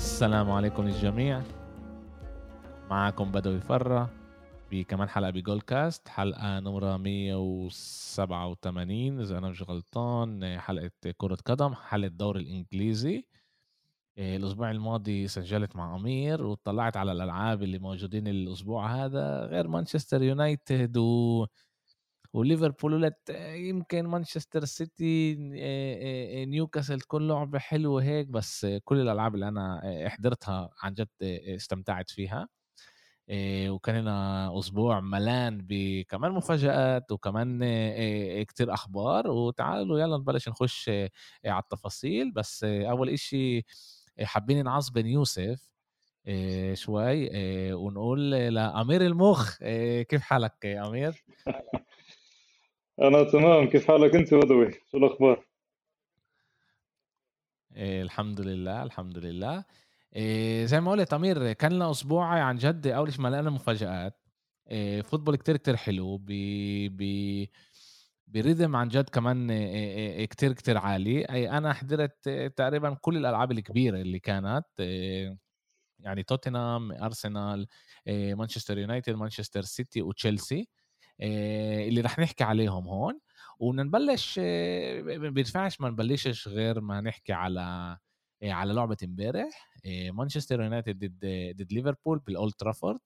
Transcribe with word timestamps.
السلام 0.00 0.50
عليكم 0.50 0.86
الجميع 0.86 1.42
معكم 2.90 3.32
بدوي 3.32 3.60
فرة 3.60 4.10
بكمان 4.70 5.08
حلقة 5.08 5.30
بجول 5.30 5.60
كاست 5.60 6.08
حلقة 6.08 6.60
نمرة 6.60 6.96
187 6.96 9.20
إذا 9.20 9.38
أنا 9.38 9.48
مش 9.48 9.62
غلطان 9.62 10.58
حلقة 10.58 10.90
كرة 11.16 11.38
قدم 11.44 11.74
حلقة 11.74 12.06
الدوري 12.06 12.40
الإنجليزي. 12.40 13.24
الأسبوع 14.18 14.70
الماضي 14.70 15.28
سجلت 15.28 15.76
مع 15.76 15.96
أمير 15.96 16.46
وطلعت 16.46 16.96
على 16.96 17.12
الألعاب 17.12 17.62
اللي 17.62 17.78
موجودين 17.78 18.28
الأسبوع 18.28 19.04
هذا 19.04 19.44
غير 19.44 19.68
مانشستر 19.68 20.22
يونايتد 20.22 20.96
و 20.96 21.46
وليفربول 22.32 22.94
ولت 22.94 23.30
يمكن 23.54 24.06
مانشستر 24.06 24.64
سيتي 24.64 25.34
نيوكاسل 26.44 27.00
تكون 27.00 27.28
لعبة 27.28 27.58
حلوة 27.58 28.02
هيك 28.02 28.28
بس 28.28 28.66
كل 28.84 29.00
الألعاب 29.00 29.34
اللي 29.34 29.48
أنا 29.48 29.80
حضرتها 30.08 30.70
عن 30.82 30.94
جد 30.94 31.08
استمتعت 31.22 32.10
فيها 32.10 32.48
وكان 33.68 33.96
لنا 33.96 34.58
أسبوع 34.58 35.00
ملان 35.00 35.58
بكمان 35.68 36.32
مفاجآت 36.32 37.12
وكمان 37.12 37.60
كتير 38.44 38.74
أخبار 38.74 39.28
وتعالوا 39.30 40.00
يلا 40.00 40.16
نبلش 40.18 40.48
نخش 40.48 40.88
على 41.46 41.62
التفاصيل 41.62 42.32
بس 42.32 42.64
أول 42.64 43.10
إشي 43.10 43.64
حابين 44.22 44.64
نعصبن 44.64 45.06
يوسف 45.06 45.70
شوي 46.74 47.28
ونقول 47.72 48.30
لأمير 48.30 49.06
المخ 49.06 49.58
كيف 50.08 50.20
حالك 50.22 50.66
أمير؟ 50.66 51.24
أنا 53.00 53.22
تمام. 53.22 53.68
كيف 53.68 53.86
حالك 53.88 54.14
أنت 54.14 54.34
بدوي 54.34 54.72
شو 54.90 54.98
الأخبار؟ 54.98 55.46
إيه 57.76 58.02
الحمد 58.02 58.40
لله 58.40 58.82
الحمد 58.82 59.18
لله. 59.18 59.64
إيه 60.16 60.64
زي 60.64 60.80
ما 60.80 60.90
قلت 60.90 61.12
امير 61.12 61.52
كان 61.52 61.72
لنا 61.72 61.90
أسبوع 61.90 62.26
عن 62.26 62.56
جد 62.56 62.86
أول 62.86 63.12
شيء 63.12 63.20
مليانه 63.20 63.50
مفاجآت. 63.50 64.14
إيه 64.70 65.02
فوتبول 65.02 65.36
كتير 65.36 65.56
كتير 65.56 65.76
حلو 65.76 66.16
ب 66.16 66.26
ب 66.96 67.46
بريذم 68.26 68.76
عن 68.76 68.88
جد 68.88 69.08
كمان 69.08 69.50
إيه 69.50 70.24
كتير 70.24 70.52
كتير 70.52 70.78
عالي. 70.78 71.24
أي 71.24 71.50
أنا 71.50 71.72
حضرت 71.72 72.28
تقريبا 72.56 72.94
كل 72.94 73.16
الألعاب 73.16 73.52
الكبيرة 73.52 74.00
اللي 74.00 74.18
كانت 74.18 74.66
إيه 74.80 75.38
يعني 75.98 76.22
توتنهام 76.22 76.92
أرسنال 76.92 77.66
إيه 78.06 78.34
مانشستر 78.34 78.78
يونايتد 78.78 79.14
مانشستر 79.14 79.62
سيتي 79.62 80.02
وتشيلسي. 80.02 80.68
اللي 81.22 82.00
رح 82.00 82.18
نحكي 82.18 82.44
عليهم 82.44 82.88
هون 82.88 83.20
ونبلش 83.58 84.38
ما 84.38 85.30
بينفعش 85.30 85.80
ما 85.80 85.90
نبلشش 85.90 86.48
غير 86.48 86.80
ما 86.80 87.00
نحكي 87.00 87.32
على 87.32 87.98
على 88.42 88.72
لعبة 88.72 88.96
امبارح 89.04 89.74
مانشستر 90.12 90.60
يونايتد 90.62 90.98
ضد 90.98 91.54
ضد 91.56 91.72
ليفربول 91.72 92.18
بالأولد 92.18 92.52
ترافورد. 92.52 93.00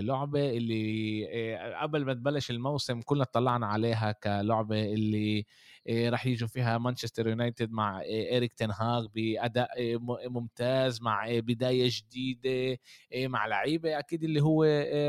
لعبة 0.00 0.50
اللي 0.50 1.74
قبل 1.82 2.04
ما 2.04 2.14
تبلش 2.14 2.50
الموسم 2.50 3.00
كلنا 3.00 3.24
طلعنا 3.24 3.66
عليها 3.66 4.12
كلعبة 4.12 4.84
اللي 4.84 5.44
راح 5.90 6.26
يجوا 6.26 6.48
فيها 6.48 6.78
مانشستر 6.78 7.28
يونايتد 7.28 7.70
مع 7.72 8.00
إيريك 8.02 8.52
تنهاغ 8.54 9.06
بأداء 9.14 9.98
ممتاز 10.28 11.02
مع 11.02 11.26
بداية 11.30 11.90
جديدة 11.92 12.78
مع 13.16 13.46
لعيبة 13.46 13.98
أكيد 13.98 14.24
اللي 14.24 14.40
هو 14.42 14.64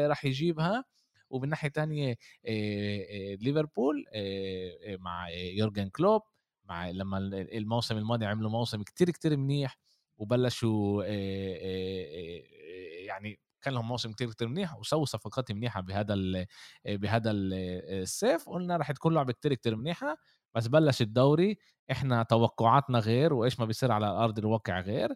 راح 0.09 0.25
يجيبها. 0.25 0.83
ومن 1.34 1.50
ناحية 1.50 1.70
تانية 1.70 2.16
ليفربول 3.42 4.06
مع 5.00 5.30
يورجن 5.30 5.89
كلوب 5.89 6.22
مع 6.66 6.89
لما 6.89 7.17
الموسم 7.34 7.98
الماضي 7.98 8.26
عملوا 8.26 8.50
موسم 8.52 8.84
كتير 8.84 9.09
كتير 9.09 9.38
منيح 9.38 9.78
وبلشوا 10.17 11.04
يعني 13.08 13.39
كان 13.61 13.73
لهم 13.73 13.88
موسم 13.88 14.11
كتير 14.11 14.32
كتير 14.32 14.48
منيح 14.48 14.77
وسووا 14.77 15.05
صفقات 15.05 15.52
منيحة 15.52 15.82
بهذا 15.82 16.16
بهذا 16.86 17.32
الصيف 17.33 18.50
قلنا 18.50 18.77
راح 18.77 18.92
تكون 18.92 19.14
لعبه 19.14 19.33
كتير 19.33 19.54
كتير 19.54 19.76
منيحة 19.76 20.17
بس 20.55 20.67
بلش 20.67 21.02
الدوري 21.02 21.58
إحنا 21.92 22.23
توقعاتنا 22.23 23.00
غير 23.00 23.33
وإيش 23.33 23.60
ما 23.60 23.65
بيصير 23.65 23.92
على 23.92 24.05
أرض 24.08 24.39
الواقع 24.39 24.80
غير 24.80 25.10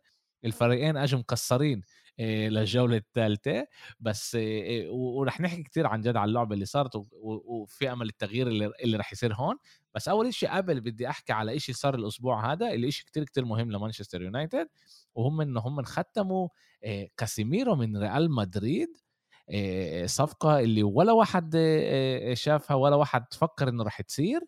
الفريقين 0.46 0.98
أجوا 0.98 1.20
مكسرين. 1.20 1.82
للجوله 2.20 2.98
الثالثه 2.98 3.68
بس 4.00 4.38
ورح 4.90 5.42
نحكي 5.42 5.64
كثير 5.64 5.88
عن 5.88 6.02
جد 6.02 6.16
على 6.16 6.30
اللعبة 6.30 6.54
اللي 6.54 6.66
صارت 6.66 6.92
وفي 7.12 7.92
أمل 7.92 8.10
التغيير 8.10 8.48
اللي, 8.48 8.72
اللي 8.84 8.98
رح 8.98 9.14
يصير 9.14 9.34
هون. 9.34 9.56
بس 9.96 10.08
أول 10.08 10.34
شيء 10.34 10.50
قبل 10.50 10.82
بدي 10.82 11.10
أحكي 11.10 11.34
على 11.34 11.60
شيء 11.60 11.76
صار 11.76 11.96
الأسبوع 11.96 12.52
هذا 12.54 12.72
اللي 12.74 12.92
شيء 12.92 13.06
كتير 13.06 13.24
كتير 13.24 13.46
مهم 13.46 13.72
لمانشستر 13.72 14.22
يونايتد 14.22 14.68
وهم 15.16 15.42
ان 15.42 15.58
هم 15.58 15.82
ختموا 15.84 16.48
كاسيميرو 17.18 17.76
من 17.76 17.98
ريال 17.98 18.32
مدريد 18.32 18.98
صفقة 20.06 20.60
اللي 20.60 20.84
ولا 20.84 21.12
واحد 21.12 21.58
شافها 22.34 22.76
ولا 22.76 22.96
واحد 22.96 23.34
فكر 23.34 23.70
إنه 23.70 23.84
رح 23.84 24.02
تصير. 24.02 24.42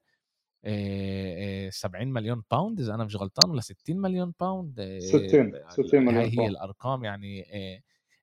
70 0.64 2.08
مليون 2.08 2.44
pound 2.52 2.80
إذا 2.80 2.96
أنا 2.96 3.04
مش 3.04 3.16
غلطان 3.16 3.50
ولا 3.50 3.62
60 3.62 3.98
مليون 3.98 4.34
pound 4.40 5.00
60 5.00 5.54
60 5.70 6.06
مليون 6.06 6.16
هاي 6.16 6.40
هي 6.40 6.48
الأرقام 6.48 7.04
يعني 7.04 7.46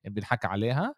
بنحكى 0.05 0.47
عليها. 0.47 0.95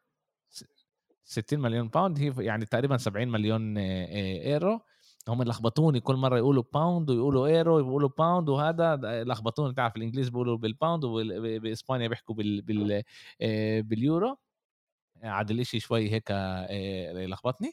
60 1.23 1.59
مليون 1.59 1.87
pound 1.87 2.19
هي 2.19 2.33
يعني 2.45 2.65
تقريبا 2.65 2.97
70 2.97 3.27
مليون 3.27 3.77
يورو 3.77 4.79
هم 5.27 5.43
لخبطوني 5.43 5.99
كل 5.99 6.15
مرة 6.15 6.37
يقولوا 6.37 6.63
pound 6.73 7.09
ويقولوا 7.09 7.47
يورو 7.47 7.79
يقولوا 7.79 8.09
pound 8.17 8.49
وهذا 8.49 8.95
لخبطوني. 9.23 9.73
تعرف 9.73 9.95
الإنجليز 9.95 10.29
بيقولوا 10.29 10.57
بال 10.57 10.70
pound 10.70 11.03
وباسبانيا 11.05 12.07
بيحكوا 12.07 12.35
بال 12.35 12.61
بال 12.61 13.03
باليورو. 13.83 14.37
عاد 15.23 15.51
الاشي 15.51 15.79
شوي 15.79 16.11
هيك 16.11 16.31
لخبطني. 17.13 17.71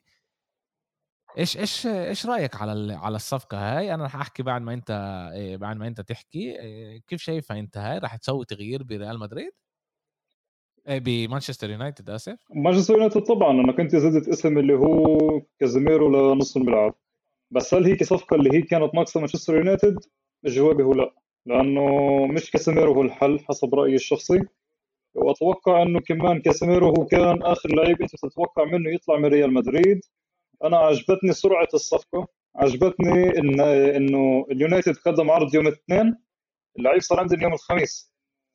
إيش 1.39 1.57
إيش 1.57 1.87
إيش 1.87 2.27
رأيك 2.27 2.57
على 2.57 2.95
على 2.95 3.17
الصفقة 3.17 3.79
هاي؟ 3.79 3.95
أنا 3.95 4.05
رح 4.05 4.17
أحكي 4.17 4.43
بعد 4.43 4.63
ما 4.63 4.75
أنت 4.75 4.91
بعد 5.61 5.77
ما 5.77 5.87
أنت 5.87 6.01
تحكي. 6.01 6.57
كيف 7.07 7.21
شايفها 7.21 7.59
أنت 7.59 7.77
هاي؟ 7.77 7.99
رح 7.99 8.17
تسوي 8.17 8.45
تغيير 8.45 8.83
بريال 8.83 9.19
مدريد؟ 9.19 9.53
بمانشستر 10.89 11.71
يونايتد 11.71 12.11
آسف. 12.11 12.39
مانشستر 12.51 12.95
يونايتد 12.95 13.21
طبعا. 13.21 13.51
أنا 13.51 13.73
كنت 13.73 13.97
زدت 13.97 14.29
اسم 14.29 14.59
اللي 14.59 14.75
هو 14.75 15.17
كازيميرو 15.61 16.35
لنص 16.35 16.57
الملعب. 16.57 16.95
بس 17.51 17.75
هل 17.75 17.85
هيك 17.85 18.03
صفقة 18.03 18.37
اللي 18.37 18.57
هي 18.57 18.63
كانت 18.63 18.95
ناقصة 18.95 19.21
مانشستر 19.21 19.57
يونايتد؟ 19.57 19.99
جوابي 20.45 20.83
هو 20.83 20.93
لا. 20.93 21.15
لأنه 21.47 21.87
مش 22.27 22.51
كازيميرو 22.51 22.93
هو 22.93 23.03
الحل 23.03 23.41
حسب 23.49 23.75
رأيي 23.75 23.95
الشخصي. 23.95 24.41
وأتوقع 25.15 25.83
إنه 25.83 26.01
كمان 26.01 26.41
كازيميرو 26.41 26.87
هو 26.89 27.07
كان 27.07 27.43
آخر 27.43 27.69
لعيب 27.75 28.03
أنت 28.03 28.17
تتوقع 28.17 28.65
منه 28.65 28.95
يطلع 28.95 29.19
من 29.19 29.27
ريال 29.27 29.55
مدريد. 29.55 30.01
أنا 30.65 30.77
عجبتني 30.77 31.33
سرعة 31.33 31.69
الصفقة. 31.75 32.27
عجبتني 32.57 33.39
ان 33.39 33.61
إنه 33.61 34.47
اليونايتد 34.51 34.97
قدم 34.97 35.31
عرض 35.31 35.55
يوم 35.55 35.67
الاثنين 35.67 36.17
اللعيب 36.79 37.01
صار 37.01 37.21
عندنا 37.21 37.43
يوم 37.43 37.53
الخميس. 37.53 38.13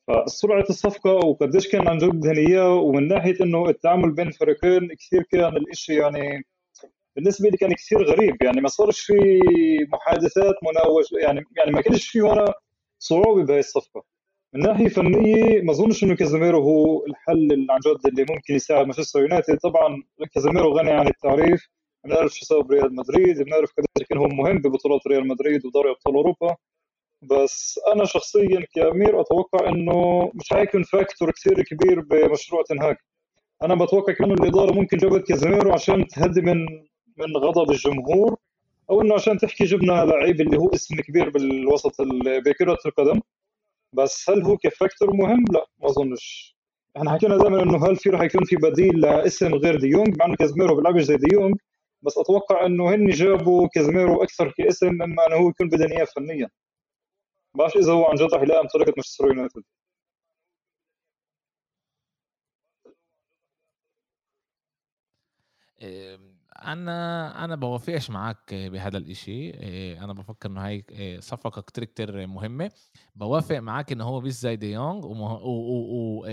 فسرعة 0.08 0.66
الصفقة 0.70 1.12
وقديش 1.14 1.68
كان 1.68 1.88
عن 1.88 1.98
جد 1.98 2.26
اياه 2.26 2.74
ومن 2.76 3.08
ناحية 3.08 3.36
إنه 3.42 3.70
التعامل 3.70 4.12
بين 4.12 4.28
الفريقين 4.28 4.90
كثير 5.00 5.24
كان 5.32 5.58
الإشي 5.58 5.96
يعني 5.96 6.44
بالنسبة 7.16 7.50
لي 7.50 7.58
كان 7.58 7.74
كثير 7.74 8.04
غريب. 8.04 8.44
يعني 8.44 8.62
ما 8.62 8.68
صارش 8.68 9.00
في 9.02 9.14
محادثات 9.94 10.56
مناوش 10.64 11.06
يعني 11.12 11.42
يعني 11.58 11.72
ما 11.72 11.82
كانش 11.82 12.08
في 12.10 12.22
ولا 12.22 12.60
صعوبة 13.00 13.44
بهي 13.46 13.60
الصفقة. 13.60 14.04
من 14.54 14.62
ناحية 14.62 14.88
فنية 14.88 15.62
ما 15.62 15.72
أظنش 15.72 16.04
إنه 16.04 16.16
كازيميرو 16.16 16.62
هو 16.64 17.06
الحل 17.06 17.52
اللي 17.54 17.68
عن 17.74 17.80
جد 17.80 18.08
اللي 18.08 18.26
ممكن 18.30 18.54
يساعد 18.56 18.86
مانشستر 18.86 19.20
يونايتد. 19.20 19.58
طبعا 19.58 20.04
كازيميرو 20.34 20.78
غني 20.78 20.92
عن 20.92 21.08
التعريف 21.08 21.68
بنعرف 22.06 22.34
شو 22.34 22.46
سوى 22.46 22.64
بريال 22.64 22.96
مدريد 22.96 23.42
بنعرف 23.42 23.72
كان 24.09 24.18
هو 24.18 24.28
مهم 24.28 24.58
ببطولات 24.58 25.08
ريال 25.08 25.28
مدريد 25.28 25.66
ودوري 25.66 25.92
أبطال 25.92 26.16
أوروبا. 26.16 26.56
بس 27.22 27.80
أنا 27.94 28.06
شخصيا 28.06 28.66
كأمير 28.76 29.22
أتوقع 29.22 29.70
إنه 29.70 30.32
مش 30.36 30.50
حيكون 30.50 30.84
factor 30.84 31.32
كثير 31.32 31.62
كبير 31.64 32.00
بمشروع 32.00 32.64
تنهاك 32.70 32.98
أنا 33.64 33.76
بتوقع 33.76 34.14
كانه 34.14 34.34
الإدارة 34.34 34.74
ممكن 34.74 34.98
جابت 34.98 35.28
كازيميرو 35.28 35.74
عشان 35.74 36.08
تهدي 36.08 36.42
من 36.42 36.66
من 37.18 37.38
غضب 37.38 37.72
الجمهور 37.72 38.38
أو 38.90 39.02
إنه 39.02 39.14
عشان 39.14 39.38
تحكي 39.38 39.64
جبنا 39.64 40.06
لعيب 40.06 40.42
اللي 40.42 40.58
هو 40.58 40.70
اسم 40.70 40.96
كبير 40.96 41.30
بالوسط 41.30 42.02
بكرة 42.46 42.78
القدم. 42.86 43.22
بس 43.94 44.30
هل 44.30 44.44
هو 44.44 44.58
ك 44.58 44.66
factor 44.66 45.14
مهم؟ 45.14 45.46
لا 45.52 45.66
ما 45.82 45.90
أظنش. 45.90 46.56
إحنا 46.97 47.12
حكينا 47.12 47.38
دائما 47.38 47.64
إنه 47.64 47.86
هل 47.88 47.96
في 47.96 48.09
راح 48.09 48.22
يكون 48.22 48.44
في 48.44 48.56
بديل 48.56 49.02
لاسم 49.02 49.54
غير 49.56 49.80
ديونج 49.80 50.18
مع 50.20 50.26
إنه 50.26 50.36
كازيميرو 50.36 50.76
بيلعبش 50.76 51.02
زي 51.02 51.16
ديونج. 51.18 51.56
بس 52.03 52.18
أتوقع 52.18 52.66
إنه 52.66 52.96
هن 52.96 53.09
جابوا 53.09 53.68
كازيميرو 53.74 54.24
أكثر 54.24 54.52
كاسم 54.58 54.88
مما 54.94 55.28
إنه 55.28 55.36
هو 55.36 55.50
يكون 55.50 55.70
بدنا 55.70 55.97
اياه 55.98 56.06
فنيا 56.06 56.50
بعرفش 57.58 57.78
إذا 57.78 57.94
هو 57.94 58.06
عن 58.06 58.16
جد 58.16 58.34
رح 58.34 58.42
يلائم 58.42 58.68
طريقه 58.68 58.94
مانشستر 58.98 59.28
يونايتد. 59.28 59.64
أنا 66.66 67.46
أنا 67.46 67.56
بوافقش 67.56 68.09
معك 68.09 68.54
بهذا 68.54 68.97
الإشي. 68.97 69.50
أنا 70.00 70.14
بفكر 70.14 70.50
إنه 70.50 70.66
هاي 70.68 70.86
صفقة 71.22 71.62
كتير 71.62 71.84
كتير 71.86 72.28
مهمة. 72.28 72.72
بوافق 73.16 73.58
معك 73.59 73.92
إنه 73.92 74.04
هو 74.04 74.22
مش 74.22 74.32
زي 74.32 74.56
دي 74.56 74.72
يونغ 74.72 75.08
و, 75.08 76.26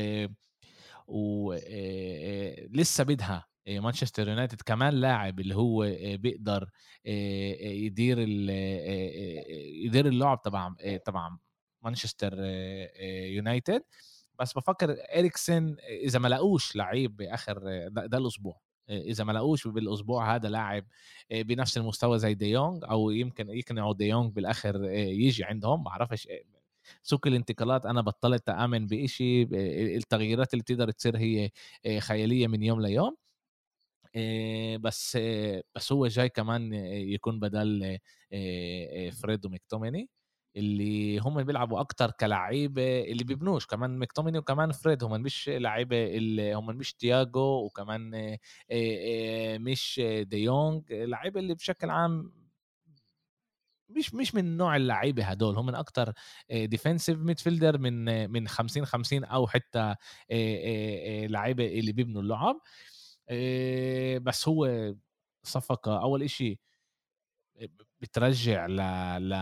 و... 1.09 1.55
لسه 2.73 3.05
بدها 3.05 3.48
مانشستر 3.69 4.29
يونايتد 4.29 4.63
كمان 4.63 4.95
لاعب 4.95 5.41
اللي 5.41 5.55
هو 5.55 5.81
بيقدر 6.17 6.71
يدير 7.05 8.19
يدير 9.85 10.07
اللعب 10.07 10.43
تبع 10.43 10.75
تبع 11.05 11.31
مانشستر 11.83 12.35
يونايتد. 13.31 13.83
بس 14.39 14.53
بفكر 14.53 14.97
إريكسن 15.17 15.77
إذا 16.05 16.19
ما 16.19 16.29
لاقوش 16.29 16.77
لعيب 16.77 17.17
بآخر 17.17 17.89
ده, 17.89 18.19
الأسبوع. 18.19 18.61
إذا 18.91 19.25
ما 19.25 19.33
لاقوش 19.33 19.69
بالأسبوع 19.69 20.35
هذا 20.35 20.49
لاعب 20.49 20.85
بنفس 21.31 21.79
المستوى 21.79 22.19
زي 22.19 22.35
ديونج 22.35 22.81
دي 22.81 22.87
أو 22.87 23.11
يمكن 23.11 23.51
يقنعوا 23.51 23.95
ديونج 23.95 24.29
دي 24.29 24.35
بالآخر 24.35 24.85
يجي 24.93 25.45
عندهم. 25.45 25.83
بعرفش 25.83 26.29
سوق 27.03 27.27
الانتقالات 27.27 27.87
أنا 27.87 28.01
بطلت 28.01 28.49
امن 28.49 28.87
بشيء 28.87 29.49
التغييرات 29.97 30.55
اللي 30.55 30.63
بتقدر 30.63 30.91
تصير 30.91 31.17
هي 31.17 31.51
خيالية 31.99 32.47
من 32.47 32.63
يوم 32.63 32.81
ليوم. 32.81 33.17
بس 34.81 35.19
بس 35.75 35.93
هو 35.93 36.07
جاي 36.07 36.29
كمان 36.29 36.73
يكون 36.95 37.41
بدل 37.41 37.99
فريد 39.13 39.47
ومكتوميني 39.47 40.09
اللي 40.57 41.19
هم 41.19 41.43
بيلعبوا 41.43 41.81
أكتر 41.81 42.11
كلعيبه 42.11 43.01
اللي 43.05 43.25
بيبنوش 43.25 43.67
كمان 43.67 43.99
مكتوميني 43.99 44.39
وكمان 44.39 44.73
فريد 44.73 45.05
هم 45.05 45.21
مش 45.23 45.49
لعيبه 45.49 46.17
اللي 46.17 46.55
هم 46.55 46.67
مش 46.67 46.95
تياجو 46.95 47.41
وكمان 47.65 48.11
مش 49.61 50.01
ديونج 50.23 50.93
لعيبه 50.93 51.41
اللي 51.41 51.55
بشكل 51.55 51.91
عام 51.91 52.33
مش 53.89 54.15
مش 54.15 54.35
من 54.35 54.57
نوع 54.57 54.77
اللعيبه 54.77 55.25
هدول 55.25 55.57
هم 55.57 55.67
من 55.67 55.75
أكتر 55.75 56.13
defensive 56.53 57.19
midfielder 57.19 57.79
من 57.79 58.31
من 58.31 58.49
50 58.49 58.85
50 58.87 59.25
أو 59.25 59.47
حتى 59.47 59.95
لعيبه 61.31 61.67
اللي 61.67 61.93
بيبنوا 61.93 62.23
اللعب. 62.23 62.61
بس 64.19 64.49
هو 64.49 64.95
صفقة 65.43 66.03
أول 66.03 66.23
إشي 66.23 66.59
بترجع 68.01 68.67
ل 68.67 68.77
ل 69.31 69.35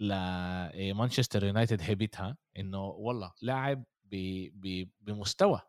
لمانشستر 0.00 1.44
يونايتد 1.44 1.82
هيبتها 1.82 2.36
إنه 2.58 2.84
والله 2.86 3.32
لاعب 3.42 3.84
بمستوى 5.00 5.60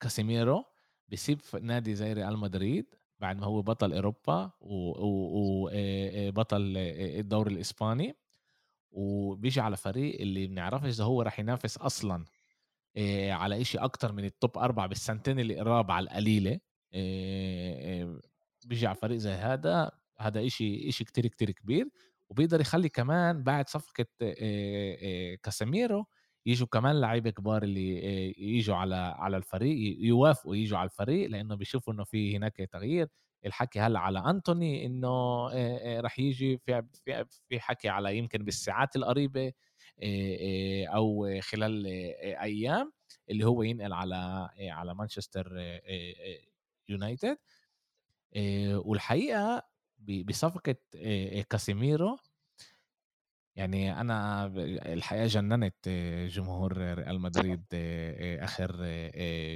كاسيميرو 0.00 0.64
بيسيب 1.08 1.40
نادي 1.62 1.94
زي 1.94 2.12
ريال 2.12 2.38
مدريد 2.38 2.94
بعد 3.20 3.36
ما 3.38 3.46
هو 3.46 3.62
بطل 3.62 3.92
أوروبا 3.92 4.50
وبطل 4.60 6.74
الدوري 6.76 7.54
الإسباني 7.54 8.16
وبيجي 8.92 9.60
على 9.60 9.76
فريق 9.76 10.20
اللي 10.20 10.46
بنعرفش 10.46 10.86
إذا 10.86 11.04
هو 11.04 11.22
راح 11.22 11.40
ينافس 11.40 11.78
أصلا 11.78 12.24
على 13.30 13.60
إشي 13.60 13.78
أكتر 13.78 14.12
من 14.12 14.24
ال 14.24 14.33
top 14.33 14.58
أربعة 14.58 14.86
بالسنتين 14.86 15.38
اللي 15.40 15.60
قراب 15.60 15.90
على 15.90 16.04
القليلة. 16.04 16.58
بيجي 18.66 18.86
على 18.86 18.94
فريق 18.96 19.18
زي 19.18 19.30
هذا 19.30 19.90
هذا 20.18 20.46
إشي 20.46 20.88
إشي 20.88 21.04
كتير 21.04 21.26
كتير 21.26 21.50
كبير. 21.50 21.88
وبيقدر 22.30 22.60
يخلي 22.60 22.88
كمان 22.88 23.42
بعد 23.42 23.68
صفقة 23.68 24.06
كاسيميرو 25.42 26.06
يجوا 26.46 26.66
كمان 26.68 27.00
لعيبة 27.00 27.30
كبار 27.30 27.62
اللي 27.62 28.34
يجوا 28.38 28.76
على 28.76 28.94
على 28.96 29.36
الفريق 29.36 29.96
يوافقوا 30.00 30.56
يجوا 30.56 30.78
على 30.78 30.86
الفريق 30.86 31.30
لأنه 31.30 31.54
بيشوفوا 31.54 31.92
إنه 31.92 32.04
في 32.04 32.36
هناك 32.36 32.56
تغيير. 32.56 33.08
الحكي 33.46 33.80
هلأ 33.80 33.98
على 34.00 34.18
أنتوني 34.30 34.86
إنه 34.86 35.46
راح 36.00 36.18
يجي 36.18 36.58
في 36.58 36.82
في 37.48 37.60
حكي 37.60 37.88
على 37.88 38.18
يمكن 38.18 38.44
بالساعات 38.44 38.96
القريبة. 38.96 39.52
أو 40.94 41.40
خلال 41.40 41.86
أيام 42.42 42.92
اللي 43.30 43.44
هو 43.46 43.62
ينقل 43.62 43.92
على 43.92 44.48
على 44.60 44.94
مانشستر 44.94 45.52
يونايتد. 46.88 47.38
والحقيقة 48.84 49.62
بصفقة 49.98 50.76
كاسيميرو 51.50 52.18
يعني 53.56 54.00
أنا 54.00 54.46
الحقيقة 54.92 55.26
جننت 55.26 55.88
جمهور 56.30 56.76
ريال 56.78 57.20
مدريد 57.20 57.64
آخر 58.42 58.84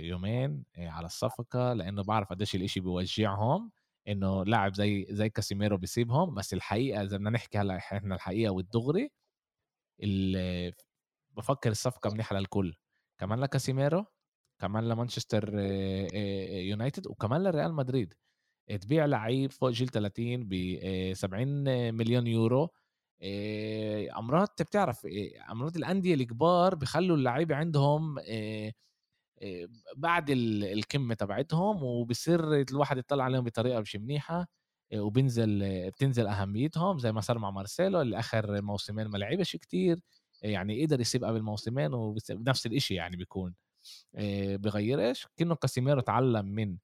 يومين 0.05 0.65
على 0.79 1.07
الصفقة 1.07 1.73
لأنه 1.73 2.03
بعرف 2.03 2.29
قديش 2.29 2.55
الإشي 2.55 2.81
بيوجعهم 2.81 3.71
إنه 4.09 4.45
لاعب 4.45 4.75
زي 4.75 5.07
زي 5.11 5.29
كاسيميرو 5.31 5.77
بيسيبهم. 5.77 6.35
بس 6.35 6.55
الحقيقة 6.55 7.03
اذا 7.03 7.17
بدنا 7.17 7.31
نحكي 7.31 7.59
هلأ 7.59 7.77
إحنا 7.77 8.15
الحقيقة 8.15 8.53
والدغري 8.53 9.11
بفكر 11.37 11.71
الصفقة 11.71 12.11
منيحة 12.11 12.37
للكل 12.39 12.75
كمان 13.19 13.41
لكاسيميرو 13.41 14.05
كمان 14.61 14.89
لمانشستر 14.89 15.59
يونايتد 16.69 17.07
وكمان 17.07 17.43
لريال 17.43 17.75
مدريد. 17.75 18.15
تبيع 18.81 19.05
لعيب 19.07 19.51
فوق 19.53 19.71
جيل 19.71 19.89
30 19.89 20.49
ب 20.49 20.55
70 21.15 21.49
مليون 21.95 22.27
يورو 22.27 22.69
امرات 24.19 24.63
بتعرف 24.63 25.07
امرات 25.51 25.77
الأندية 25.77 26.15
الكبار 26.15 26.75
بخلوا 26.75 27.17
اللعيبه 27.17 27.57
عندهم 27.57 28.19
بعد 29.97 30.31
الكمه 30.31 31.15
تبعتهم 31.15 31.83
وبصير 31.83 32.55
الواحد 32.61 32.99
يطلع 32.99 33.25
عليهم 33.25 33.45
بطريقة 33.45 33.81
مش 33.81 33.97
منيحة. 33.97 34.47
وبنزل 34.95 35.61
بتنزل 35.91 36.27
أهميتهم 36.27 36.99
زي 36.99 37.13
ما 37.13 37.21
صار 37.21 37.39
مع 37.39 37.51
مارسيلو 37.51 38.01
اللي 38.01 38.19
اخر 38.19 38.63
موسمين 38.63 39.07
ما 39.07 39.19
لعبش 39.19 39.57
كتير 39.57 40.01
يعني 40.43 40.85
قدر 40.87 41.01
يسيب 41.01 41.25
قبل 41.25 41.43
موسمين 41.43 41.95
وبنفس 41.95 42.67
الإشي 42.67 42.95
يعني 42.95 43.17
بيكون 43.17 43.55
بغيرش 44.59 45.27
كأنه 45.37 45.55
كاسيميرو 45.55 46.01
تعلم 46.01 46.47
من 46.47 46.77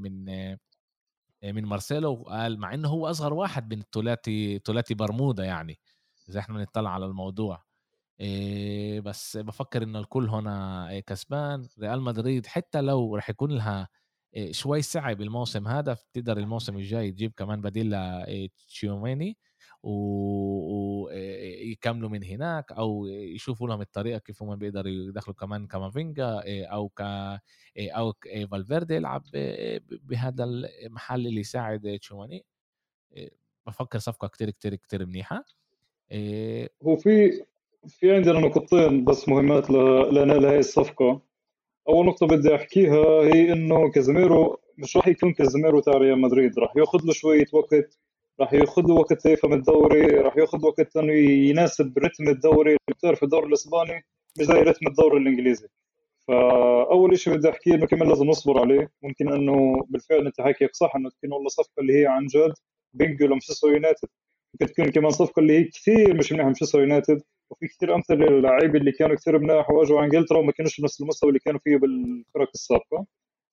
من 0.00 0.24
من 1.44 1.64
مارسيلو 1.66 2.12
وقال 2.12 2.58
مع 2.60 2.74
إنه 2.74 2.88
هو 2.88 3.06
أصغر 3.10 3.34
واحد 3.34 3.74
من 3.74 3.80
الثلاثي 3.80 4.58
ثلاثي 4.58 4.94
برمودا 4.94 5.44
يعني 5.44 5.78
إذا 6.28 6.40
إحنا 6.40 6.54
بنطلع 6.58 6.90
على 6.90 7.06
الموضوع. 7.06 7.62
بس 9.04 9.36
بفكر 9.36 9.82
إنه 9.82 9.98
الكل 9.98 10.28
هنا 10.28 11.00
كسبان. 11.06 11.68
ريال 11.80 12.02
مدريد 12.02 12.46
حتى 12.46 12.80
لو 12.80 13.16
رح 13.16 13.30
يكون 13.30 13.50
لها 13.52 13.88
شوي 14.50 14.82
صعب 14.82 15.20
الموسم 15.20 15.68
هذا 15.68 15.92
بتقدر 15.92 16.38
الموسم 16.38 16.76
الجاي 16.76 17.10
تجيب 17.10 17.32
كمان 17.36 17.60
بديل 17.60 17.90
لتشيوميني 17.94 19.36
ويكملوا 21.02 22.08
من 22.08 22.24
هناك 22.24 22.72
أو 22.72 23.06
يشوفوا 23.06 23.68
لهم 23.68 23.80
الطريقة 23.80 24.18
كيف 24.18 24.42
هم 24.42 24.56
بيقدروا 24.56 24.92
يدخلوا 24.92 25.36
كمان 25.36 25.66
كامافينجا 25.66 26.42
أو 26.48 26.88
ك 26.88 27.00
أو 27.78 28.12
فالفيردي 28.50 28.94
يلعب 28.94 29.22
بهذا 29.88 30.44
المحل 30.44 31.26
اللي 31.26 31.40
يساعد 31.40 31.98
تشواميني 32.00 32.44
بفكر 33.66 33.98
صفقة 33.98 34.28
كتير 34.28 34.50
كتير 34.50 34.74
كتير 34.74 35.06
منيحة. 35.06 35.44
هو 36.82 36.96
في 36.96 37.42
في 37.88 38.12
عندنا 38.14 38.40
نقطتين 38.40 39.04
بس 39.04 39.28
مهمات 39.28 39.70
لنال 39.70 40.44
هاي 40.46 40.58
الصفقة. 40.58 41.29
أول 41.90 42.06
نقطة 42.06 42.26
بدي 42.26 42.54
أحكيها 42.54 43.04
هي 43.04 43.52
إنه 43.52 43.90
كازيميرو 43.90 44.60
مش 44.78 44.96
راح 44.96 45.08
يكون 45.08 45.32
كازيميرو 45.32 45.80
تاع 45.80 45.94
ريال 45.94 46.20
مدريد. 46.20 46.58
راح 46.58 46.76
ياخذ 46.76 46.98
له 47.06 47.12
شوية 47.12 47.46
وقت 47.52 47.98
راح 48.40 48.52
ياخذ 48.52 48.82
له 48.82 48.94
وقت 48.94 49.26
يفهم 49.26 49.52
الدوري 49.52 50.06
راح 50.06 50.36
ياخذ 50.36 50.66
وقت 50.66 50.96
إنه 50.96 51.12
يناسب 51.50 51.98
رتم 51.98 52.28
الدوري. 52.28 52.76
بتعرف 52.88 53.22
الدوري 53.22 53.46
الإسباني 53.46 54.04
مش 54.38 54.46
زي 54.46 54.54
رتم 54.54 54.86
الدوري 54.86 55.18
الإنجليزي. 55.18 55.68
فأول 56.28 57.18
شيء 57.18 57.34
بدي 57.34 57.50
أحكيه 57.50 57.74
إنه 57.74 57.86
كمان 57.86 58.08
لازم 58.08 58.26
نصبر 58.26 58.60
عليه. 58.60 58.90
ممكن 59.02 59.32
إنه 59.32 59.84
بالفعل 59.88 60.26
أنت 60.26 60.40
حكيك 60.40 60.74
صح 60.74 60.96
إنه 60.96 61.10
تكون 61.10 61.32
والله 61.32 61.48
صفقة 61.48 61.80
اللي 61.80 62.02
هي 62.02 62.06
عن 62.06 62.26
جد. 62.26 62.52
بينجو 62.94 63.26
لمانشستر 63.26 63.68
يونايتد. 63.68 64.08
ممكن 64.54 64.72
تكون 64.72 64.90
كمان 64.90 65.10
صفقة 65.10 65.40
اللي 65.40 65.58
هي 65.58 65.64
كثير 65.64 66.14
مش 66.14 66.32
منيحة 66.32 66.46
مانشستر 66.46 66.80
يونايتد. 66.80 67.22
وفي 67.50 67.68
كثير 67.68 67.94
أمثلة 67.94 68.26
للاعيبة 68.26 68.78
اللي 68.78 68.92
كانوا 68.92 69.16
كثير 69.16 69.38
مناح 69.38 69.70
وأجوا 69.70 70.02
إنجلترا 70.04 70.38
وما 70.38 70.52
كانوش 70.52 70.80
بنفس 70.80 71.00
المستوى 71.00 71.28
اللي 71.28 71.40
كانوا 71.40 71.60
فيه 71.60 71.76
بالفرق 71.76 72.50
السابقة. 72.54 73.06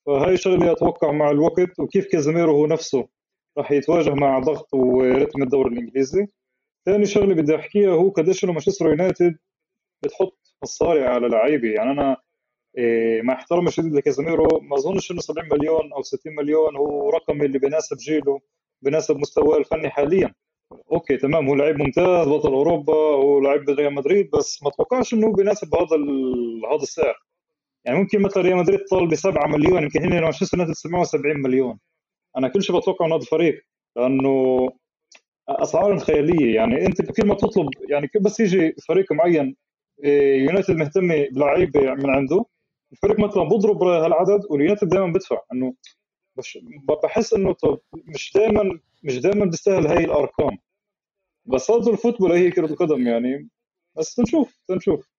فهي 0.05 0.37
شغلة 0.37 0.71
أتوقع 0.71 1.11
مع 1.11 1.31
الوقت 1.31 1.79
وكيف 1.79 2.07
كازيميرو 2.11 2.51
هو 2.51 2.67
نفسه 2.67 3.07
راح 3.57 3.71
يتواجه 3.71 4.13
مع 4.13 4.39
ضغط 4.39 4.73
ورتم 4.73 5.43
الدوري 5.43 5.69
الإنجليزي. 5.69 6.27
ثاني 6.85 7.05
شغلة 7.05 7.35
بدي 7.35 7.55
أحكيها 7.55 7.91
هو 7.91 8.09
قديش 8.09 8.43
إنه 8.43 8.53
مانشستر 8.53 8.85
يونايتد 8.89 9.37
بتحط 10.03 10.37
مصاري 10.63 11.05
على 11.05 11.27
لعيبة. 11.27 11.67
يعني 11.67 11.91
أنا 11.91 12.17
إيه 12.77 13.21
مع 13.21 13.33
احترامي 13.33 13.67
الشديد 13.67 13.93
لكازيميرو 13.93 14.59
ما 14.61 14.75
أظنش 14.75 15.11
إنه 15.11 15.19
70 15.19 15.49
مليون 15.51 15.93
أو 15.93 16.01
60 16.01 16.35
مليون 16.35 16.75
هو 16.75 17.09
رقم 17.09 17.41
اللي 17.41 17.59
بيناسب 17.59 17.97
جيله 17.97 18.39
بيناسب 18.81 19.17
مستواه 19.17 19.57
الفني 19.57 19.89
حاليا. 19.89 20.33
okay 20.91 21.17
تمام. 21.17 21.47
هو 21.47 21.55
لعيب 21.55 21.75
ممتاز 21.81 22.27
بطل 22.27 22.53
أوروبا 22.53 22.93
هو 22.93 23.39
لعيب 23.39 23.69
ريال 23.69 23.93
مدريد 23.93 24.29
بس 24.31 24.63
ما 24.63 24.69
أتوقعش 24.69 25.13
إنه 25.13 25.33
بيناسب 25.33 25.75
هذا 25.75 25.97
هذا 26.73 26.83
السعر. 26.83 27.15
يعني 27.85 27.99
ممكن 27.99 28.21
مثلا 28.21 28.43
ريال 28.43 28.57
مدريد 28.57 28.79
طالب 28.91 29.09
ب 29.09 29.15
7 29.15 29.47
مليون 29.47 29.83
يمكن 29.83 30.03
هنا 30.03 30.21
مانشستر 30.21 30.57
يونايتد 30.57 30.77
770 30.77 31.41
مليون. 31.41 31.79
أنا 32.37 32.47
كل 32.47 32.63
شيء 32.63 32.79
بتوقع 32.79 33.05
من 33.05 33.11
هذا 33.13 33.21
الفريق 33.21 33.61
لأنه 33.97 34.69
أسعار 35.49 35.99
خيالية. 35.99 36.55
يعني 36.55 36.85
أنت 36.85 37.01
كل 37.01 37.27
ما 37.27 37.35
تطلب 37.35 37.69
يعني 37.89 38.09
بس 38.21 38.39
يجي 38.39 38.75
فريق 38.87 39.11
معين 39.11 39.55
إيه، 40.03 40.43
يونايتد 40.43 40.75
مهتم 40.75 41.07
بلعيبة 41.31 41.81
من 41.81 42.09
عنده 42.09 42.45
الفريق 42.91 43.19
مثلا 43.19 43.43
بضرب 43.43 43.83
هالعدد 43.83 44.41
واليونايتد 44.49 44.89
دائما 44.89 45.07
بدفع. 45.13 45.37
إنه 45.53 45.73
بحس 47.03 47.33
إنه 47.33 47.53
طب 47.53 47.79
مش 47.93 48.31
دائما 48.35 48.79
مش 49.03 49.17
دائما 49.17 49.45
بيستاهل 49.45 49.87
هاي 49.87 50.05
الأرقام. 50.05 50.57
بس 51.45 51.71
هذا 51.71 51.91
ال 51.91 51.96
football 51.96 52.31
هي 52.31 52.51
كرة 52.51 52.65
القدم 52.65 53.07
يعني. 53.07 53.49
بس 53.97 54.15
تنشوف 54.15 54.59
تنشوف. 54.67 55.09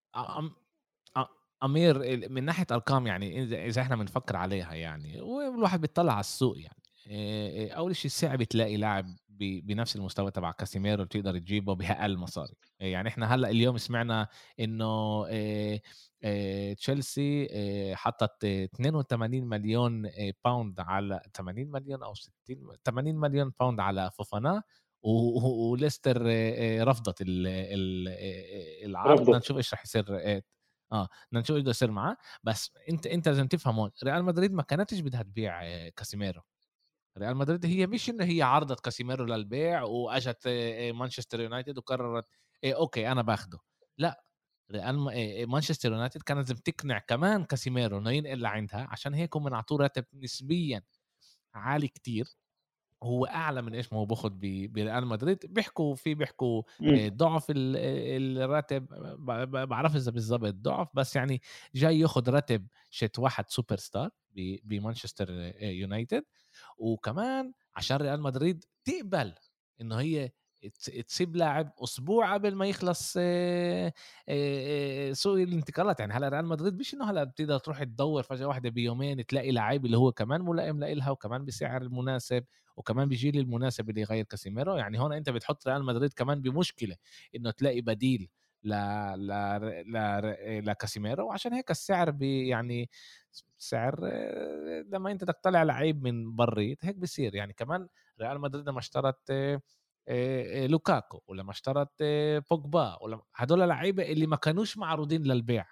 أمير 1.65 2.29
من 2.29 2.45
ناحية 2.45 2.67
أرقام 2.71 3.07
يعني 3.07 3.43
إذا 3.67 3.83
إحنا 3.83 3.97
بنفكر 3.97 4.37
عليها 4.37 4.75
يعني 4.75 5.21
والواحد 5.21 5.81
بيطلع 5.81 6.13
على 6.13 6.21
السوق 6.21 6.59
يعني. 6.59 6.83
أول 7.11 7.97
شيء 7.97 8.11
صعب 8.11 8.43
تلاقي 8.43 8.77
لاعب 8.77 9.17
بنفس 9.39 9.97
المستوى 9.97 10.31
تبع 10.31 10.53
كاسيميرو 10.53 11.05
تقدر 11.05 11.39
تجيبه 11.39 11.75
بأقل 11.75 12.17
مصاري. 12.17 12.55
يعني 12.81 13.09
إحنا 13.09 13.35
هلأ 13.35 13.51
اليوم 13.51 13.79
سمعنا 13.79 14.29
إنه 14.61 15.25
تشيلسي 16.75 17.49
حطت 17.95 18.45
82 18.45 19.45
مليون 19.45 20.11
pound 20.45 20.81
على 20.81 21.21
80 21.35 21.71
مليون 21.71 22.03
أو 22.03 22.15
60 22.15 22.77
80 22.85 23.17
مليون 23.17 23.53
pound 23.61 23.81
على 23.81 24.11
فوفانا 24.11 24.63
وليستر 25.03 26.23
رفضت 26.89 27.17
العرض. 28.85 29.23
بدنا 29.23 29.39
نشوف 29.39 29.57
إيش 29.57 29.75
رح 29.75 29.85
يصير 29.85 30.05
آه 30.93 31.09
بدنا 31.29 31.41
نشوف 31.41 31.57
إيش 31.57 31.63
بده 31.63 31.71
يصير 31.71 31.91
معاه. 31.91 32.17
بس 32.43 32.73
أنت 32.91 33.07
أنت 33.07 33.29
لازم 33.29 33.47
تفهم 33.47 33.91
ريال 34.05 34.25
مدريد 34.25 34.53
ما 34.53 34.63
كانتش 34.63 35.01
بدها 35.01 35.23
تبيع 35.23 35.89
كاسيميرو. 35.89 36.41
ريال 37.19 37.37
مدريد 37.37 37.67
هي 37.67 37.87
مش 37.87 38.11
انه 38.11 38.25
هي 38.25 38.43
عرضت 38.43 38.81
كاسيميرو 38.81 39.25
للبيع 39.25 39.83
وأجت 39.83 40.49
مانشستر 40.95 41.41
يونايتد 41.41 41.79
وقررت 41.79 42.25
إيه 42.65 42.77
okay 42.77 43.13
أنا 43.13 43.23
باخده. 43.23 43.59
لأ 43.99 44.25
ريال 44.73 44.99
مانشستر 45.49 45.93
يونايتد 45.93 46.23
كانت 46.23 46.41
لازم 46.41 46.55
تقنع 46.55 46.99
كمان 46.99 47.45
كاسيميرو 47.45 47.99
إنه 47.99 48.11
ينقل 48.11 48.41
لعندها 48.41 48.87
عشان 48.91 49.15
هيك 49.15 49.37
هم 49.37 49.55
اعطوه 49.55 49.79
راتب 49.79 50.05
نسبيا 50.15 50.83
عالي 51.55 51.89
كتير. 51.89 52.27
هو 53.03 53.27
أعلى 53.27 53.63
من 53.63 53.75
إيش 53.75 53.93
ما 53.93 53.99
هو 53.99 54.05
باخذ 54.05 54.31
بريال 54.69 55.07
مدريد. 55.07 55.39
بيحكوا 55.49 55.95
في 55.95 56.15
بيحكوا 56.15 56.63
ضعف 57.09 57.47
الراتب 57.51 58.87
بعرف 59.69 59.97
إذا 59.97 60.11
بالضبط 60.11 60.55
ضعف 60.55 60.89
بس 60.95 61.17
يعني 61.17 61.43
جاي 61.75 62.01
ياخذ 62.01 62.31
راتب 62.31 62.67
شت 62.91 63.19
واحد 63.19 63.51
سوبر 63.51 63.77
ستار 63.77 64.11
بمانشستر 64.65 65.53
يونايتد. 65.61 66.25
وكمان 66.79 67.53
عشان 67.77 67.97
ريال 67.97 68.21
مدريد 68.23 68.65
تقبل 68.85 69.35
انه 69.81 69.97
هي 70.01 70.31
تسيب 71.09 71.37
لاعب 71.37 71.73
أسبوع 71.85 72.35
قبل 72.35 72.55
ما 72.55 72.67
يخلص 72.67 73.13
سوق 75.13 75.35
الانتقالات. 75.41 76.01
يعني 76.01 76.13
هلا 76.15 76.29
ريال 76.29 76.47
مدريد 76.47 76.79
مش 76.79 76.95
إنه 76.95 77.11
هلا 77.11 77.25
بتقدر 77.25 77.59
تروح 77.59 77.83
تدور 77.85 78.23
فجأة 78.23 78.47
واحدة 78.47 78.71
بيومين 78.71 79.27
تلاقي 79.27 79.53
لعيب 79.53 79.87
اللي 79.87 79.97
هو 79.99 80.13
كمان 80.13 80.41
ملائم 80.43 80.85
لها 80.85 81.11
وكمان 81.11 81.45
بسعر 81.45 81.83
المناسب 81.83 82.45
وكمان 82.77 83.09
بيجي 83.09 83.31
المناسب 83.31 83.91
اللي 83.91 84.01
يغير 84.01 84.25
كاسيميرو. 84.25 84.77
يعني 84.77 85.01
هون 85.01 85.13
أنت 85.13 85.31
بتحط 85.31 85.69
ريال 85.69 85.85
مدريد 85.85 86.13
كمان 86.13 86.43
بمشكلة 86.43 86.97
إنه 87.37 87.51
تلاقي 87.51 87.81
بديل 87.81 88.29
ل 88.63 88.73
ل 89.17 89.31
ل 89.87 90.67
لكاسيميرو 90.67 91.27
وعشان 91.27 91.53
هيك 91.53 91.71
السعر 91.71 92.11
بي 92.11 92.49
يعني 92.49 92.91
سعر 93.59 94.01
لما 94.89 95.11
انت 95.13 95.25
بدك 95.25 95.37
تطلع 95.43 95.63
لعيب 95.63 96.03
من 96.03 96.37
بريت 96.37 96.85
هيك 96.85 96.97
بصير 96.97 97.35
يعني 97.35 97.53
كمان 97.53 97.89
ريال 98.21 98.41
مدريد 98.41 98.69
لما 98.69 98.79
اشترت 98.79 99.31
لوكاكو 100.71 101.21
ولما 101.27 101.51
اشترت 101.51 102.03
بوجبا 102.51 102.99
ولما 103.03 103.23
هدول 103.35 103.69
لعيبة 103.69 104.03
اللي 104.03 104.27
ما 104.27 104.37
كانوش 104.37 104.79
معروضين 104.79 105.23
للبيع. 105.23 105.67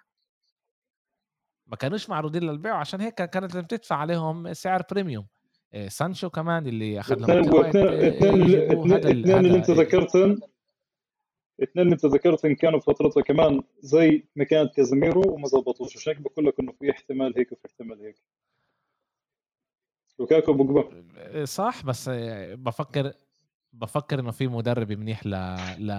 ما 1.67 1.75
كانوش 1.75 2.09
معروضين 2.09 2.43
للبيع 2.43 2.75
عشان 2.75 3.01
هيك 3.01 3.15
كانت 3.15 3.53
لازم 3.53 3.67
تدفع 3.67 3.95
عليهم 3.95 4.53
سعر 4.53 4.83
premium 4.91 5.27
سانشو 5.87 6.29
كمان 6.29 6.67
اللي 6.67 6.99
أخذ 6.99 7.15
لهم 7.15 7.65
الاثنين 7.65 9.37
اللي 9.37 9.57
انت 9.57 9.71
ذكرتهم. 9.71 10.39
اللي 11.59 11.93
انت 11.93 12.05
ذكرتهم 12.05 12.55
كانوا 12.55 12.79
فترتها 12.79 13.23
كمان 13.23 13.61
زي 13.79 14.23
ما 14.35 14.43
كانت 14.43 14.75
كازيميرو 14.75 15.33
وما 15.33 15.47
زبطوش 15.47 15.97
عشان 15.97 16.13
هيك 16.13 16.21
بقول 16.21 16.45
لك 16.45 16.59
إنه 16.59 16.71
في 16.71 16.91
احتمال 16.91 17.33
هيك 17.37 17.51
وفي 17.51 17.65
احتمال 17.65 18.01
هيك. 18.01 18.15
لوكاكو 20.19 20.53
بوجبا 20.53 21.45
صح 21.45 21.85
بس 21.85 22.09
بفكر 22.53 23.13
بفكر 23.73 24.19
إنه 24.19 24.31
في 24.31 24.47
مدرب 24.47 24.91
منيح 24.91 25.25
ل 25.25 25.29
ل 25.87 25.91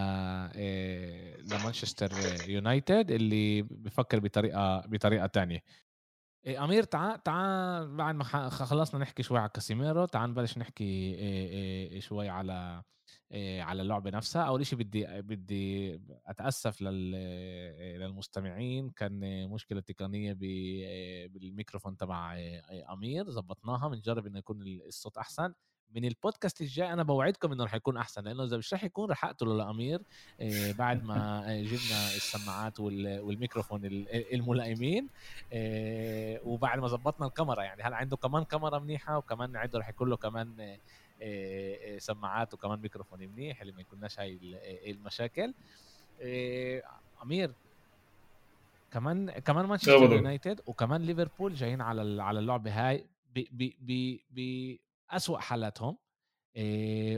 إيه، 0.55 1.37
لمانشستر 1.41 2.11
يونايتد 2.49 3.11
اللي 3.11 3.63
بفكر 3.63 4.21
بطريقة 4.21 4.81
بطريقة 4.87 5.27
تانية. 5.27 5.63
إيه، 6.47 6.65
أمير 6.65 6.83
تعال 6.83 7.23
تعال 7.23 7.97
بعد 7.97 8.15
ما 8.15 8.25
خلصنا 8.49 9.01
نحكي 9.01 9.23
شوي 9.23 9.39
على 9.39 9.49
كاسيميرو 9.49 10.07
تعال 10.07 10.31
نبلش 10.31 10.59
نحكي 10.59 10.85
إيه، 10.85 12.01
شوي 12.01 12.29
على 12.29 12.83
على 13.33 13.83
اللعبه 13.83 14.11
نفسها 14.11 14.43
اول 14.43 14.67
شيء 14.67 14.79
بدي 14.79 15.23
بدي 15.23 16.01
أتأسف 16.27 16.83
للمستمعين. 18.01 18.91
كان 18.91 19.49
مشكلة 19.49 19.81
تقنية 19.81 20.33
بالميكروفون 21.27 21.97
تبع 21.97 22.37
أمير. 22.93 23.31
زبطناها 23.31 23.89
بنجرب 23.89 24.27
إنه 24.27 24.39
يكون 24.39 24.63
الصوت 24.63 25.19
أحسن. 25.19 25.53
من 25.95 26.05
البودكاست 26.05 26.61
الجاي 26.61 26.93
أنا 26.93 27.03
بوعدكم 27.03 27.53
إنه 27.53 27.65
رح 27.65 27.75
يكون 27.75 27.97
أحسن 27.97 28.23
لأنه 28.25 28.45
إذا 28.45 28.57
مش 28.57 28.75
رح 28.75 28.85
يكون 28.85 29.11
رح 29.11 29.25
أقتله 29.25 29.57
لأمير 29.57 30.03
آه، 30.41 30.73
بعد 30.73 31.05
ما 31.05 31.45
جبنا 31.71 32.09
السماعات 32.17 32.81
والميكروفون 32.81 33.81
الملائمين 34.33 35.09
آه، 35.53 36.41
وبعد 36.45 36.79
ما 36.79 36.89
زبطنا 36.89 37.27
الكاميرا. 37.27 37.63
يعني 37.63 37.83
هلا 37.83 37.97
عنده 37.97 38.17
كمان 38.17 38.45
كاميرا 38.45 38.79
منيحة؟ 38.79 39.19
وكمان 39.19 39.57
عنده 39.57 39.79
رح 39.79 39.89
يكون 39.89 40.09
له 40.09 40.17
كمان 40.17 40.61
آه، 40.61 40.79
سماعات 41.99 42.55
وكمان 42.55 42.81
ميكروفون 42.81 43.21
منيح 43.21 43.61
اللي 43.61 43.73
ما 43.73 43.81
يكوناش 43.81 44.21
هاي 44.21 44.39
المشاكل. 44.91 45.55
أمير 47.23 47.55
كمان 48.91 49.31
كمان 49.31 49.67
مانشستر 49.67 50.13
يونايتد 50.13 50.61
وكمان 50.67 51.03
ليفربول 51.03 51.55
جايين 51.55 51.81
على 51.81 52.23
على 52.23 52.39
اللعبه 52.39 52.71
هاي 52.71 53.07
ب 53.35 54.77
أسوأ 55.11 55.39
حالاتهم. 55.39 55.99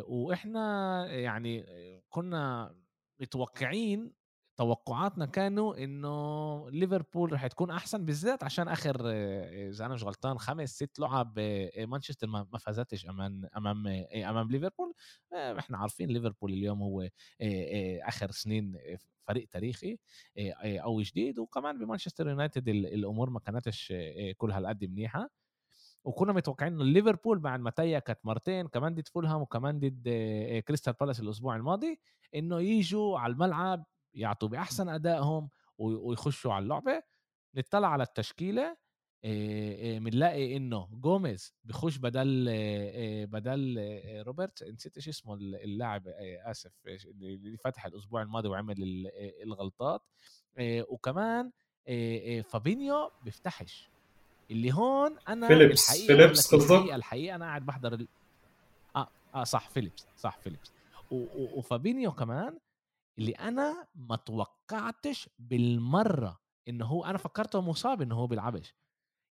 وإحنا 0.09 1.07
يعني 1.07 1.67
كنا 2.11 2.75
متوقعين 3.21 4.13
توقعاتنا 4.61 5.27
كانوا 5.27 5.85
إنه 5.85 6.71
ليفربول 6.71 7.33
رح 7.33 7.47
تكون 7.47 7.71
أحسن 7.71 8.05
بالذات 8.05 8.45
عشان 8.45 8.69
آخر 8.69 8.97
إذا 9.71 9.87
أنا 9.87 9.95
مش 9.95 10.05
غلطان 10.05 10.39
خمس 10.39 10.71
ست 10.71 10.99
لعب 10.99 11.39
مانشستر 11.79 12.27
ما 12.27 12.59
فازتش 12.61 13.07
أمام 13.07 13.49
أمام 13.57 13.87
أمام 14.15 14.51
ليفربول. 14.51 14.95
إحنا 15.33 15.79
عارفين 15.79 16.09
ليفربول 16.09 16.53
اليوم 16.53 16.83
هو 16.83 17.09
آخر 18.03 18.31
سنين 18.31 18.79
فريق 19.27 19.49
تاريخي 19.49 19.99
أو 20.63 21.01
جديد 21.01 21.39
وكمان 21.39 21.79
بمانشستر 21.79 22.29
يونايتد 22.29 22.69
الأمور 22.69 23.31
ما 23.31 23.41
كانتش 23.41 23.93
كل 24.37 24.51
هالقد 24.51 24.85
منيحة. 24.85 25.31
وكنا 26.05 26.33
متوقعين 26.33 26.73
إنه 26.73 26.85
ليفربول 26.85 27.39
بعد 27.39 27.61
ما 27.61 27.71
تيكت 27.71 28.19
مرتين 28.25 28.69
كمان 28.69 28.95
ضد 28.95 29.09
فولهام 29.09 29.41
وكمان 29.41 29.79
ضد 29.81 30.09
كريستال 30.69 30.93
بالاس 31.01 31.21
الأسبوع 31.21 31.57
الماضي 31.57 32.01
إنه 32.35 32.61
يجوا 32.61 33.19
على 33.19 33.33
الملعب 33.33 33.85
يعطوا 34.15 34.49
بأحسن 34.49 34.89
أدائهم 34.89 35.49
ويخشوا 35.79 36.53
على 36.53 36.63
اللعبة 36.63 37.03
نطلع 37.55 37.89
على 37.89 38.03
التشكيلة 38.03 38.77
بنلاقي 39.99 40.57
إنه 40.57 40.89
جوميز 40.93 41.55
بخش 41.65 41.97
بدل 41.97 42.47
بدل 43.27 43.79
روبرت 44.27 44.63
نسيت 44.63 44.97
إيش 44.97 45.09
اسمه 45.09 45.35
اللاعب 45.35 46.09
آسف 46.45 46.73
اللي 46.87 47.57
فتح 47.57 47.87
الأسبوع 47.87 48.23
الماضي 48.23 48.49
وعمل 48.49 48.75
الغلطات 49.43 50.03
وكمان 50.61 51.51
فابينيو 52.43 53.11
بيفتحش. 53.25 53.91
اللي 54.51 54.73
هون 54.73 55.17
أنا 55.29 55.49
فيليبس 55.49 55.85
الحقيقة 55.85 56.07
فيليبس 56.07 56.55
الحقيقة, 56.55 56.97
الحقيقة 56.97 57.35
أنا 57.35 57.45
قاعد 57.45 57.67
بحضر 57.67 57.95
ال... 57.95 58.09
آه 58.97 59.09
آه 59.35 59.45
صح 59.45 59.69
فيليبس 59.69 60.07
صح 60.17 60.39
فيليبس. 60.39 60.73
وفابينيو 61.11 62.13
كمان 62.13 62.59
اللي 63.21 63.33
أنا 63.33 63.87
ما 63.95 64.17
توقعتش 64.17 65.29
بالمرة 65.39 66.41
انه 66.69 66.87
هو 66.87 67.05
أنا 67.05 67.19
فكرته 67.19 67.61
مصاب 67.61 68.03
انه 68.03 68.15
هو 68.15 68.27
بيلعبش. 68.27 68.75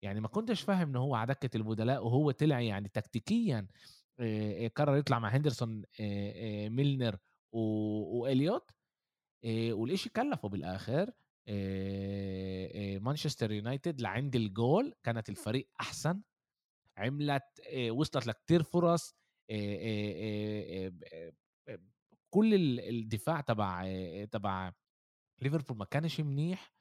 يعني 0.04 0.20
ما 0.20 0.28
كنتش 0.28 0.62
فاهم 0.62 0.90
انه 0.90 1.00
هو 1.00 1.16
على 1.16 1.34
دكة 1.34 1.58
البدلاء 1.58 2.06
وهو 2.06 2.32
طلع 2.32 2.60
يعني 2.60 2.90
تكتيكيا 2.90 3.68
قرر 4.76 4.98
يطلع 4.98 5.20
مع 5.20 5.30
هندرسون 5.30 5.84
ميلنر 6.70 7.18
وإليوت 7.52 8.72
والإشي 9.46 10.10
كلفه 10.10 10.50
بالآخر 10.50 11.12
مانشستر 13.04 13.52
يونايتد 13.52 14.02
لعند 14.02 14.36
الجول 14.36 14.94
كانت 15.04 15.30
الفريق 15.30 15.70
أحسن 15.82 16.22
عملت 16.98 17.44
وصلت 17.92 18.28
لكتير 18.28 18.64
فرص 18.64 19.16
كل 22.30 22.80
الدفاع 22.80 23.42
تبع 23.42 23.86
تبع 24.32 24.72
ليفربول 25.42 25.78
ما 25.78 25.86
كانش 25.86 26.20
منيح 26.22 26.74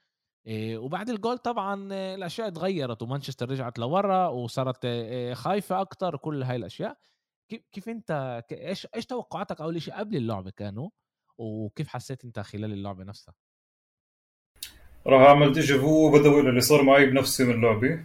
وبعد 0.51 1.11
الجول 1.11 1.39
طبعا 1.39 1.93
الأشياء 1.93 2.49
اتغيرت 2.49 3.03
ومانشستر 3.03 3.51
رجعت 3.51 3.79
لورا 3.79 4.29
وصارت 4.29 4.87
خايفة 5.33 5.81
أكتر 5.81 6.17
كل 6.17 6.43
هاي 6.43 6.57
الأشياء. 6.57 6.99
كيف 7.73 7.89
أنت 7.89 8.43
إيش 8.53 8.87
إيش 8.97 9.07
توقعاتك 9.07 9.61
اول 9.61 9.83
شيء 9.83 9.95
قبل 9.95 10.17
اللعبه 10.17 10.51
كانوا؟ 10.51 10.91
وكيف 11.39 11.89
حسيت 11.89 12.25
أنت 12.25 12.41
خلال 12.41 12.73
اللعبه 12.73 13.05
نفسها؟ 13.05 13.35
راح 15.07 15.21
أعمل 15.29 15.53
déjà 15.53 15.79
vu 15.79 16.07
وبدوي 16.07 16.41
اللي 16.41 16.61
صار 16.61 16.83
معي 16.83 17.07
بنفسي 17.07 17.45
من 17.45 17.55
اللعبة. 17.55 18.05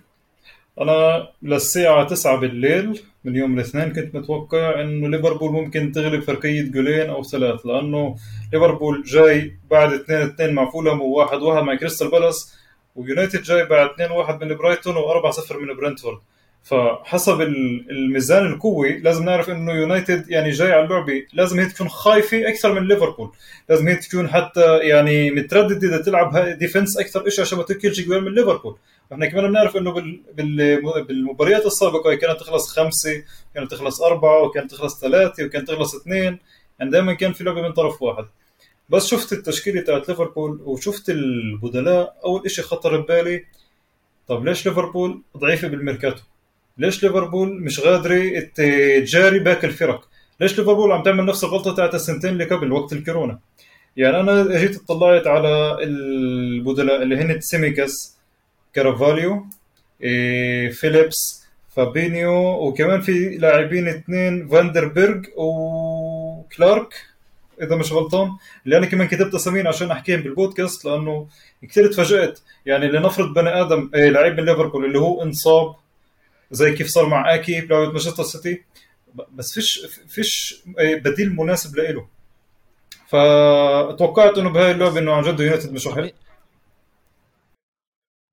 أنا 0.81 1.27
للساعة 1.41 2.07
9 2.07 2.39
بالليل 2.39 3.03
من 3.25 3.35
يوم 3.35 3.53
الاثنين 3.53 3.93
كنت 3.93 4.15
متوقع 4.15 4.81
إنه 4.81 5.07
ليفربول 5.07 5.51
ممكن 5.51 5.91
تغلب 5.91 6.23
فرقيه 6.23 6.61
جولين 6.61 7.09
أو 7.09 7.23
ثلاث 7.23 7.65
لأنه 7.65 8.15
ليفربول 8.53 9.03
جاي 9.03 9.53
بعد 9.71 9.93
2 9.93 10.21
2 10.21 10.53
مع 10.53 10.69
فولهام 10.71 10.99
و1 10.99 11.33
1 11.33 11.63
مع 11.63 11.75
كريستال 11.75 12.11
بالاس 12.11 12.55
ويونايتد 12.95 13.41
جاي 13.41 13.65
بعد 13.65 13.89
2 13.89 14.11
1 14.11 14.43
من 14.43 14.55
برايتون 14.55 14.95
و4 14.95 15.29
0 15.29 15.59
من 15.59 15.75
برنتفورد. 15.75 16.17
فحسب 16.63 17.41
الميزان 17.41 18.45
القوي 18.45 18.99
لازم 18.99 19.25
نعرف 19.25 19.49
إنه 19.49 19.71
يونايتد 19.71 20.29
يعني 20.29 20.49
جاي 20.49 20.71
على 20.71 20.83
اللعبه 20.85 21.25
لازم 21.33 21.59
هي 21.59 21.65
تكون 21.65 21.89
خايفه 21.89 22.49
أكثر 22.49 22.73
من 22.73 22.87
ليفربول. 22.87 23.31
لازم 23.69 23.87
هي 23.87 23.95
تكون 23.95 24.27
حتى 24.29 24.77
يعني 24.77 25.31
مترددة 25.31 26.01
تلعب 26.01 26.57
defense 26.59 26.97
أكثر 26.97 27.29
شيء 27.29 27.43
عشان 27.43 27.57
ما 27.57 27.63
تاكلش 27.63 27.99
من 28.07 28.33
ليفربول. 28.33 28.77
إحنا 29.13 29.25
كمان 29.25 29.47
بنعرف 29.47 29.77
إنه 29.77 29.93
بالمباريات 31.07 31.65
السابقة 31.65 32.15
كانت 32.15 32.39
تخلص 32.39 32.69
خمسة 32.79 33.23
كانت 33.55 33.71
تخلص 33.71 34.01
أربعة 34.01 34.41
وكانت 34.43 34.71
تخلص 34.71 35.01
ثلاثة 35.01 35.45
وكانت 35.45 35.67
تخلص 35.67 35.95
اثنين 35.95 36.39
يعني 36.79 36.91
دائما 36.91 37.13
كان 37.13 37.33
في 37.33 37.43
لعبة 37.43 37.61
من 37.61 37.71
طرف 37.73 38.01
واحد. 38.01 38.25
بس 38.89 39.07
شفت 39.07 39.33
التشكيلة 39.33 39.81
تاعت 39.81 40.09
ليفربول 40.09 40.61
وشفت 40.65 41.09
البدلاء 41.09 42.15
أول 42.25 42.51
شيء 42.51 42.63
خطر 42.65 42.97
ببالي 43.01 43.43
طب 44.27 44.45
ليش 44.45 44.65
ليفربول 44.67 45.21
ضعيفة 45.37 45.67
بالميركاتو؟ 45.67 46.21
ليش 46.77 47.03
ليفربول 47.03 47.61
مش 47.61 47.79
قادرة 47.79 48.39
تجاري 48.55 49.39
باقي 49.39 49.67
الفرق؟ 49.67 50.07
ليش 50.39 50.59
ليفربول 50.59 50.91
عم 50.91 51.03
تعمل 51.03 51.25
نفس 51.25 51.43
الغلطة 51.43 51.75
تاعت 51.75 51.95
السنتين 51.95 52.29
اللي 52.29 52.43
قبل 52.45 52.71
وقت 52.71 52.93
الكورونا؟ 52.93 53.39
يعني 53.97 54.19
أنا 54.19 54.57
جيت 54.59 54.81
اطلعت 54.83 55.27
على 55.27 55.77
البدلاء 55.83 57.01
اللي 57.03 57.15
هن 57.15 57.39
سيميكاس 57.41 58.12
كارفاليو 58.73 59.45
إيه 60.01 60.69
فيليبس 60.69 61.43
فابينيو 61.75 62.33
وكمان 62.67 63.01
في 63.01 63.37
لاعبين 63.37 63.87
اثنين 63.87 64.47
فاندربرغ 64.47 65.21
وكلارك 65.35 66.93
إذا 67.61 67.75
مش 67.75 67.93
غلطان. 67.93 68.31
اللي 68.65 68.77
أنا 68.77 68.85
كمان 68.85 69.07
كتبت 69.07 69.35
اساميهم 69.35 69.67
عشان 69.67 69.91
أحكيهم 69.91 70.21
بالبودكاست 70.21 70.85
لأنه 70.85 71.27
كثير 71.69 71.87
تفاجات 71.91 72.39
يعني 72.65 72.87
لنفرض 72.87 73.33
بني 73.33 73.61
آدم 73.61 73.91
إيه 73.95 74.09
لعيب 74.09 74.37
من 74.39 74.45
ليفربول 74.45 74.85
اللي 74.85 74.99
هو 74.99 75.23
إنصاب 75.23 75.75
زي 76.51 76.71
كيف 76.73 76.87
صار 76.87 77.05
مع 77.05 77.33
آكي 77.35 77.61
بلعبة 77.61 77.85
مانشستر 77.91 78.23
سيتي. 78.23 78.61
بس 79.33 79.53
فيش 79.53 79.87
فيش 80.07 80.61
بديل 80.77 81.35
مناسب 81.35 81.75
له 81.77 82.07
فتوقعت 83.07 84.37
إنه 84.37 84.49
بهاي 84.49 84.71
اللعبة 84.71 84.99
إنه 84.99 85.13
عن 85.13 85.23
جد 85.23 85.39
يونايتد 85.39 85.73
مش 85.73 85.87
رح 85.87 86.09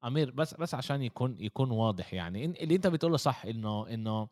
امير 0.04 0.30
بس 0.30 0.54
بس 0.54 0.75
عشان 0.75 1.02
يكون 1.02 1.37
يكون 1.40 1.71
واضح 1.71 2.14
يعني. 2.14 2.45
اللي 2.45 2.75
أنت 2.75 2.87
بتقوله 2.87 3.16
صح 3.16 3.45
إنه 3.47 3.88
إنه 3.88 4.28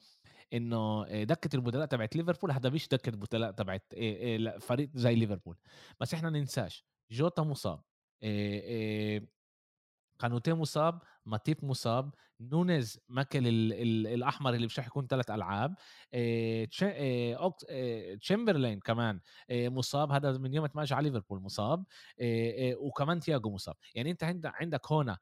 إنه 0.52 1.04
دكة 1.24 1.56
البدلاء 1.56 1.86
تبعت 1.86 2.16
ليفربول 2.16 2.50
هذا 2.50 2.70
مش 2.70 2.88
دكة 2.88 3.10
البدلاء 3.10 3.50
تبعت 3.50 3.82
فريق 4.60 4.90
زي 4.94 5.14
ليفربول. 5.14 5.56
بس 6.00 6.14
إحنا 6.14 6.30
ننساش. 6.30 6.84
جوتا 7.10 7.42
مصاب. 7.42 7.80
كوناتي 10.18 10.52
مصاب. 10.52 11.02
ماتيب 11.28 11.64
مصاب 11.64 12.14
نونيز 12.40 13.00
ماكل 13.08 13.46
ال 13.46 13.72
ال 13.72 14.06
الأحمر 14.06 14.54
اللي 14.54 14.66
مش 14.66 14.78
رح 14.78 14.86
يكون 14.86 15.06
ثلاث 15.06 15.30
ألعاب 15.30 15.74
تشامبرلين 18.20 18.80
كمان 18.80 19.20
مصاب 19.50 20.12
هذا 20.12 20.38
من 20.38 20.54
يوم 20.54 20.68
ما 20.74 20.82
اجى 20.82 20.94
على 20.94 21.10
ليفربول 21.10 21.40
مصاب 21.40 21.84
وكمان 22.76 23.20
تياجو 23.20 23.50
مصاب. 23.50 23.76
يعني 23.94 24.10
أنت 24.10 24.42
عندك 24.44 24.92
هنا 24.92 25.18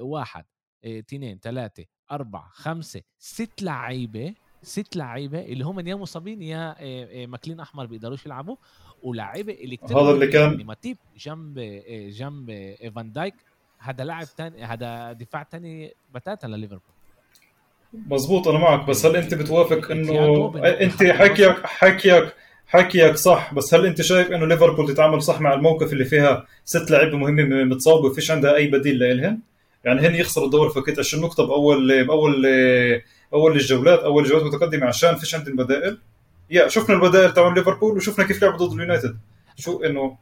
واحد 0.00 0.44
اثنين 0.84 1.38
ثلاثة 1.38 1.84
أربعة 2.12 2.50
خمسة 2.52 3.02
ست 3.18 3.62
لعيبة 3.62 4.34
ست 4.62 4.96
لعيبة 4.96 5.40
اللي 5.40 5.64
هم 5.64 5.86
يا 5.86 5.94
مصابين 5.94 6.42
يا 6.42 7.26
ماكلين 7.26 7.60
أحمر 7.60 7.86
بيقدروش 7.86 8.26
يلعبوا 8.26 8.56
ولاعيبة 9.02 9.52
اللي 9.52 9.76
كتير 9.76 9.98
هذا 9.98 10.10
اللي 10.10 10.26
كان 10.26 10.50
يعني 10.50 10.64
ماتيب 10.64 10.98
جنب 11.16 11.58
جنب 11.90 12.74
فان 12.94 13.12
دايك 13.12 13.34
هذا 13.80 14.04
لاعب 14.04 14.24
ثاني 14.24 14.64
هذا 14.64 15.12
دفاع 15.12 15.46
ثاني 15.52 15.94
بتاتا 16.14 16.46
لليفربول. 16.46 16.94
مزبوط 17.92 18.48
أنا 18.48 18.58
معك 18.58 18.88
بس 18.88 19.06
هل 19.06 19.16
أنت 19.16 19.34
بتوافق 19.34 19.90
إنه 19.90 20.52
أنت 20.56 21.02
حكيك 21.02 21.66
حكيك 21.66 22.34
حكيك 22.66 23.16
صح 23.16 23.54
بس 23.54 23.74
هل 23.74 23.86
أنت 23.86 24.02
شايف 24.02 24.30
إنه 24.30 24.46
ليفربول 24.46 24.88
تتعامل 24.88 25.22
صح 25.22 25.40
مع 25.40 25.54
الموقف 25.54 25.92
اللي 25.92 26.04
فيها 26.04 26.46
ست 26.64 26.90
لعيبه 26.90 27.16
مهمه 27.16 27.64
متصابه 27.64 28.06
وفيش 28.06 28.30
عندها 28.30 28.54
أي 28.54 28.66
بديل 28.66 28.98
لإلهن؟ 28.98 29.38
يعني 29.84 30.00
هن 30.00 30.14
يخسروا 30.14 30.46
الدوري 30.46 30.70
فكيت 30.70 30.98
20 30.98 31.22
نقطه 31.24 31.46
باول 31.46 32.04
باول 32.06 32.46
أول 33.32 33.56
الجولات 33.56 33.98
أول 33.98 34.24
الجولات 34.24 34.44
متقدمة؟ 34.44 34.86
عشان 34.86 35.16
فيش 35.16 35.34
عندهم 35.34 35.56
بدائل. 35.56 35.98
يا 36.50 36.68
شفنا 36.68 36.96
البدائل 36.96 37.32
تبع 37.32 37.54
ليفربول 37.54 37.96
وشفنا 37.96 38.26
كيف 38.26 38.42
لعبوا 38.42 38.66
ضد 38.66 38.72
اليونايتد. 38.72 39.18
شو 39.56 39.84
إنه 39.84 40.16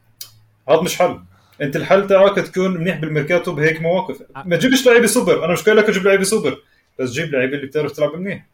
هذا 0.69 0.81
مش 0.81 0.97
حل. 0.97 1.19
انت 1.61 1.75
الحل 1.75 2.07
تاعك 2.07 2.35
تكون 2.35 2.77
منيح 2.77 2.97
بالميركاتو 2.99 3.55
بهيك 3.55 3.81
مواقف. 3.81 4.23
ما 4.45 4.57
تجيبش 4.57 4.87
لعيبه 4.87 5.07
سوبر 5.07 5.45
أنا 5.45 5.53
مش 5.53 5.63
قايل 5.63 5.77
لك 5.77 5.87
تجيب 5.87 6.03
لعيبه 6.03 6.23
سوبر 6.23 6.63
بس 6.99 7.09
جيب 7.11 7.29
لعيبه 7.33 7.55
اللي 7.55 7.67
بتعرف 7.67 7.91
تلعب 7.91 8.15
منيح. 8.15 8.47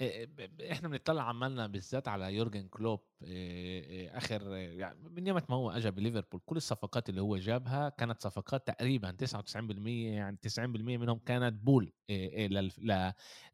إيه، 0.00 0.28
إيه، 0.38 0.72
إحنا 0.72 0.88
بنطلع 0.88 1.22
عمالنا 1.22 1.66
بالذات 1.66 2.08
على 2.08 2.34
يورجن 2.34 2.68
كلوب. 2.68 3.00
إيه، 3.22 4.16
آخر 4.16 4.56
يعني 4.56 4.98
من 5.10 5.26
يوم 5.26 5.40
ما 5.48 5.56
هو 5.56 5.70
اجى 5.70 5.90
بليفربول 5.90 6.40
كل 6.46 6.56
الصفقات 6.56 7.08
اللي 7.08 7.20
هو 7.20 7.36
جابها 7.36 7.88
كانت 7.88 8.22
صفقات 8.22 8.66
تقريبا 8.66 9.10
99% 9.10 10.14
يعني 10.14 10.36
90% 10.42 10.98
منهم 10.98 11.18
كانت 11.26 11.54
בול 11.54 11.92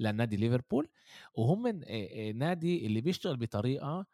لنادي 0.00 0.36
ليفربول. 0.36 0.88
وهم 1.34 1.82
نادي 2.34 2.86
اللي 2.86 3.00
بيشتغل 3.00 3.36
بطريقة 3.36 4.06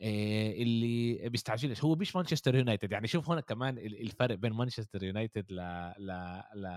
اللي 0.00 1.28
بيستعجلش. 1.28 1.84
هو 1.84 1.94
مش 1.94 2.16
مانشستر 2.16 2.54
يونايتد. 2.54 2.92
يعني 2.92 3.06
شوف 3.06 3.30
هنا 3.30 3.40
كمان 3.40 3.78
الفرق 3.78 4.34
بين 4.34 4.52
مانشستر 4.52 5.02
يونايتد 5.04 5.52
ل 5.52 5.56
ل 5.98 6.42
ل 6.54 6.68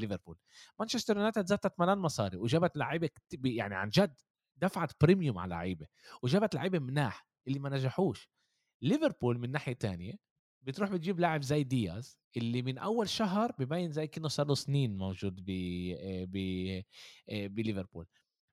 ليفربول. 0.00 0.38
مانشستر 0.78 1.16
يونايتد 1.16 1.46
زتت 1.46 1.80
ملان 1.80 1.98
مصاري 1.98 2.36
وجابت 2.36 2.76
لعيبة 2.76 3.10
يعني 3.44 3.74
عن 3.74 3.88
جد 3.88 4.20
دفعت 4.56 4.92
premium 5.02 5.38
على 5.38 5.50
لعيبة 5.50 5.86
وجابت 6.22 6.54
لعيبة 6.54 6.78
مناح 6.78 7.26
اللي 7.48 7.58
ما 7.58 7.68
نجحوش. 7.70 8.30
ليفربول 8.82 9.38
من 9.38 9.50
ناحية 9.50 9.72
تانية 9.72 10.14
بتروح 10.62 10.90
بتجيب 10.90 11.20
لاعب 11.20 11.42
زي 11.42 11.62
دياز 11.64 12.18
اللي 12.36 12.62
من 12.62 12.78
أول 12.78 13.08
شهر 13.08 13.52
ببين 13.58 13.92
زي 13.92 14.06
كأنه 14.06 14.28
صار 14.28 14.46
له 14.46 14.54
سنين 14.54 14.98
موجود 14.98 15.44
ب 15.46 15.50
ب 16.32 16.82
بليفربول. 17.28 18.06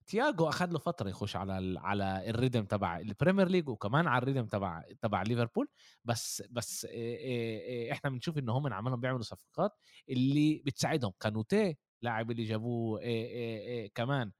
تياجو 0.07 0.49
اخذ 0.49 0.71
له 0.71 0.79
فترة 0.79 1.09
يخش 1.09 1.35
على 1.35 1.79
على 1.79 2.29
ال 2.29 2.34
rhythm 2.34 2.65
تبع 2.65 2.99
ال 2.99 3.05
Premier 3.05 3.47
League 3.47 3.69
وكمان 3.69 4.07
على 4.07 4.21
ال 4.21 4.25
rhythm 4.25 4.45
تبع 4.45 4.83
تبع 5.01 5.21
ليفربول. 5.21 5.67
بس 6.05 6.43
بس 6.49 6.87
إحنا 7.91 8.09
بنشوف 8.09 8.37
إن 8.37 8.49
هم 8.49 8.73
عمالهم 8.73 9.01
بيعملوا 9.01 9.23
صفقات 9.23 9.71
اللي 10.09 10.61
بتساعدهم. 10.65 11.13
كوناتي 11.19 11.77
لاعب 12.01 12.31
اللي 12.31 12.43
جابوه 12.43 12.99
كمان 13.95 14.31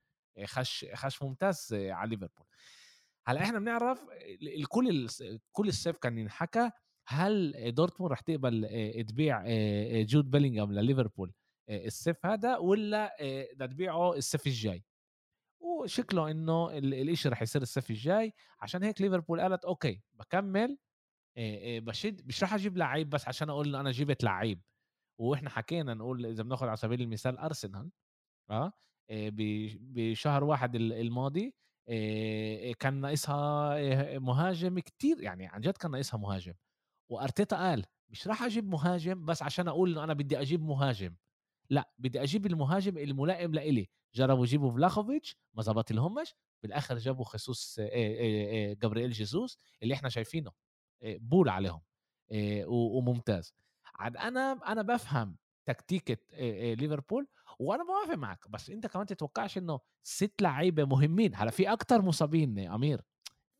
خش 0.45 0.85
خش 0.93 1.23
ممتاز 1.23 1.67
على 1.73 2.09
ليفربول. 2.09 2.45
هلا 3.27 3.43
إحنا 3.43 3.59
بنعرف 3.59 4.05
الكل 4.41 5.07
كل 5.51 5.67
الصيف 5.67 5.97
كان 5.97 6.17
ينحكى 6.17 6.71
هل 7.07 7.53
دورتموند 7.73 8.11
رح 8.11 8.19
تقبل 8.19 8.67
تبيع 9.07 9.43
جود 10.01 10.31
بيلينغهام 10.31 10.73
لليفربول 10.73 11.33
الصيف 11.69 12.25
هذا 12.25 12.57
ولا 12.57 13.15
بدها 13.53 13.67
تبيعه 13.67 14.13
الصيف 14.13 14.47
الجاي؟ 14.47 14.83
وشكله 15.83 16.31
إنه 16.31 16.69
الإشي 16.77 17.29
رح 17.29 17.41
يصير 17.41 17.61
الصيف 17.61 17.89
الجاي 17.89 18.33
عشان 18.61 18.83
هيك 18.83 19.01
ليفربول 19.01 19.41
قالت 19.41 19.65
أوكي 19.65 20.01
بكمل 20.13 20.77
بشد 21.79 22.27
مش 22.27 22.43
رح 22.43 22.53
أجيب 22.53 22.77
لعيب 22.77 23.09
بس 23.09 23.27
عشان 23.27 23.49
أقول 23.49 23.67
إنه 23.67 23.79
أنا 23.79 23.91
جبت 23.91 24.23
لعيب. 24.23 24.61
وإحنا 25.19 25.49
حكينا 25.49 25.93
نقول 25.93 26.25
إذا 26.25 26.43
بناخذ 26.43 26.67
على 26.67 26.77
سبيل 26.77 27.01
المثال 27.01 27.37
أرسنال 27.37 27.91
آه 28.49 28.73
بشهر 29.09 30.43
واحد 30.43 30.75
الماضي 30.75 31.55
كان 32.79 32.93
ناقصها 33.01 34.19
مهاجم 34.19 34.79
كتير 34.79 35.21
يعني 35.21 35.47
عن 35.47 35.61
جد 35.61 35.77
كان 35.77 35.91
ناقصها 35.91 36.17
مهاجم. 36.17 36.53
وأرتيتا 37.11 37.57
قال 37.57 37.85
مش 38.09 38.27
راح 38.27 38.43
أجيب 38.43 38.67
مهاجم 38.69 39.25
بس 39.25 39.43
عشان 39.43 39.67
أقول 39.67 39.91
إنه 39.91 40.03
أنا 40.03 40.13
بدي 40.13 40.41
أجيب 40.41 40.61
مهاجم. 40.63 41.15
لا 41.69 41.89
بدي 41.97 42.23
أجيب 42.23 42.45
المهاجم 42.45 42.97
الملائم 42.97 43.53
لإلي 43.53 43.89
جربوا 44.15 44.43
يجيبوا 44.45 44.71
فلاخوفيتش 44.71 45.37
ما 45.53 45.61
زبط 45.63 45.91
لهمش 45.91 46.35
بالآخر 46.63 46.97
جابوا 46.97 47.25
خصوص 47.25 47.79
جابرييل 48.81 49.11
جيسوس 49.11 49.57
اللي 49.83 49.93
إحنا 49.93 50.09
شايفينه 50.09 50.51
بول 51.03 51.49
عليهم 51.49 51.81
وممتاز. 52.67 53.53
عاد 53.95 54.17
أنا 54.17 54.51
أنا 54.67 54.81
بفهم 54.81 55.37
تكتيكة 55.65 56.17
ليفربول 56.73 57.27
وأنا 57.59 57.83
بوافق 57.83 58.13
معك 58.17 58.49
بس 58.49 58.69
أنت 58.69 58.87
كمان 58.87 59.05
تتوقعش 59.05 59.57
إنه 59.57 59.79
ست 60.03 60.41
لعيبة 60.41 60.85
مهمين 60.85 61.35
هلأ 61.35 61.51
في 61.51 61.71
أكتر 61.73 62.01
مصابين 62.01 62.59
أمير 62.59 63.01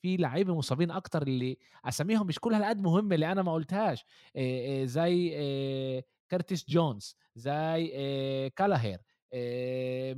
في 0.01 0.17
لعيبة 0.17 0.55
مصابين 0.55 0.91
أكتر 0.91 1.21
اللي 1.21 1.57
أساميهم 1.85 2.27
مش 2.27 2.39
كل 2.39 2.53
هالقد 2.53 2.81
مهمة 2.81 3.15
اللي 3.15 3.31
أنا 3.31 3.41
ما 3.41 3.53
قلتهاش 3.53 4.05
زي 4.83 5.33
كرتيس 6.33 6.65
جونز 6.69 7.17
زي 7.35 7.87
كيليهير 8.55 8.97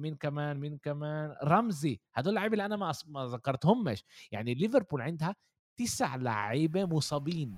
مين 0.01 0.15
كمان 0.15 0.59
مين 0.59 0.77
كمان 0.83 1.35
رمزي 1.43 1.99
هدول 2.13 2.29
اللعيبة 2.29 2.53
اللي 2.53 2.65
أنا 2.65 2.75
ما 2.75 2.91
ما 3.07 3.25
ذكرتهمش. 3.25 4.03
يعني 4.31 4.53
ليفربول 4.53 5.01
عندها 5.01 5.35
تسع 5.77 6.15
لعيبة 6.15 6.85
مصابين. 6.85 7.55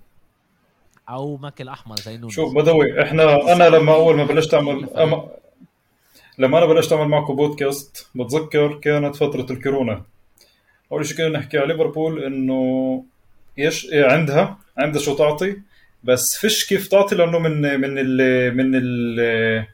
أو 1.10 1.38
ماكل 1.38 1.68
أحمر 1.68 1.96
زي 1.96 2.18
نونيز 2.18 2.34
شوف 2.34 2.56
بدوي 2.56 3.04
إحنا 3.04 3.54
أنا 3.54 3.70
لما 3.70 3.94
أول 3.94 4.16
ما 4.16 4.24
بلشت 4.24 4.54
أعمل 4.54 4.90
أما 4.90 5.30
لما 6.38 6.58
أنا 6.58 6.66
بلشت 6.66 6.94
أعمل 6.94 7.08
معكم 7.08 7.36
بودكاست 7.36 8.10
بتذكر 8.16 8.80
كانت 8.80 9.16
فترة 9.16 9.46
الكورونا. 9.52 10.04
أول 10.92 11.06
شيء 11.06 11.18
كنا 11.18 11.30
نحكي 11.40 11.58
على 11.58 11.74
ليفربول 11.74 12.24
إنه 12.24 13.04
إيش؟ 13.60 13.88
عندها 13.94 14.58
عندها 14.78 15.02
شو 15.02 15.16
تعطي؟ 15.16 15.62
بس 16.08 16.38
فيش 16.42 16.66
كيف 16.66 16.88
تعطي 16.88 17.16
لأنه 17.16 17.40
من 17.40 17.62
من 17.62 17.98
ال 17.98 18.58
من 18.58 18.72
ال 18.76 19.66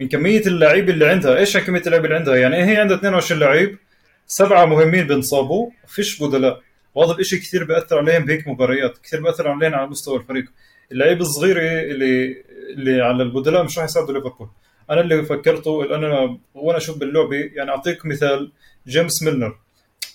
من 0.00 0.08
كمية 0.08 0.40
اللعيبه 0.46 0.92
اللي 0.92 1.06
عندها. 1.08 1.38
إيش 1.38 1.56
كمية 1.56 1.82
اللعيبه 1.86 2.04
اللي 2.04 2.16
عندها؟ 2.16 2.36
يعني 2.36 2.56
هي 2.56 2.76
عندها 2.76 2.96
22 2.96 3.40
لعيب 3.40 3.78
سبعة 4.26 4.64
مهمين 4.64 5.06
بنصابوا 5.06 5.70
فيش 5.86 6.22
بدلاء. 6.22 6.60
وهذا 6.94 7.18
الشيء 7.18 7.38
كثير 7.38 7.64
بيأثر 7.64 7.98
عليهم 7.98 8.24
بهيك 8.24 8.48
مباريات 8.48 8.98
كثير 8.98 9.22
بيأثر 9.22 9.48
عليهم 9.48 9.74
على 9.74 9.86
مستوى 9.86 10.16
الفريق. 10.18 10.44
اللعيبه 10.92 11.20
الصغيره 11.20 11.60
اللي 11.60 12.42
اللي 12.76 13.02
على 13.02 13.22
البدلاء 13.22 13.64
مش 13.64 13.78
راح 13.78 13.84
يساعدوا 13.84 14.14
ليفربول. 14.14 14.48
أنا 14.90 15.00
اللي 15.00 15.22
فكرته 15.22 15.82
اللي 15.82 15.94
أنا 15.94 16.38
وأنا 16.54 16.78
أشوف 16.78 16.98
باللعبه 16.98 17.36
يعني 17.36 17.70
أعطيك 17.70 18.06
مثال 18.06 18.52
جيمس 18.86 19.22
ميلنر. 19.22 19.58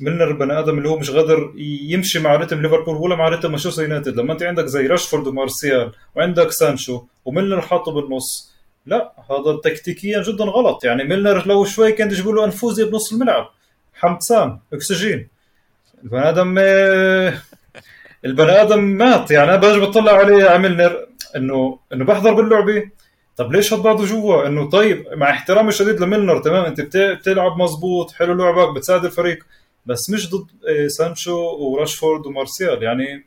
ميلنر 0.02 0.32
بني 0.32 0.60
آدم 0.60 0.78
اللي 0.78 0.90
هو 0.90 0.98
مش 0.98 1.12
قادر 1.12 1.54
يمشي 1.58 2.20
مع 2.20 2.36
رتم 2.36 2.62
ليفربول 2.62 2.96
ولا 2.96 3.16
مع 3.16 3.30
رتم 3.30 3.50
مانشستر 3.52 3.84
يونايتد. 3.84 4.20
لما 4.20 4.34
أنت 4.34 4.44
عندك 4.44 4.66
زي 4.66 4.88
راشفورد 4.88 5.28
ومارسيال 5.28 5.92
وعندك 6.16 6.52
سانشو 6.52 7.04
وميلنر 7.26 7.62
حاطه 7.62 7.92
بالنص 7.92 8.54
لا 8.86 9.12
هذا 9.32 9.60
تكتيكيا 9.64 10.24
جدا 10.24 10.44
غلط. 10.44 10.86
يعني 10.86 11.04
ميلنر 11.04 11.48
لو 11.48 11.66
شوي 11.66 11.92
كان 11.92 12.12
يجيبوا 12.12 12.34
له 12.34 12.46
אינפוזיה 12.46 12.86
بنص 12.86 13.14
الملعب. 13.14 13.50
חמצן 13.94 14.60
أكسجين. 14.74 15.28
البني 16.04 16.30
آدم 16.30 16.58
البني 18.26 18.62
آدم 18.62 18.80
مات. 18.80 19.32
يعني 19.32 19.50
أنا 19.50 19.58
باجي 19.58 19.80
بطلع 19.80 20.12
عليه 20.12 20.50
على 20.50 20.60
ميلنر 20.60 21.08
إنه 21.36 21.80
إنه 21.94 22.06
بحضر 22.06 22.34
باللعبة. 22.34 22.90
طب 23.38 23.52
ليش 23.52 23.74
حط 23.74 23.80
بعضه 23.80 24.06
جوا؟ 24.06 24.48
إنه 24.48 24.70
طيب 24.70 25.06
مع 25.14 25.30
احترامي 25.30 25.70
الشديد 25.70 26.00
لميلنر 26.02 26.42
تمام؟ 26.42 26.66
أنت 26.66 26.98
بتلعب 26.98 27.58
مزبوط 27.58 28.12
حلو 28.12 28.34
لعبك 28.34 28.76
بتساعد 28.76 29.06
الفريق. 29.06 29.46
بس 29.88 30.10
مش 30.10 30.30
ضد 30.30 30.48
آه، 30.70 30.88
سانشو 30.88 31.36
وراشفورد 31.60 32.26
ومارسيال. 32.26 32.84
يعني 32.84 33.26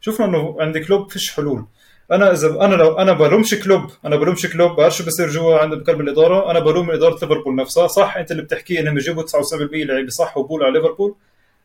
شفنا 0.00 0.26
إنه 0.26 0.56
عند 0.60 0.78
كلوب 0.78 1.10
فيش 1.10 1.30
حلول. 1.30 1.66
أنا 2.12 2.32
إذا 2.32 2.48
أنا 2.64 2.74
لو 2.74 2.98
أنا 2.98 3.12
بلومش 3.12 3.54
كلوب 3.54 3.90
أنا 4.04 4.16
بلومش 4.16 4.46
كلوب 4.46 4.76
بعرف 4.76 4.96
شو 4.96 5.04
بصير 5.06 5.28
جوا 5.28 5.58
عند 5.58 5.74
بقلب 5.74 6.00
الإدارة. 6.00 6.50
أنا 6.50 6.58
بلوم 6.58 6.90
إدارة 6.90 7.14
ليفربول 7.14 7.56
نفسها. 7.56 7.86
صح 7.86 8.16
أنت 8.16 8.30
اللي 8.30 8.42
بتحكي 8.42 8.80
إنهم 8.80 8.98
يجيبوا 8.98 9.22
79% 9.22 9.86
لعيبة 9.86 10.10
صح 10.10 10.36
و 10.36 10.43
בול 10.43 10.64
على 10.64 10.72
ليفربول 10.72 11.14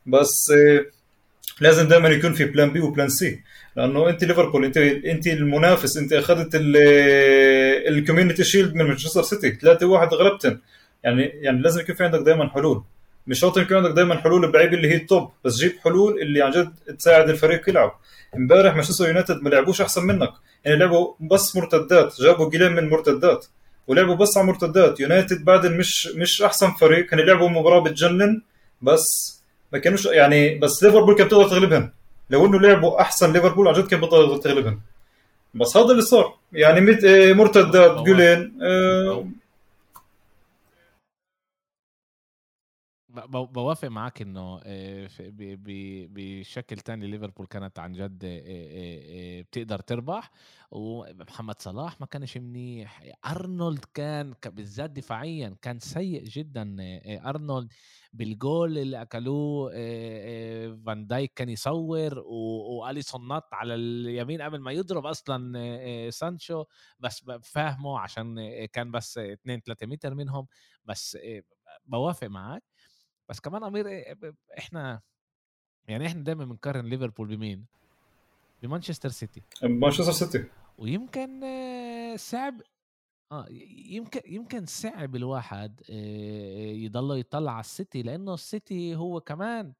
بس 0.05 0.51
آه، 0.51 0.85
لازم 1.61 1.87
دائما 1.87 2.09
يكون 2.09 2.33
في 2.33 2.45
plan 2.45 2.73
B 2.73 2.79
و 2.81 2.87
plan 2.87 3.09
C 3.09 3.43
لأنه 3.75 4.09
أنت 4.09 4.23
ليفربول 4.23 4.65
أنت 4.65 4.77
أنت 4.77 5.27
المنافس 5.27 5.97
أنت 5.97 6.13
أخذت 6.13 6.49
ال 7.87 7.93
Community 7.93 8.43
Shield 8.43 8.75
من 8.75 8.85
مانشستر 8.85 9.21
سيتي 9.21 9.51
3 9.51 9.85
1 9.85 10.13
غلبتن. 10.13 10.59
يعني 11.03 11.23
يعني 11.23 11.61
لازم 11.61 11.81
يكون 11.81 11.95
في 11.95 12.03
عندك 12.03 12.19
دائما 12.19 12.49
حلول. 12.49 12.83
مش 13.31 13.39
شرط 13.39 13.57
يكون 13.57 13.77
عندك 13.77 13.91
دائما 13.91 14.15
حلول 14.15 14.51
لعيب 14.51 14.73
اللي 14.73 14.91
هي 14.91 14.95
ال 14.95 15.04
top 15.04 15.31
بس 15.45 15.55
جيب 15.55 15.73
حلول 15.83 16.21
اللي 16.21 16.41
عن 16.41 16.51
جد 16.51 16.73
تساعد 16.97 17.29
الفريق 17.29 17.69
يلعب. 17.69 17.91
امبارح 18.35 18.73
مانشستر 18.73 19.07
يونايتد 19.07 19.41
ما 19.41 19.49
لعبوش 19.49 19.81
أحسن 19.81 20.03
منك. 20.05 20.29
يعني 20.65 20.77
لعبوا 20.79 21.13
بس 21.19 21.55
مرتدات 21.55 22.21
جابوا 22.21 22.49
جولين 22.49 22.71
من 22.71 22.89
مرتدات 22.89 23.45
ولعبوا 23.87 24.15
بس 24.15 24.37
على 24.37 24.47
مرتدات. 24.47 24.99
يونايتد 24.99 25.45
بعد 25.45 25.65
مش 25.65 26.07
مش 26.07 26.41
أحسن 26.41 26.71
فريق 26.71 27.05
كانوا 27.05 27.23
يلعبوا 27.23 27.49
مباراة 27.49 27.79
بتجنن 27.79 28.41
بس 28.81 29.05
ما 29.73 29.79
كانوش 29.79 30.05
يعني 30.05 30.59
بس 30.59 30.83
ليفربول 30.83 31.15
كانت 31.15 31.31
تقدر 31.31 31.49
تغلبهم. 31.49 31.91
لو 32.29 32.45
إنه 32.45 32.59
لعبوا 32.59 33.01
أحسن 33.01 33.33
ليفربول 33.33 33.67
عن 33.67 33.73
جد 33.73 33.87
كانت 33.87 34.03
بتقدر 34.03 34.37
تغلبهم. 34.37 34.81
بس 35.53 35.77
هذا 35.77 35.91
اللي 35.91 36.01
صار. 36.01 36.33
يعني 36.53 36.97
آه، 37.05 37.33
مرتدات 37.33 37.91
جولين 38.05 38.53
آه 38.61 39.25
بوافق 43.29 43.87
معك 43.87 44.21
إنه 44.21 44.59
آه، 44.63 45.09
بشكل 46.09 46.77
تاني 46.77 47.07
ليفربول 47.07 47.45
كانت 47.47 47.79
عن 47.79 47.93
جد 47.93 48.23
آه، 48.25 48.41
آه، 49.39 49.41
بتقدر 49.41 49.79
تربح. 49.79 50.31
ومحمد 50.71 51.61
صلاح 51.61 51.99
ما 52.01 52.05
كانش 52.07 52.37
منيح. 52.37 53.03
أرنولد 53.25 53.85
كان 53.93 54.33
بالذات 54.45 54.89
دفاعيا 54.89 55.55
كان 55.61 55.79
سيء 55.79 56.23
جدا 56.23 56.75
أرنولد 57.29 57.73
بالجول 58.13 58.77
اللي 58.77 59.01
أكلوه 59.01 59.71
فان 60.85 61.07
دايك 61.07 61.33
كان 61.35 61.49
يصور 61.49 62.19
وأليسون 62.19 63.27
نط 63.27 63.47
على 63.53 63.75
اليمين 63.75 64.41
قبل 64.41 64.59
ما 64.59 64.71
يضرب 64.71 65.05
أصلا 65.05 66.09
سانشو. 66.09 66.63
بس 66.99 67.23
فاهمه 67.43 67.99
عشان 67.99 68.35
كان 68.65 68.91
بس 68.91 69.17
2 69.17 69.61
3 69.61 69.87
متر 69.87 70.13
منهم. 70.15 70.47
بس 70.85 71.17
بوافق 71.85 72.27
معك 72.27 72.70
بس 73.31 73.39
كمان 73.39 73.63
أمير 73.63 73.85
إحنا 74.57 75.01
يعني 75.87 76.07
إحنا 76.07 76.23
دايما 76.23 76.45
بنقارن 76.45 76.85
ليفربول 76.85 77.27
بمين؟ 77.27 77.65
بمانشستر 78.63 79.09
سيتي. 79.09 79.41
مانشستر 79.63 80.11
سيتي. 80.11 80.45
ويمكن 80.77 81.41
صعب 82.17 82.61
آه 83.31 83.45
يمكن 83.89 84.21
يمكن 84.25 84.65
صعب 84.65 85.15
الواحد 85.15 85.81
يضل 86.75 87.19
يطلع 87.19 87.51
على 87.51 87.59
السيتي 87.59 88.01
لأنه 88.03 88.33
السيتي 88.33 88.95
هو 88.95 89.21
كمان 89.21 89.73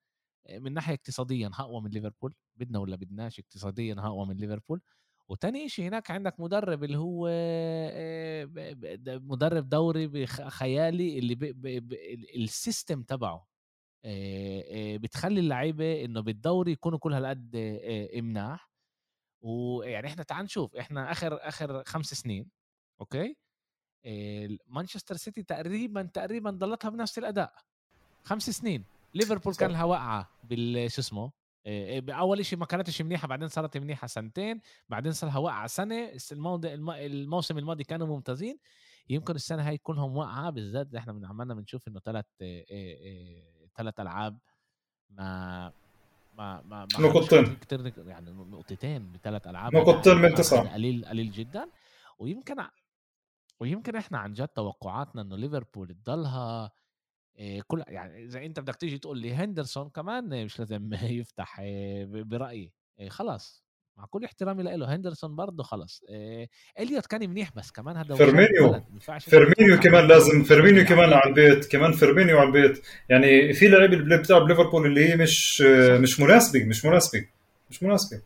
من 0.52 0.74
ناحية 0.74 0.94
اقتصاديا 0.94 1.52
أقوى 1.60 1.82
من 1.82 1.90
ليفربول. 1.90 2.34
بدنا 2.56 2.80
ولا 2.80 2.96
بدناش 2.96 3.40
اقتصاديا 3.40 3.96
أقوى 4.00 4.26
من 4.26 4.36
ليفربول. 4.38 4.82
وتاني 5.32 5.70
شيء 5.70 5.88
هناك 5.88 6.12
عندك 6.12 6.40
مدرب 6.40 6.84
اللي 6.84 6.98
هو 6.98 7.30
مدرب 9.20 9.70
دوري 9.70 10.28
خيالي 10.28 11.20
اللي 11.20 11.36
بي 11.36 11.54
بي 11.54 12.14
ال 12.36 12.46
system 12.46 13.04
تبعه. 13.04 13.48
بتخلي 14.98 15.40
اللعيبة 15.40 16.06
إنه 16.06 16.22
بالدوري 16.22 16.72
يكونوا 16.72 17.00
كل 17.00 17.14
هالقد 17.14 17.56
مناح 18.16 18.72
ويعني 19.42 20.08
إحنا 20.08 20.24
تعال 20.24 20.46
نشوف 20.46 20.76
إحنا 20.76 21.12
آخر 21.12 21.38
آخر 21.48 21.84
خمس 21.84 22.14
سنين 22.14 22.50
أوكي؟ 23.02 23.36
مانشستر 24.68 25.16
سيتي 25.16 25.44
تقريبا 25.44 26.04
تقريبا 26.04 26.50
ضلتها 26.52 26.90
بنفس 26.90 27.18
الأداء. 27.18 27.54
خمس 28.24 28.50
سنين. 28.50 28.84
ليفربول 29.14 29.56
كان 29.56 29.72
لها 29.72 29.84
وقعه 29.84 30.30
بالشو 30.44 31.02
اسمه؟ 31.02 31.32
أول 32.10 32.46
شيء 32.46 32.60
ما 32.60 32.66
كانتش 32.66 33.02
منيحه 33.02 33.28
بعدين 33.28 33.48
صارت 33.48 33.78
منيحه 33.78 34.08
سنتين 34.08 34.60
بعدين 34.90 35.12
صار 35.12 35.30
لها 35.30 35.38
وقعة 35.38 35.68
سنة 35.68 36.12
الموسم 36.88 37.58
الماضي 37.58 37.84
كانوا 37.84 38.08
ممتازين. 38.08 38.60
يمكن 39.10 39.36
السنة 39.36 39.68
هاي 39.68 39.78
كلهم 39.78 40.18
وقعة 40.18 40.50
بالذات 40.50 40.96
إحنا 40.96 41.14
من 41.14 41.26
عمالنا 41.26 41.54
بنشوف 41.54 41.88
إنه 41.88 42.00
ثلاث 42.00 42.26
ثلاث 43.78 44.00
ألعاب 44.00 44.38
ما 45.10 45.74
ما 46.38 46.62
ما 46.62 46.88
نقطتين 47.00 47.56
كتير 47.56 47.94
يعني 48.08 48.32
نقطتين 48.32 49.12
بثلاث 49.12 49.48
ألعاب 49.48 49.76
نقطتين 49.76 50.18
من 50.18 50.36
تسعه 50.36 50.74
قليل 50.74 51.06
قليل 51.06 51.32
جدا. 51.32 51.70
ويمكن 52.20 52.56
ويمكن 53.60 53.96
إحنا 53.96 54.18
عن 54.18 54.34
جد 54.34 54.48
توقعاتنا 54.48 55.22
إنه 55.22 55.36
ليفربول 55.36 55.88
تضلها 55.88 56.72
كل 57.68 57.84
يعني 57.88 58.24
اذا 58.26 58.46
أنت 58.46 58.60
بدك 58.60 58.76
تيجي 58.76 58.98
تقول 58.98 59.18
لي 59.18 59.34
هندرسون 59.34 59.90
كمان 59.90 60.46
مش 60.46 60.60
لازم 60.60 60.90
يفتح 61.20 61.62
برأيي. 62.06 62.72
خلاص. 63.10 63.64
مع 63.98 64.06
كل 64.06 64.26
احترامي 64.26 64.64
له 64.64 64.96
هندرسون 64.96 65.36
برضه 65.36 65.64
خلص 65.64 66.04
إليوت 66.80 67.06
كان 67.06 67.30
منيح 67.30 67.52
بس 67.56 67.72
كمان 67.72 67.98
هذا 67.98 68.16
فيرمينيو 68.16 68.84
فيرمينيو 69.20 69.80
كمان 69.84 70.08
لازم 70.08 70.44
فيرمينيو 70.44 70.86
كمان 70.86 71.14
على 71.14 71.30
البيت 71.30 71.72
كمان 71.72 71.92
فيرمينيو 71.92 72.38
على 72.40 72.48
البيت. 72.48 72.82
يعني 73.10 73.54
في 73.54 73.68
لعيبه 73.68 73.94
اللي 73.98 74.18
بتلعب 74.18 74.48
ليفربول 74.48 74.86
اللي 74.86 75.10
هي 75.10 75.16
مش 75.16 75.62
مش 76.02 76.20
مناسبة 76.20 76.66
مش 76.66 76.86
مناسبة 76.86 77.28
مش 77.70 77.84
مناسبة. 77.84 78.22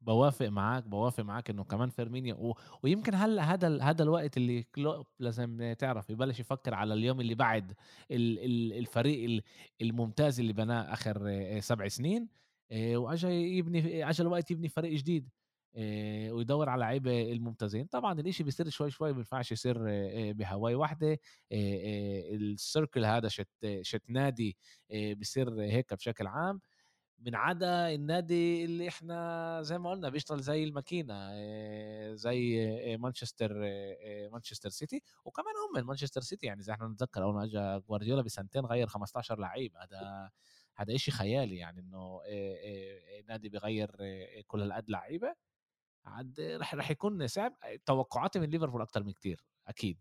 بوافق 0.00 0.46
معاك 0.48 0.84
بوافق 0.84 1.22
معاك 1.24 1.50
إنه 1.50 1.64
كمان 1.64 1.90
فيرمينيو 1.90 2.36
و... 2.36 2.54
ويمكن 2.82 3.14
هلا 3.14 3.42
هذا 3.54 3.82
هذا 3.82 4.02
الوقت 4.02 4.36
اللي 4.36 4.62
كلوب 4.62 5.06
لازم 5.18 5.72
تعرف 5.78 6.10
يبلش 6.10 6.40
يفكر 6.40 6.74
على 6.74 6.94
اليوم 6.94 7.20
اللي 7.20 7.34
بعد 7.34 7.72
ال... 8.10 8.38
ال... 8.38 8.72
الفريق 8.78 9.42
الممتاز 9.80 10.40
اللي 10.40 10.52
بناه 10.52 10.92
آخر 10.92 11.30
سبع 11.60 11.88
سنين 11.88 12.28
واجى 12.72 13.28
يبني 13.28 14.08
اجى 14.10 14.22
الوقت 14.22 14.50
يبني 14.50 14.68
فريق 14.68 14.92
جديد 14.92 15.28
ويدور 16.30 16.68
على 16.68 16.80
لعيبة 16.80 17.32
الممتازين. 17.32 17.86
طبعا 17.86 18.20
الإشي 18.20 18.44
بيصير 18.44 18.68
شوي 18.68 18.90
شوي 18.90 19.08
ما 19.08 19.14
بينفعش 19.14 19.52
يصير 19.52 19.78
بهواي 20.32 20.74
واحدة 20.74 21.18
السيركل 21.52 23.04
هذا 23.04 23.28
شت 23.28 23.48
شت 23.82 24.02
نادي 24.08 24.56
بيصير 24.90 25.60
هيك 25.60 25.94
بشكل 25.94 26.26
عام. 26.26 26.60
من 27.20 27.34
عدا 27.34 27.94
النادي 27.94 28.64
اللي 28.64 28.88
إحنا 28.88 29.58
زي 29.62 29.78
ما 29.78 29.90
قلنا 29.90 30.08
بيشتغل 30.08 30.40
زي 30.40 30.64
الماكينة 30.64 31.14
آه، 31.14 32.14
زي 32.14 32.68
آه، 32.94 32.96
مانشستر 32.96 33.60
آه، 33.64 34.28
مانشستر 34.28 34.68
سيتي. 34.68 35.02
وكمان 35.24 35.54
هم 35.56 35.86
مانشستر 35.86 36.20
سيتي 36.20 36.46
يعني 36.46 36.62
زي 36.62 36.72
إحنا 36.72 36.88
نتذكر 36.88 37.22
أول 37.22 37.34
ما 37.34 37.44
اجى 37.44 37.84
جوارديولا 37.88 38.22
بسنتين 38.22 38.66
غير 38.66 38.86
15 38.86 39.38
لعيب. 39.38 39.76
هذا 39.76 40.30
هذا 40.76 40.96
شيء 40.96 41.14
خيالي 41.14 41.56
يعني 41.56 41.80
إنه 41.80 42.20
نادي 43.28 43.48
بيغير 43.48 43.90
كل 44.46 44.62
هالقد 44.62 44.90
لعيبة. 44.90 45.34
عاد 46.04 46.40
رح 46.40 46.74
رح 46.74 46.90
يكون 46.90 47.26
صعب. 47.26 47.54
توقعاتي 47.86 48.38
من 48.40 48.50
ليفربول 48.50 48.82
أكثر 48.82 49.02
من 49.02 49.12
كثير 49.12 49.44
أكيد. 49.66 49.98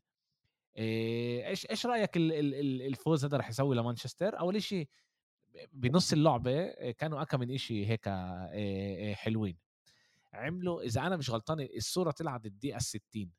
إيش 0.77 1.65
إيش 1.69 1.85
رأيك 1.85 2.11
الفوز 2.17 3.25
هذا 3.25 3.37
رح 3.37 3.49
يسوي 3.49 3.75
لمانشستر؟ 3.75 4.39
أول 4.39 4.63
شيء 4.63 4.89
بنص 5.73 6.13
اللعبه 6.13 6.61
آه، 6.61 6.91
كانوا 6.91 7.21
أكا 7.21 7.37
من 7.37 7.51
إشي 7.51 7.87
هيك 7.87 8.07
آه، 8.07 8.49
آه، 8.53 9.13
حلوين. 9.13 9.57
عملوا 10.33 10.81
إذا 10.81 11.01
أنا 11.01 11.17
مش 11.17 11.29
غلطان 11.29 11.67
الصورة 11.75 12.11
طلعت 12.11 12.45
الدقيقة 12.45 12.77
الستين 12.77 13.31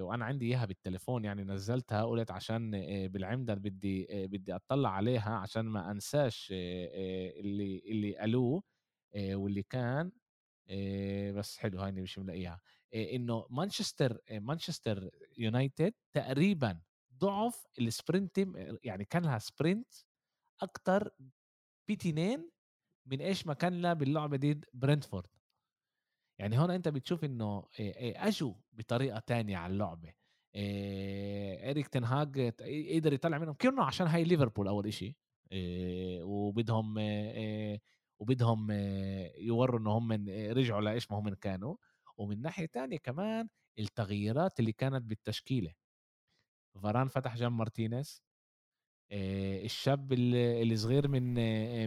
وأنا 0.00 0.24
عندي 0.24 0.46
إياها 0.46 0.64
بالتليفون 0.64 1.24
يعني 1.24 1.44
نزلتها 1.44 2.04
قلت 2.04 2.30
عشان 2.30 2.70
بالعمدا 3.08 3.54
بدي 3.54 4.06
بدي 4.26 4.54
أطلع 4.54 4.90
عليها 4.90 5.30
عشان 5.30 5.62
ما 5.62 5.90
أنساش 5.90 6.48
اللي 6.52 7.82
اللي 7.86 8.16
قالوه 8.16 8.62
واللي 9.16 9.62
كان 9.62 10.12
بس 11.32 11.58
حلو 11.58 11.80
هاي 11.80 11.92
مش 11.92 12.18
ملاقيها. 12.18 12.60
إنه 12.94 13.46
مانشستر 13.50 14.18
مانشستر 14.30 15.10
يونايتد 15.38 15.94
تقريبا 16.12 16.80
ضعف 17.18 17.66
ال 17.78 17.87
sprint 17.87 18.38
يعني 18.84 19.04
كان 19.04 19.22
لها 19.22 19.38
sprint 19.38 19.94
أكثر 20.62 21.10
بتنين 21.90 22.50
من 23.06 23.20
إيش 23.20 23.46
ما 23.46 23.54
كان 23.54 23.82
لها 23.82 23.92
باللعبه 23.92 24.36
دي 24.36 24.60
برنتفورد 24.74 25.28
يعني 26.38 26.58
هون 26.58 26.70
أنت 26.70 26.88
بتشوف 26.88 27.24
إنه 27.24 27.68
أجوا 27.80 28.54
بطريقة 28.72 29.18
تانية 29.18 29.56
على 29.56 29.72
اللعبة. 29.72 30.14
اريك 31.70 31.88
تنهاج 31.88 32.40
قدر 32.94 33.12
يطلع 33.12 33.38
منهم 33.38 33.54
كأنه 33.54 33.84
عشان 33.84 34.06
هاي 34.06 34.24
ليفربول 34.24 34.68
أول 34.68 34.86
إشي. 34.86 35.16
وبدهم 36.22 36.94
وبدهم 38.18 38.70
يوروا 39.38 39.80
إنه 39.80 39.90
هم 39.98 40.12
رجعوا 40.30 40.80
لإيش 40.80 41.10
ما 41.10 41.18
هم 41.18 41.34
كانوا. 41.34 41.76
ومن 42.16 42.42
ناحية 42.42 42.66
تانية 42.66 42.98
كمان 42.98 43.48
التغييرات 43.78 44.60
اللي 44.60 44.72
كانت 44.72 45.02
بالتشكيلة. 45.02 45.74
فاران 46.82 47.08
فتح 47.08 47.36
جنب 47.36 47.52
مارتينيز. 47.52 48.25
الشاب 49.12 50.12
الصغير 50.12 51.08
من 51.08 51.34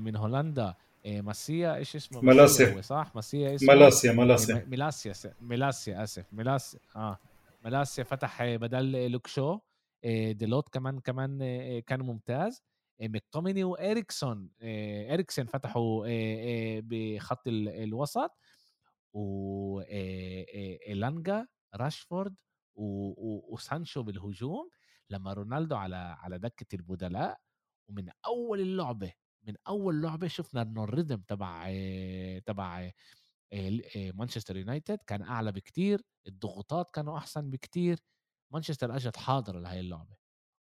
من 0.04 0.16
هولندا 0.16 0.76
ماسيا 1.06 1.76
إيش 1.76 1.96
اسمه؟ 1.96 2.22
ملاسيا 2.22 2.82
صح؟ 2.82 3.12
ماسيا 3.16 3.56
اسمه؟ 3.56 3.74
ملاسيا 3.74 4.12
ملاسيا 4.12 4.66
ملاسيا 4.68 5.34
ملاسيا 5.42 6.04
آسف 6.04 6.34
ملاسيا 6.34 6.80
آه 6.96 7.20
ملاسيا 7.66 8.04
فتح 8.04 8.44
بدل 8.44 9.12
لوك 9.12 9.36
شو 9.36 9.60
ديلوت 10.32 10.70
كمان 10.70 11.00
كمان 11.00 11.40
كان 11.80 12.02
ممتاز. 12.02 12.64
مكتوميناي 13.02 13.64
وإريكسون 13.64 14.50
إريكسون 15.12 15.46
فتحوا 15.46 16.06
بخط 16.80 17.48
الوسط. 17.48 18.32
وإلانجا 20.34 21.48
راشفورد 21.76 22.36
وسانشو 22.76 24.04
بالهجوم. 24.04 24.70
لما 25.10 25.34
رونالدو 25.34 25.76
على 25.76 25.96
على 25.96 26.40
دكة 26.40 26.76
البدلاء 26.76 27.40
ومن 27.90 28.10
أول 28.26 28.60
اللعبة 28.60 29.14
من 29.44 29.56
أول 29.68 30.02
لعبة 30.02 30.28
شفنا 30.28 30.62
إنه 30.62 30.84
الريتم 30.84 31.22
تبع 31.22 31.72
تبع 32.46 32.92
مانشستر 33.96 34.58
يونايتد 34.58 34.98
كان 35.08 35.22
أعلى 35.22 35.52
بكتير 35.52 36.02
الضغوطات 36.28 36.92
كانوا 36.92 37.18
أحسن 37.18 37.50
بكتير 37.50 38.00
مانشستر 38.52 38.96
اجت 38.96 39.18
حاضره 39.18 39.60
لهي 39.60 39.80
اللعبة. 39.80 40.16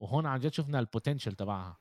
وهون 0.01 0.27
عن 0.27 0.41
جد 0.41 0.53
شفنا 0.53 0.79
البوتنشل 0.79 1.33
تبعها. 1.33 1.79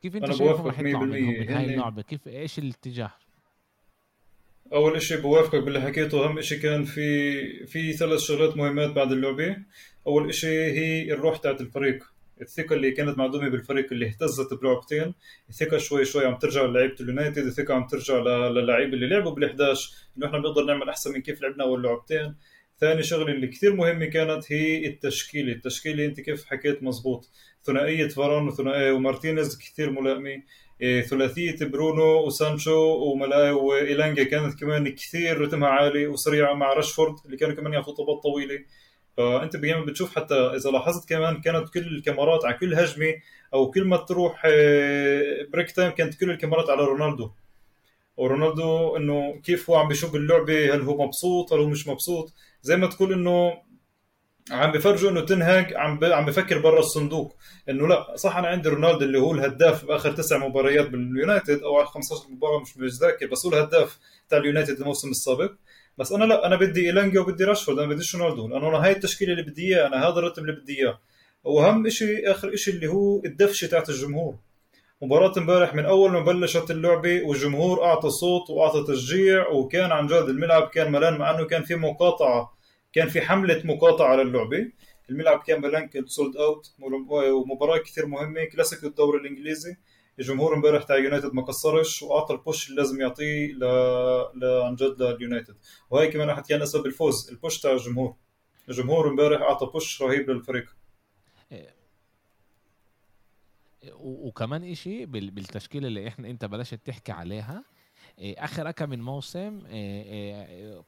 كيف 0.00 0.16
أنت 0.16 0.32
شايفهم 0.32 0.66
رح 0.66 0.78
يطلعوا 0.78 1.04
من 1.04 1.48
هاي 1.48 1.64
اللعبة 1.74 2.02
كيف 2.02 2.28
إيش 2.28 2.58
الاتجاه؟ 2.58 3.12
أول 4.74 4.96
إشي 4.96 5.16
بوافقك 5.16 5.62
باللي 5.62 5.80
حكيته 5.80 6.24
أهم 6.24 6.38
إشي 6.38 6.56
كان 6.56 6.84
في 6.84 7.66
في 7.66 7.92
ثلاث 7.92 8.20
شغلات 8.20 8.56
مهمات 8.56 8.90
بعد 8.90 9.12
اللعبة. 9.12 9.56
أول 10.06 10.28
إشي 10.28 10.48
هي 10.48 11.12
الروح 11.12 11.36
تاعت 11.36 11.60
الفريق. 11.60 12.04
الثقة 12.40 12.74
اللي 12.74 12.90
كانت 12.90 13.18
معدومة 13.18 13.48
بالفريق 13.48 13.86
اللي 13.92 14.06
اهتزت 14.06 14.54
بلعبتين. 14.54 15.14
الثقة 15.48 15.78
شوي 15.78 16.04
شوي 16.04 16.26
عم 16.26 16.38
ترجع 16.38 16.62
للعيبة 16.62 16.94
اليونايتد 17.00 17.46
الثقة 17.46 17.74
عم 17.74 17.86
ترجع 17.86 18.18
للعيبة 18.48 18.92
اللي 18.92 19.06
لعبوا 19.06 19.34
بال11 19.34 19.94
إنه 20.18 20.26
إحنا 20.26 20.38
بنقدر 20.38 20.64
نعمل 20.64 20.88
أحسن 20.88 21.12
من 21.12 21.22
كيف 21.22 21.42
لعبنا 21.42 21.64
أول 21.64 21.82
لعبتين. 21.82 22.34
ثاني 22.80 23.02
شغلة 23.02 23.32
اللي 23.32 23.46
كثير 23.46 23.74
مهمة 23.74 24.06
كانت 24.06 24.52
هي 24.52 24.86
التشكيلة. 24.86 25.52
التشكيلة 25.52 26.04
أنت 26.04 26.20
كيف 26.20 26.44
حكيت 26.44 26.82
مزبوط. 26.82 27.30
ثنائية 27.64 28.08
فاران 28.08 28.48
وثنائية 28.48 28.92
ومارتينيز 28.92 29.58
كثير 29.58 29.90
ملائمة. 29.90 30.42
إيه، 30.80 31.02
ثلاثية 31.02 31.56
برونو 31.60 32.26
وسانشو 32.26 32.94
وملاي 32.94 33.50
وإيلانجا 33.50 34.24
كانت 34.24 34.60
كمان 34.60 34.88
كثير 34.88 35.40
رتمها 35.40 35.68
عالي 35.68 36.06
وسريعة 36.06 36.54
مع 36.54 36.72
راشفورد 36.72 37.14
اللي 37.24 37.36
كانوا 37.36 37.54
كمان 37.54 37.72
ياخذوا 37.72 37.96
طبات 37.96 38.22
طويلة. 38.22 38.58
فأنت 39.16 39.56
بياما 39.56 39.84
بتشوف 39.84 40.16
حتى 40.16 40.34
إذا 40.34 40.70
لاحظت 40.70 41.08
كمان 41.08 41.40
كانت 41.40 41.68
كل 41.68 41.80
الكاميرات 41.80 42.44
على 42.44 42.54
كل 42.54 42.74
هجمة 42.74 43.14
أو 43.54 43.70
كل 43.70 43.84
ما 43.84 43.96
تروح 43.96 44.42
break 45.52 45.70
time 45.70 45.90
كانت 45.90 46.20
كل 46.20 46.30
الكاميرات 46.30 46.70
على 46.70 46.84
رونالدو. 46.84 47.30
ورونالدو 48.16 48.96
إنه 48.96 49.40
كيف 49.44 49.70
هو 49.70 49.76
عم 49.76 49.88
بيشوف 49.88 50.14
اللعبة؟ 50.14 50.74
هل 50.74 50.80
هو 50.80 51.04
مبسوط؟ 51.06 51.52
هل 51.52 51.58
هو 51.60 51.68
مش 51.68 51.88
مبسوط؟ 51.88 52.32
زي 52.62 52.76
ما 52.76 52.86
تقول 52.86 53.12
إنه 53.12 53.52
عم 54.50 54.72
بفرجوا 54.72 55.10
إنه 55.10 55.20
تين 55.20 55.52
هاج 55.52 55.74
عم 55.74 55.98
ب... 55.98 56.04
عم 56.04 56.26
بفكر 56.26 56.58
برا 56.58 56.78
الصندوق. 56.78 57.36
إنه 57.68 57.88
لا 57.88 58.16
صح 58.16 58.36
أنا 58.36 58.48
عندي 58.48 58.68
رونالدو 58.68 59.04
اللي 59.04 59.18
هو 59.18 59.32
الهداف 59.32 59.84
بآخر 59.84 60.12
تسع 60.12 60.38
مباريات 60.38 60.88
باليونايتد 60.88 61.62
أو 61.62 61.84
15 61.84 62.22
مباراة 62.30 62.60
مش 62.60 62.78
متذكر 62.78 63.26
بس 63.26 63.46
هو 63.46 63.52
الهداف 63.52 63.98
تاع 64.28 64.38
اليونايتد 64.38 64.80
الموسم 64.80 65.10
السابق. 65.10 65.52
بس 65.98 66.12
أنا 66.12 66.24
لا 66.24 66.46
أنا 66.46 66.56
بدي 66.56 66.86
إيلانجا 66.86 67.20
وبدي 67.20 67.44
راشفورد 67.44 67.78
أنا 67.78 67.88
بديش 67.88 68.16
رونالدو. 68.16 68.48
لأنه 68.48 68.68
أنا 68.68 68.84
هاي 68.84 68.92
التشكيلة 68.92 69.32
اللي 69.32 69.42
بدي 69.42 69.62
إياها 69.62 69.86
أنا 69.86 70.08
هذا 70.08 70.18
الرتم 70.18 70.42
اللي 70.42 70.52
بدي 70.52 70.78
إياه. 70.78 70.98
وأهم 71.44 71.88
شيء 71.88 72.30
آخر 72.30 72.56
شيء 72.56 72.74
اللي 72.74 72.86
هو 72.86 73.22
الدفشة 73.24 73.66
تاعت 73.66 73.88
الجمهور. 73.88 74.36
مباراة 75.02 75.32
امبارح 75.38 75.74
من 75.74 75.84
أول 75.84 76.10
ما 76.10 76.20
بلشت 76.20 76.70
اللعبة 76.70 77.22
والجمهور 77.22 77.84
أعطى 77.84 78.10
صوت 78.10 78.50
وأعطى 78.50 78.84
تشجيع 78.88 79.48
وكان 79.48 79.92
عن 79.92 80.06
جد 80.06 80.12
الملعب 80.28 80.68
كان 80.68 80.92
ملان 80.92 81.18
مع 81.18 81.30
إنه 81.30 81.44
كان 81.44 81.62
في 81.62 81.74
مقاطعة 81.74 82.53
كان 82.94 83.08
في 83.08 83.20
حملة 83.20 83.62
مقاطعة 83.64 84.06
على 84.06 84.22
اللعبة 84.22 84.72
الملعب 85.10 85.42
كان 85.46 85.60
ملان 85.60 85.88
كان 85.88 86.06
sold 86.06 86.36
out 86.36 86.74
ومباراة 87.08 87.78
كثير 87.78 88.06
مهمة. 88.06 88.44
كلاسيكو 88.44 88.86
الدوري 88.86 89.20
الإنجليزي. 89.20 89.76
الجمهور 90.18 90.54
امبارح 90.54 90.82
تاع 90.82 90.96
يونايتد 90.96 91.34
ما 91.34 91.42
قصرش 91.42 92.02
وأعطى 92.02 92.34
ال 92.34 92.41
push 92.41 92.68
اللي 92.70 92.80
لازم 92.82 93.00
يعطيه 93.00 93.52
ل... 93.52 93.58
ل... 94.34 94.44
عن 94.44 94.74
جد 94.74 95.02
لليونايتد 95.02 95.56
وهي 95.90 96.08
كمان 96.08 96.30
احد 96.30 96.46
كان 96.46 96.62
أسباب 96.62 96.86
الفوز. 96.86 97.30
ال 97.30 97.36
push 97.36 97.60
تاع 97.60 97.72
الجمهور. 97.72 98.14
الجمهور 98.68 99.08
امبارح 99.08 99.42
أعطى 99.42 99.66
push 99.66 100.02
رهيب 100.02 100.30
للفريق. 100.30 100.76
وكمان 104.00 104.64
إشي 104.64 105.06
بالتشكيله 105.06 105.86
اللي 105.86 106.08
إحنا 106.08 106.30
انت 106.30 106.44
بلشت 106.44 106.80
تحكي 106.84 107.12
عليها 107.12 107.64
آخر 108.20 108.70
كم 108.70 108.90
من 108.90 109.00
موسم 109.02 109.66
إيه، 109.66 110.82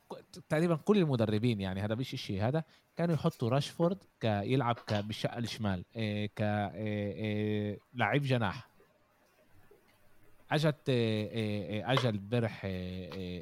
تقريبا 0.48 0.76
كل 0.76 0.98
المدربين 0.98 1.60
يعني 1.60 1.80
هذا 1.80 1.94
مش 1.94 2.10
شيء 2.10 2.42
هذا 2.42 2.64
كانوا 2.96 3.14
يحطوا 3.14 3.48
راشفورد 3.48 3.98
كيلعب 4.20 4.76
بالشقة 4.90 5.38
الشمال 5.38 5.84
كلاعب 6.38 8.22
جناح. 8.22 8.68
أجت 10.50 10.88
اجى 10.88 12.08
البرح 12.08 12.62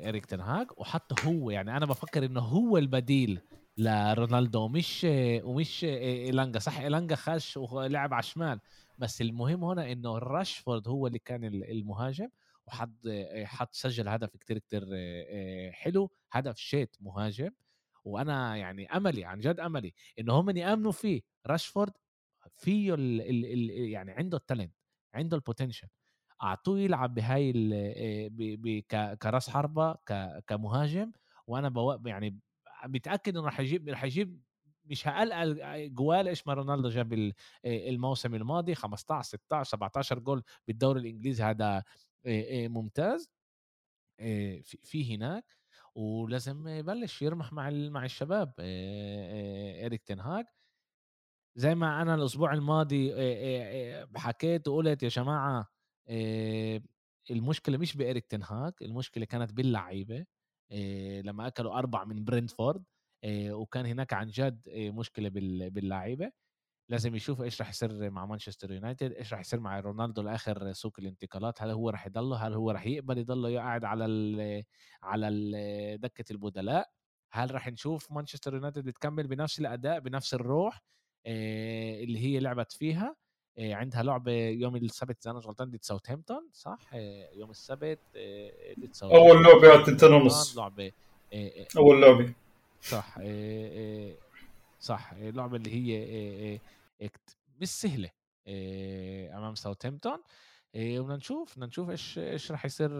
اريك 0.08 0.26
تنهاج 0.26 0.66
وحط 0.76 1.20
هو 1.24 1.50
يعني 1.50 1.76
أنا 1.76 1.86
بفكر 1.86 2.24
إنه 2.24 2.40
هو 2.40 2.78
البديل 2.78 3.40
لرونالدو 3.78 4.60
ومش 4.60 5.06
ومش 5.44 5.84
إيلانجا. 5.84 6.58
صح 6.58 6.78
إيلانجا 6.80 7.16
خش 7.16 7.56
ولعب 7.56 8.14
على 8.14 8.20
الشمال 8.22 8.60
بس 8.98 9.20
المهم 9.20 9.64
هنا 9.64 9.92
إنه 9.92 10.18
راشفورد 10.18 10.88
هو 10.88 11.06
اللي 11.06 11.18
كان 11.18 11.44
المهاجم. 11.44 12.28
وحط 12.66 12.90
حط 13.44 13.74
سجل 13.74 14.08
هدف 14.08 14.36
كتير 14.36 14.58
كتير 14.58 14.82
حلو 15.72 16.10
هدف 16.32 16.56
شغل 16.56 16.96
مهاجم. 17.00 17.50
وأنا 18.04 18.56
يعني 18.56 18.86
أملي 18.96 19.24
عن 19.24 19.40
جد 19.40 19.60
أملي 19.60 19.94
انه 20.18 20.32
هم 20.40 20.50
يأمنوا 20.56 20.92
فيه 20.92 21.22
راشفورد 21.46 21.92
فيه 22.56 22.94
ال 22.94 23.20
ال 23.20 23.44
ال 23.52 23.70
يعني 23.70 24.12
عنده 24.12 24.36
ال 24.38 24.43
talent 24.43 24.74
عنده 25.14 25.36
ال 25.36 25.42
potential 25.42 25.88
أعطوه 26.42 26.78
يلعب 26.80 27.14
بهاي 27.14 27.52
كراس 29.22 29.50
حربة 29.50 29.94
كمهاجم. 30.46 31.12
وأنا 31.46 32.00
يعني 32.06 32.38
متأكد 32.86 33.36
إنه 33.36 33.46
راح 33.46 33.60
يجيب 33.60 33.88
راح 33.88 34.04
يجيب 34.04 34.42
مش 34.84 35.08
هقلق 35.08 35.36
جوال 35.86 36.28
إيش 36.28 36.46
ما 36.46 36.54
رونالدو 36.54 36.88
جاب 36.88 37.32
الموسم 37.64 38.34
الماضي 38.34 38.74
15 38.74 39.28
16 39.28 39.70
17 39.70 40.18
جول 40.18 40.42
بالدوري 40.68 41.00
الإنجليزي. 41.00 41.44
هذا 41.44 41.82
ممتاز 42.68 43.30
في 44.84 45.14
هناك 45.16 45.56
ولازم 45.94 46.68
يبلش 46.68 47.22
يرمح 47.22 47.52
مع 47.52 47.70
مع 47.70 48.04
الشباب 48.04 48.54
اريك 49.86 50.02
تنهاج 50.02 50.46
زي 51.56 51.74
ما 51.74 52.02
أنا 52.02 52.14
الأسبوع 52.14 52.52
الماضي 52.54 53.12
حكيت 54.16 54.68
وقلت 54.68 55.02
يا 55.02 55.08
جماعة 55.08 55.68
المشكلة 57.30 57.78
مش 57.78 57.96
بإيريك 57.96 58.26
تنهاج 58.26 58.72
المشكلة 58.82 59.24
كانت 59.24 59.52
باللعيبة 59.52 60.26
لما 61.24 61.46
أكلوا 61.46 61.78
أربع 61.78 62.04
من 62.04 62.24
برينتفورد 62.24 62.84
وكان 63.50 63.86
هناك 63.86 64.12
عن 64.12 64.28
جد 64.28 64.68
مشكلة 64.70 65.28
باللعيبة. 65.70 66.32
لازم 66.88 67.14
يشوف 67.14 67.42
إيش 67.42 67.60
راح 67.60 67.70
يصير 67.70 68.10
مع 68.10 68.26
مانشستر 68.26 68.72
يونايتد 68.72 69.12
إيش 69.12 69.32
راح 69.32 69.40
يصير 69.40 69.60
مع 69.60 69.80
رونالدو 69.80 70.22
لآخر 70.22 70.72
سوق 70.72 70.92
الانتقالات 70.98 71.62
هل 71.62 71.70
هو 71.70 71.90
راح 71.90 72.06
يضله؟ 72.06 72.36
هل 72.36 72.54
هو 72.54 72.70
راح 72.70 72.86
يقبل 72.86 73.18
يضله؟ 73.18 73.58
قاعد 73.58 73.84
على 73.84 74.04
ال 74.04 74.64
على 75.02 75.28
ال 75.28 76.00
دكة 76.00 76.24
البدلاء. 76.30 76.90
هل 77.30 77.54
راح 77.54 77.68
نشوف 77.68 78.12
مانشستر 78.12 78.54
يونايتد 78.54 78.84
بتكمل 78.84 79.26
بنفس 79.26 79.60
الأداء 79.60 80.00
بنفس 80.00 80.34
الروح 80.34 80.82
اللي 81.26 82.18
هي 82.18 82.40
لعبت 82.40 82.72
فيها؟ 82.72 83.16
عندها 83.58 84.02
لعبة 84.02 84.32
يوم 84.32 84.76
السبت 84.76 85.18
إذا 85.22 85.30
أنا 85.30 85.38
مش 85.38 85.46
غلطان 85.46 85.70
ضد 85.70 85.82
ساوثهامبتون 85.82 86.48
صح؟ 86.52 86.94
يوم 87.34 87.50
السبت 87.50 88.00
ضد 88.80 88.90
أول 89.02 89.44
لعبة 89.44 89.72
على 89.72 90.14
ونص 90.14 90.58
لعبة 90.58 90.92
أول 91.76 92.02
لعبة. 92.02 92.32
صح 92.80 93.18
صح 94.84 95.12
اللعبه 95.12 95.56
اللي 95.56 95.70
هي 95.70 96.60
مش 97.60 97.68
سهلة 97.68 98.10
أمام 99.36 99.54
ساوثهامبتون 99.54 100.18
وبدنا 100.76 101.16
نشوف 101.16 101.52
بدنا 101.52 101.66
نشوف 101.66 101.90
إيش 101.90 102.18
إيش 102.18 102.50
راح 102.50 102.64
يصير 102.64 102.90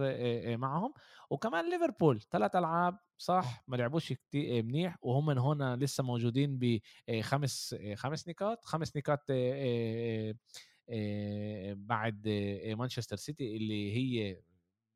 معهم. 0.57 0.95
وكمان 1.31 1.71
ليفربول 1.71 2.21
ثلاث 2.21 2.57
ألعاب 2.57 2.99
صح 3.19 3.65
ما 3.69 3.77
لعبوش 3.77 4.13
كتير 4.13 4.63
منيح 4.63 4.97
وهم 5.03 5.27
من 5.27 5.39
هنا 5.39 5.77
لسه 5.77 6.05
موجودين 6.05 6.59
بخمس 7.09 7.77
خمس 7.95 8.29
نقاط 8.29 8.65
خمس 8.65 8.97
نقاط 8.97 9.31
بعد 11.77 12.29
مانشستر 12.79 13.17
سيتي 13.17 13.57
اللي 13.57 13.97
هي 13.97 14.41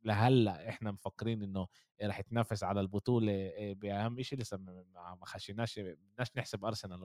لهلأ 0.08 0.68
إحنا 0.68 0.90
مفكرين 0.92 1.42
إنه 1.42 1.66
راح 2.02 2.18
يتنافس 2.18 2.64
على 2.64 2.80
البطولة 2.80 3.52
بأهم 3.58 4.22
شيء 4.22 4.38
لسه 4.38 4.56
ما 4.56 5.18
خشيناش 5.22 5.78
بدناش 5.78 6.28
نحسب 6.36 6.64
أرسنال 6.64 7.00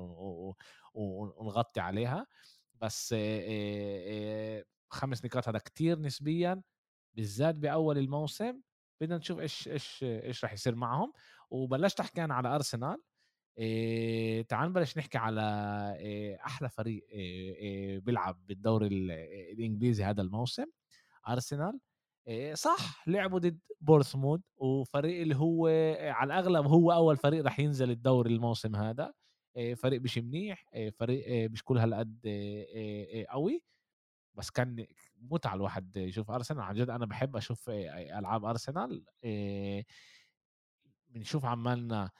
ونغطي 0.94 1.80
عليها. 1.80 2.28
بس 2.82 3.16
خمس 4.90 5.26
نقاط 5.26 5.50
هذا 5.50 5.58
كتير 5.60 6.00
نسبيا 6.00 6.62
بالذات 7.16 7.56
بأول 7.56 7.98
الموسم. 7.98 8.62
بدنا 9.02 9.18
نشوف 9.18 9.40
إيش 9.40 9.68
إيش 9.68 10.04
إيش 10.04 10.44
راح 10.44 10.54
يصير 10.54 10.76
معهم. 10.76 11.14
وبلشت 11.50 12.00
أحكي 12.00 12.24
أنا 12.24 12.34
على 12.34 12.56
أرسنال 12.56 12.98
إيه 13.58 14.42
تعال 14.42 14.70
نبلش 14.70 14.98
نحكي 14.98 15.18
على 15.18 15.42
إيه 16.00 16.46
أحلى 16.46 16.70
فريق 16.70 17.06
إيه 17.12 17.56
إيه 17.56 18.00
بيلعب 18.00 18.48
بالدوري 18.48 18.88
الإنجليزي 19.52 20.04
هذا 20.04 20.22
الموسم 20.22 20.66
أرسنال. 21.30 21.80
صح 22.54 23.08
لعبوا 23.08 23.40
ضد 23.40 23.60
بورثموث 23.82 24.42
وفريق 24.58 25.22
اللي 25.22 25.36
هو 25.36 25.68
على 26.00 26.28
الأغلب 26.34 26.66
هو 26.68 26.92
أول 26.92 27.18
فريق 27.18 27.44
راح 27.44 27.60
ينزل 27.60 27.92
الدوري 27.92 28.34
الموسم 28.34 28.76
هذا 28.76 29.14
فريق 29.78 30.02
مش 30.02 30.18
منيح 30.18 30.66
فريق 31.00 31.52
مش 31.52 31.64
كل 31.64 31.78
هالقد 31.78 32.28
قوي. 33.30 33.64
بس 34.36 34.50
كان 34.50 34.86
متعة 35.22 35.54
الواحد 35.56 35.98
يشوف 35.98 36.32
أرسنال. 36.32 36.62
عن 36.62 36.76
جد 36.76 36.90
أنا 36.90 37.06
بحب 37.06 37.36
أشوف 37.36 37.70
ألعاب 37.70 38.46
أرسنال 38.46 39.06
بنشوف 41.08 41.46
عمالنا 41.46 42.12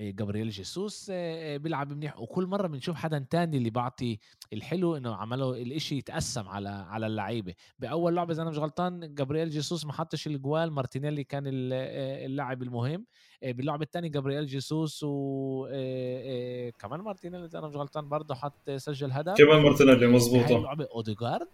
جابرييل 0.00 0.50
جيسوس 0.50 1.10
بيلعب 1.10 1.92
منيح. 1.92 2.20
وكل 2.20 2.46
مرة 2.46 2.66
بنشوف 2.66 2.96
حدا 2.96 3.26
تاني 3.30 3.56
اللي 3.56 3.70
بعطي 3.70 4.18
الحلو 4.52 4.96
إنه 4.96 5.14
عملوا 5.14 5.56
الإشي 5.56 5.96
يتقسم 5.96 6.48
على 6.48 6.68
على 6.68 7.06
اللعيبة. 7.06 7.54
بأول 7.78 8.16
لعبة 8.16 8.32
إذا 8.32 8.42
أنا 8.42 8.50
مش 8.50 8.58
غلطان 8.58 9.14
جابرييل 9.14 9.50
جيسوس 9.50 9.84
ما 9.84 9.92
حطش 9.92 10.26
الجوال 10.26 10.72
مارتينيلي 10.72 11.24
كان 11.24 11.44
اللاعب 11.46 12.62
المهم. 12.62 13.04
باللعبة 13.42 13.82
الثانية 13.82 14.08
جابرييل 14.08 14.46
جيسوس 14.46 15.00
وكمان 15.08 17.00
مارتينيلي 17.00 17.44
إذا 17.44 17.58
أنا 17.58 17.68
مش 17.68 17.76
غلطان 17.76 18.08
برضه 18.08 18.34
حط 18.34 18.70
سجل 18.70 19.12
هدف. 19.12 19.36
كمان 19.36 19.62
مارتينيلي 19.62 20.06
مظبوطة. 20.06 20.58
لعبه 20.58 20.88
أوديجارد 20.94 21.48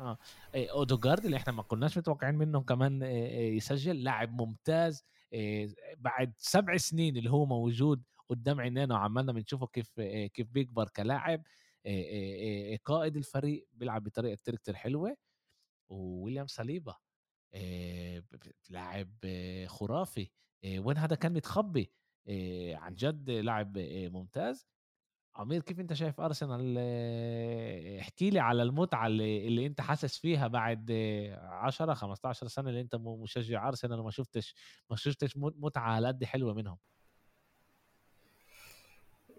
آه 0.00 0.18
أوديجارد 0.54 1.24
اللي 1.24 1.36
إحنا 1.36 1.52
ما 1.52 1.62
كناش 1.62 1.98
متوقعين 1.98 2.34
منه 2.34 2.60
كمان 2.60 3.02
يسجل. 3.02 4.04
لاعب 4.04 4.42
ممتاز. 4.42 5.04
بعد 5.96 6.32
سبع 6.38 6.76
سنين 6.76 7.16
اللي 7.16 7.30
هو 7.30 7.46
موجود 7.46 8.02
قدام 8.28 8.60
عينينا 8.60 8.94
وعمالنا 8.94 9.32
بنشوفه 9.32 9.66
كيف 9.66 10.00
كيف 10.34 10.46
بيكبر 10.50 10.88
كلاعب 10.88 11.42
قائد 12.84 13.16
الفريق 13.16 13.68
بيلعب 13.72 14.04
بطريقة 14.04 14.34
كتير 14.34 14.74
حلوة 14.74 15.16
وويليام 15.88 16.46
صليبا 16.46 16.94
لاعب 18.70 19.10
خرافي 19.66 20.30
وين 20.64 20.96
هذا 20.96 21.16
كان 21.16 21.32
متخبي 21.32 21.92
عن 22.74 22.94
جد 22.94 23.30
لاعب 23.30 23.78
ممتاز. 24.12 24.66
عمير 25.36 25.62
كيف 25.62 25.80
أنت 25.80 25.92
شايف 25.92 26.20
أرسنال؟ 26.20 26.78
احكي 28.00 28.30
لي 28.30 28.38
على 28.38 28.62
المتعة 28.62 29.06
اللي, 29.06 29.46
اللي 29.46 29.66
أنت 29.66 29.80
حاسس 29.80 30.18
فيها 30.18 30.46
بعد 30.48 30.90
10 31.40 31.94
15 31.94 32.46
سنة 32.46 32.70
اللي 32.70 32.80
أنت 32.80 32.96
مشجع 32.96 33.68
أرسنال 33.68 34.00
وما 34.00 34.10
شفتش 34.10 34.54
ما 34.90 34.96
شفتش 34.96 35.36
متعة 35.36 35.82
على 35.82 36.08
قد 36.08 36.24
حلوة 36.24 36.54
منهم. 36.54 36.78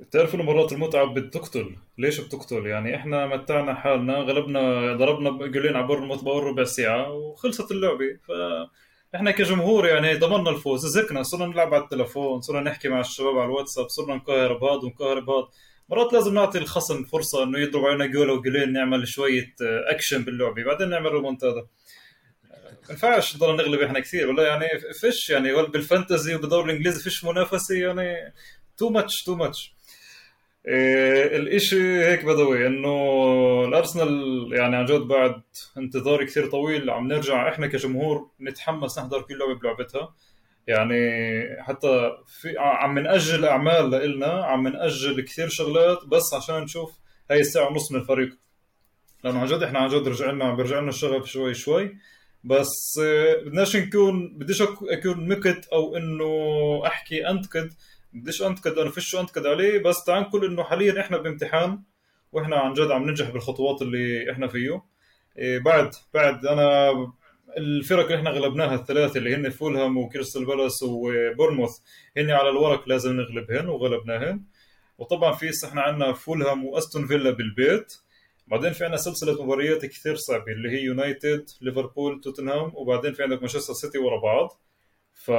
بتعرف 0.01 0.35
انه 0.35 0.43
مرات 0.43 0.73
المتعة 0.73 1.13
بتقتل؟ 1.13 1.75
ليش 1.97 2.19
بتقتل؟ 2.21 2.65
يعني 2.65 2.95
إحنا 2.95 3.27
متعنا 3.27 3.73
حالنا 3.73 4.13
غلبنا 4.13 4.93
ضربنا 4.95 5.47
جولين 5.47 5.75
على 5.75 5.87
بأول 5.87 6.43
ربع 6.43 6.63
ساعة 6.63 7.11
وخلصت 7.13 7.71
اللعبة. 7.71 8.19
ف 8.23 8.31
إحنا 9.15 9.31
كجمهور 9.31 9.87
يعني 9.87 10.13
ضمننا 10.13 10.49
الفوز 10.49 10.85
زكنا 10.85 11.23
صرنا 11.23 11.45
نلعب 11.45 11.73
على 11.73 11.83
التلفون 11.83 12.41
صرنا 12.41 12.69
نحكي 12.69 12.89
مع 12.89 12.99
الشباب 12.99 13.37
على 13.37 13.45
الواتساب 13.45 13.89
صرنا 13.89 14.15
نقهر 14.15 14.53
بهذا 14.53 14.83
ونقهر 14.83 15.19
بهذا 15.19 15.47
مرات 15.91 16.13
لازم 16.13 16.33
نعطي 16.33 16.57
الخصم 16.57 17.03
فرصة 17.03 17.43
إنه 17.43 17.59
يضرب 17.59 17.85
علينا 17.85 18.05
جول 18.05 18.29
أو 18.29 18.41
جولين 18.41 18.73
نعمل 18.73 19.07
شوية 19.07 19.55
اكشن 19.61 20.23
باللعبه 20.23 20.63
بعدين 20.63 20.89
نعمل 20.89 21.11
ريمونتادا 21.11 21.67
ما 22.51 22.89
ينفعش 22.89 23.35
نضل 23.35 23.55
نغلب 23.55 23.81
إحنا 23.81 23.99
كثير. 23.99 24.29
ولا 24.29 24.47
يعني 24.47 24.67
فيش 25.01 25.29
يعني 25.29 25.53
بال 25.53 25.72
fantasy 25.72 26.35
وبالدوري 26.35 26.71
الإنجليزي 26.71 27.03
فيش 27.03 27.25
منافسة 27.25 27.75
يعني 27.75 28.33
too 28.77 28.89
much 28.89 29.23
too 29.23 29.35
much 29.35 29.73
الإشي 30.65 32.03
هيك 32.05 32.25
بدوي 32.25 32.67
إنه 32.67 32.89
الأرسنال 33.67 34.49
يعني 34.53 34.75
عن 34.75 34.85
جد 34.85 35.01
بعد 35.01 35.41
انتظار 35.77 36.25
كثير 36.25 36.47
طويل 36.47 36.89
عم 36.89 37.07
نرجع 37.07 37.49
إحنا 37.49 37.67
كجمهور 37.67 38.29
نتحمس 38.41 38.99
نحضر 38.99 39.21
كل 39.21 39.37
لعبة 39.39 39.59
بلعبتها. 39.59 40.15
يعني 40.67 40.95
حتى 41.59 42.11
في 42.27 42.55
عم 42.57 42.99
نأجل 42.99 43.45
أعمال 43.45 43.91
لإلنا 43.91 44.45
عم 44.45 44.67
نأجل 44.67 45.21
كثير 45.21 45.49
شغلات 45.49 46.05
بس 46.05 46.33
عشان 46.33 46.55
نشوف 46.55 46.99
هاي 47.31 47.39
الساعة 47.39 47.67
ونص 47.67 47.91
من 47.91 47.99
الفريق. 47.99 48.29
لأنه 49.23 49.39
عن 49.39 49.45
جد 49.45 49.63
إحنا 49.63 49.79
عن 49.79 49.89
جد 49.89 50.07
رجع 50.07 50.31
لنا 50.31 50.45
عم 50.45 50.55
بيرجع 50.55 50.79
لنا 50.79 50.89
الشغف 50.89 51.25
شوي 51.25 51.53
شوي. 51.53 51.97
بس 52.43 52.99
بدناش 53.45 53.75
نكون 53.75 54.37
بديش 54.37 54.61
أكون 54.61 55.27
مكت 55.29 55.67
أو 55.73 55.97
إنه 55.97 56.31
أحكي 56.87 57.29
أنتقد. 57.29 57.73
بديش 58.13 58.41
أنتقد 58.41 58.77
أنا 58.77 58.89
فيش 58.89 59.15
أنتقد 59.15 59.45
عليه. 59.45 59.83
بس 59.83 60.03
تعال 60.03 60.21
نقول 60.21 60.45
إنه 60.45 60.63
حاليا 60.63 61.01
إحنا 61.01 61.17
بامتحان 61.17 61.81
وإحنا 62.31 62.55
عن 62.55 62.73
جد 62.73 62.91
عم 62.91 63.03
ننجح 63.09 63.29
بالخطوات 63.29 63.81
اللي 63.81 64.31
إحنا 64.31 64.47
فيه. 64.47 64.81
إيه 65.37 65.59
بعد 65.59 65.91
بعد 66.13 66.45
أنا 66.45 66.91
الفرق 67.57 68.05
اللي 68.05 68.15
إحنا 68.15 68.29
غلبناها 68.29 68.75
الثلاثة 68.75 69.17
اللي 69.17 69.35
هن 69.35 69.49
فولهام 69.49 69.97
وكريستال 69.97 70.45
بالاس 70.45 70.83
وبورنموث 70.83 71.77
هن 72.17 72.31
على 72.31 72.49
الورق 72.49 72.89
لازم 72.89 73.13
نغلبهن 73.13 73.69
وغلبناهن. 73.69 74.43
وطبعا 74.97 75.31
في 75.31 75.51
إحنا 75.65 75.81
عندنا 75.81 76.13
فولهام 76.13 76.65
وأستون 76.65 77.07
فيلا 77.07 77.31
بالبيت. 77.31 77.93
بعدين 78.47 78.73
في 78.73 78.83
عندنا 78.83 78.97
سلسلة 78.97 79.43
مباريات 79.45 79.85
كثير 79.85 80.15
صعبة 80.15 80.51
اللي 80.51 80.69
هي 80.69 80.83
يونايتد 80.83 81.49
ليفربول 81.61 82.21
توتنهام 82.21 82.71
وبعدين 82.75 83.13
في 83.13 83.23
عندك 83.23 83.39
مانشستر 83.39 83.73
سيتي 83.73 83.97
ورا 83.97 84.21
بعض. 84.21 84.61
ف 85.13 85.31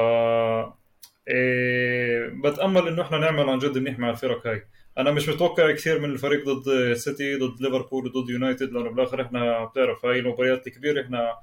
إيه 1.29 2.29
بتأمل 2.45 2.89
إنه 2.89 3.03
إحنا 3.03 3.19
نعمل 3.19 3.49
عن 3.49 3.59
جد 3.59 3.79
منيح 3.79 3.99
مع 3.99 4.11
الفرق 4.11 4.47
هاي. 4.47 4.67
أنا 4.99 5.11
مش 5.11 5.29
متوقع 5.29 5.71
كثير 5.71 5.99
من 5.99 6.11
الفريق 6.11 6.49
ضد 6.49 6.93
سيتي 6.93 7.35
ضد 7.37 7.61
ليفربول 7.63 8.07
وضد 8.07 8.31
يونايتد 8.31 8.73
لأنه 8.73 8.91
بالآخر 8.91 9.23
إحنا 9.23 9.65
بتعرف 9.65 10.05
هاي 10.07 10.19
المباريات 10.19 10.67
الكبيرة 10.67 11.03
إحنا 11.03 11.35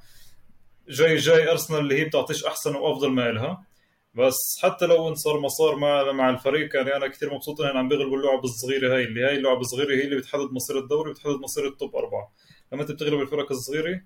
جاي 0.90 1.16
جاي 1.16 1.52
أرسنال 1.52 1.80
اللي 1.80 2.00
هي 2.00 2.06
بتعطيش 2.06 2.46
أحسن 2.46 2.76
وأفضل 2.76 3.12
ما 3.12 3.32
لها 3.32 3.66
بس 4.14 4.60
حتى 4.62 4.86
لو 4.86 5.14
صار 5.16 5.40
مسار 5.40 5.76
مع 5.76 6.12
مع 6.12 6.30
الفريق 6.30 6.76
يعني 6.76 6.96
أنا 6.96 7.08
كثير 7.08 7.34
مبسوط 7.34 7.62
إنهم 7.62 7.78
عم 7.78 7.88
بيغلبوا 7.90 8.18
اللعب 8.18 8.44
الصغيرة 8.44 8.96
هاي 8.96 9.04
اللي 9.04 9.26
هاي 9.26 9.36
اللعب 9.38 9.60
الصغيرة 9.60 9.96
هي 9.96 10.04
اللي 10.04 10.16
بتحدد 10.16 10.52
مصير 10.52 10.80
الدوري 10.80 11.10
وبتحدد 11.10 11.36
مصير 11.36 11.68
ال 11.68 11.75
top 11.75 11.96
أربعة. 11.96 12.34
لما 12.74 12.82
أنت 12.82 12.92
بتغلب 12.92 13.22
الفرق 13.22 13.52
الصغيرة 13.52 14.02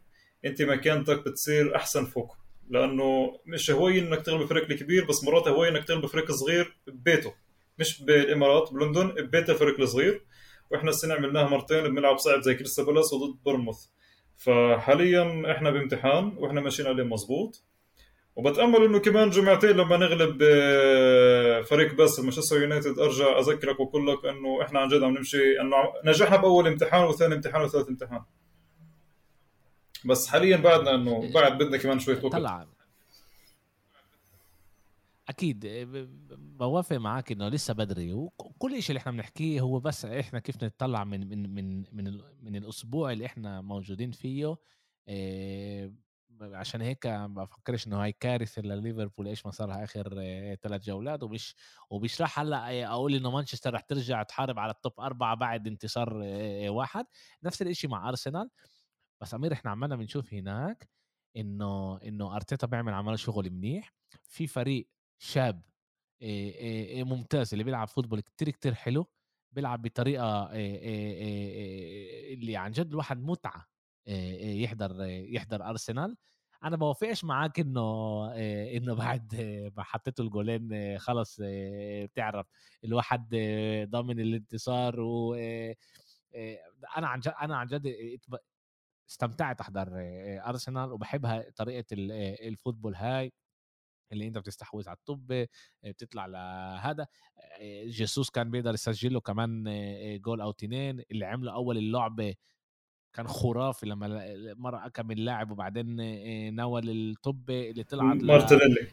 أنت 0.45 0.61
مكانتك 0.61 1.25
بتصير 1.25 1.75
أحسن 1.75 2.05
فوق. 2.05 2.35
لأنه 2.69 3.39
مش 3.45 3.71
هين 3.71 3.99
إنك 3.99 4.21
تغلب 4.21 4.47
فريق 4.47 4.63
الكبير 4.63 5.05
بس 5.05 5.23
مرات 5.23 5.47
هين 5.47 5.69
إنك 5.69 5.83
تغلب 5.87 6.05
فريق 6.05 6.31
صغير 6.31 6.77
ببيته. 6.87 7.33
مش 7.79 8.03
بالإمارات 8.03 8.73
بلندن 8.73 9.07
ببيت 9.07 9.49
الفريق 9.49 9.79
الصغير. 9.79 10.25
وإحنا 10.71 10.89
السنة 10.89 11.13
عملناها 11.13 11.49
مرتين 11.49 11.83
بنلعب 11.95 12.17
صعب 12.17 12.41
زي 12.41 12.55
كريستال 12.55 12.85
بالاس 12.85 13.13
وضد 13.13 13.43
بورموث 13.43 13.77
فحاليا 14.35 15.51
إحنا 15.51 15.69
بامتحان 15.69 16.33
وإحنا 16.37 16.61
ماشيين 16.61 16.87
عليه 16.87 17.03
مزبوط 17.03 17.63
وبتأمل 18.35 18.83
إنه 18.83 18.99
كمان 18.99 19.29
جمعتين 19.29 19.69
لما 19.69 19.97
نغلب 19.97 20.43
فريق 21.63 21.93
بس 21.93 22.19
مانشستر 22.19 22.61
يونايتد 22.61 22.99
أرجع 22.99 23.39
أذكرك 23.39 23.79
واقول 23.79 24.07
لك 24.07 24.25
إنه 24.25 24.61
إحنا 24.61 24.79
عن 24.79 24.87
جد 24.87 25.03
عم 25.03 25.17
نمشي 25.17 25.61
إنه 25.61 25.75
نجحنا 26.05 26.37
بأول 26.37 26.67
امتحان 26.67 27.03
وثاني 27.03 27.35
امتحان 27.35 27.61
وثالث 27.61 27.89
امتحان. 27.89 28.21
بس 30.05 30.27
حاليا 30.27 30.57
بعدنا 30.57 30.95
إنه 30.95 31.31
بعد 31.33 31.57
بدنا 31.57 31.77
كمان 31.77 31.99
شوية 31.99 32.23
وقت. 32.23 32.33
طلع. 32.33 32.67
أكيد. 35.29 35.65
بوافق 36.63 36.95
معك 36.95 37.31
إنه 37.31 37.47
لسه 37.49 37.73
بدري. 37.73 38.13
وكل 38.13 38.83
شيء 38.83 38.89
اللي 38.89 38.97
إحنا 38.99 39.11
بنحكيه 39.11 39.61
هو 39.61 39.79
بس 39.79 40.05
إحنا 40.05 40.39
كيف 40.39 40.63
نطلع 40.63 41.03
من 41.03 41.29
من 41.29 41.55
من 41.55 41.83
من, 41.95 42.21
من 42.41 42.55
الأسبوع 42.55 43.11
اللي 43.11 43.25
إحنا 43.25 43.61
موجودين 43.61 44.11
فيه 44.11 44.57
إيه 45.07 45.93
عشان 46.41 46.81
هيك 46.81 47.07
بفكرش 47.07 47.87
إنه 47.87 48.03
هاي 48.03 48.11
كارثة 48.11 48.61
لليفربول 48.61 49.27
إيش 49.27 49.45
ما 49.45 49.51
صار 49.51 49.83
اخر 49.83 50.09
ثلاث 50.61 50.83
جولات؟ 50.83 51.23
ومش 51.23 51.55
ومش 51.89 52.21
راح 52.21 52.39
هلا 52.39 52.85
أقول 52.87 53.15
إنه 53.15 53.31
مانشستر 53.31 53.73
رح 53.73 53.81
ترجع 53.81 54.23
تحارب 54.23 54.59
على 54.59 54.71
ال 54.71 54.77
top 54.77 54.93
أربعة 54.99 55.35
بعد 55.35 55.67
انتصار 55.67 56.13
واحد. 56.67 57.05
نفس 57.43 57.61
الشيء 57.61 57.89
مع 57.89 58.09
أرسنال. 58.09 58.49
بس 59.21 59.33
أمير 59.33 59.53
إحنا 59.53 59.71
عمالنا 59.71 59.95
بنشوف 59.95 60.33
هناك 60.33 60.89
إنه 61.37 61.97
إنه 61.97 62.35
أرتيتا 62.35 62.67
بيعمل 62.67 62.93
عمل 62.93 63.19
شغل 63.19 63.49
منيح. 63.49 63.93
في 64.23 64.47
فريق 64.47 64.89
شاب 65.19 65.61
ممتاز 67.03 67.53
اللي 67.53 67.63
بيلعب 67.63 67.87
football 67.87 68.19
كتير 68.19 68.49
كتير 68.49 68.73
حلو 68.73 69.07
بيلعب 69.51 69.81
بطريقة 69.81 70.49
اللي 72.33 72.57
عن 72.57 72.71
جد 72.71 72.91
الواحد 72.91 73.23
متعة 73.23 73.65
يحضر 74.07 75.05
يحضر 75.09 75.69
أرسنال. 75.69 76.17
أنا 76.63 76.77
بوافقش 76.77 77.23
معاك 77.23 77.59
إنه 77.59 78.25
إنه 78.77 78.93
بعد 78.95 79.35
ما 79.77 79.83
حطيته 79.83 80.21
الجولين 80.21 80.97
خلص 80.99 81.37
بتعرف 82.03 82.47
الواحد 82.83 83.35
ضامن 83.89 84.19
الانتصار 84.19 84.99
و 84.99 85.35
أنا 86.97 87.07
عن 87.07 87.19
جد 87.19 87.33
أنا 87.41 87.57
عن 87.57 87.67
جد 87.67 87.95
استمتعت 89.09 89.61
أحضر 89.61 89.87
أرسنال 90.47 90.91
وبحبها 90.91 91.45
طريقة 91.55 91.85
الفوتبول 92.47 92.95
هاي. 92.95 93.33
اللي 94.13 94.27
أنت 94.27 94.37
بتستحوذ 94.37 94.89
على 94.89 94.97
الطب 94.97 95.47
بتطلع 95.83 96.25
لهذا 96.25 97.07
جيسوس 97.85 98.29
كان 98.29 98.51
بيقدر 98.51 98.73
يسجل 98.73 99.13
له 99.13 99.19
كمان 99.19 99.63
جول 100.21 100.41
أو 100.41 100.51
تنين 100.51 101.03
اللي 101.11 101.25
عمله 101.25 101.53
أول 101.53 101.77
اللعبه 101.77 102.35
كان 103.13 103.27
خرافي 103.27 103.85
لما 103.85 104.33
مرة 104.53 104.87
كم 104.87 105.11
لاعب 105.11 105.51
وبعدين 105.51 105.95
نول 106.55 106.89
الطب 106.89 107.49
اللي 107.49 107.83
طلعت 107.83 108.15
مارتينيلي. 108.23 108.87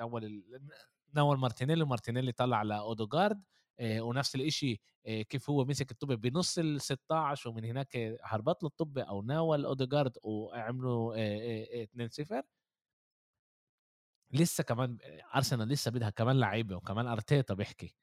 نول 0.00 0.42
نول 1.16 1.38
مارتينيلي 1.38 1.82
ومارتينيلي 1.82 2.32
طلع 2.32 2.62
لاودوجارد 2.62 3.42
ونفس 3.82 4.34
الشيء 4.34 4.80
كيف 5.04 5.50
هو 5.50 5.64
مسك 5.64 5.90
الطب 5.90 6.12
بنص 6.12 6.58
ال 6.58 6.80
16 6.80 7.50
ومن 7.50 7.64
هناك 7.64 8.18
هربط 8.22 8.62
له 8.62 8.68
الطب 8.68 8.98
أو 8.98 9.22
ناول 9.22 9.64
اودوجارد 9.64 10.18
وعملوا 10.22 11.14
2 11.82 12.08
0 12.08 12.42
لسه 14.32 14.64
كمان 14.64 14.98
أرسنال 15.34 15.68
لسه 15.68 15.90
بدها 15.90 16.10
كمان 16.10 16.40
لعيبه 16.40 16.76
وكمان 16.76 17.06
أرتيتا 17.06 17.54
بيحكي 17.54 17.94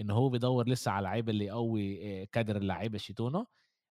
انه 0.00 0.14
هو 0.14 0.28
بيدور 0.28 0.68
لسه 0.68 0.90
على 0.90 1.04
لعيبه 1.04 1.30
اللي 1.30 1.44
يقوي 1.44 2.26
كادر 2.26 2.56
اللعيبة 2.56 2.98
شيتونه 2.98 3.46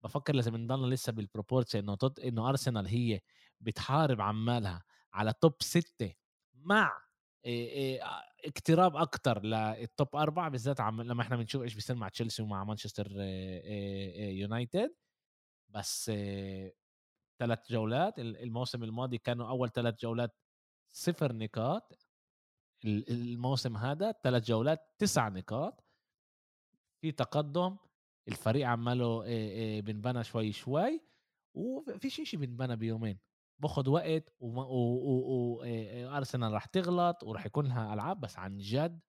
بفكر 0.05 0.35
لازم 0.35 0.57
نضل 0.57 0.91
لسه 0.91 1.13
بال 1.13 1.23
proportion 1.23 1.77
إنه 1.77 1.95
تط... 1.97 2.21
إنه 2.21 2.49
أرسنال 2.49 2.87
هي 2.87 3.21
بتحارب 3.61 4.21
عمالها 4.21 4.83
على 5.13 5.33
top 5.41 5.55
ستة 5.63 6.13
مع 6.55 7.03
اقتراب 8.47 8.97
أكتر 8.97 9.43
لل 9.45 9.74
top 9.74 10.17
أربعة 10.17 10.49
بالذات 10.49 10.81
عم 10.81 11.03
لما 11.03 11.23
إحنا 11.23 11.37
بنشوف 11.37 11.63
إيش 11.63 11.75
بيصير 11.75 11.97
مع 11.97 12.09
تشيلسي 12.09 12.43
ومع 12.43 12.65
مانشستر 12.65 13.07
يونايتد. 14.33 14.95
بس 15.69 16.13
ثلاث 17.39 17.73
جولات 17.73 18.19
الموسم 18.19 18.85
الماضي 18.85 19.19
كانوا 19.19 19.49
أول 19.49 19.71
ثلاث 19.71 19.95
جولات 20.01 20.37
صفر 20.93 21.33
نقاط 21.33 21.99
الموسم 22.85 23.77
هذا 23.77 24.13
ثلاث 24.13 24.45
جولات 24.45 24.95
تسع 24.99 25.29
نقاط. 25.29 25.85
في 27.01 27.13
تقدم 27.13 27.77
الفريق 28.29 28.69
عماله 28.69 29.25
بنبنى 29.81 30.25
شوي 30.25 30.53
شوي 30.53 31.01
وفي 31.55 32.11
شيء 32.11 32.41
بنبنى 32.41 32.77
بيومين. 32.77 33.19
باخد 33.59 33.89
وقت 33.89 34.33
وارسنال 34.41 36.53
راح 36.53 36.65
تغلط 36.65 37.25
وراح 37.25 37.47
يكون 37.47 37.67
لها 37.67 37.95
ألعاب 37.95 38.21
بس 38.21 38.39
عن 38.39 38.59
جد 38.59 39.01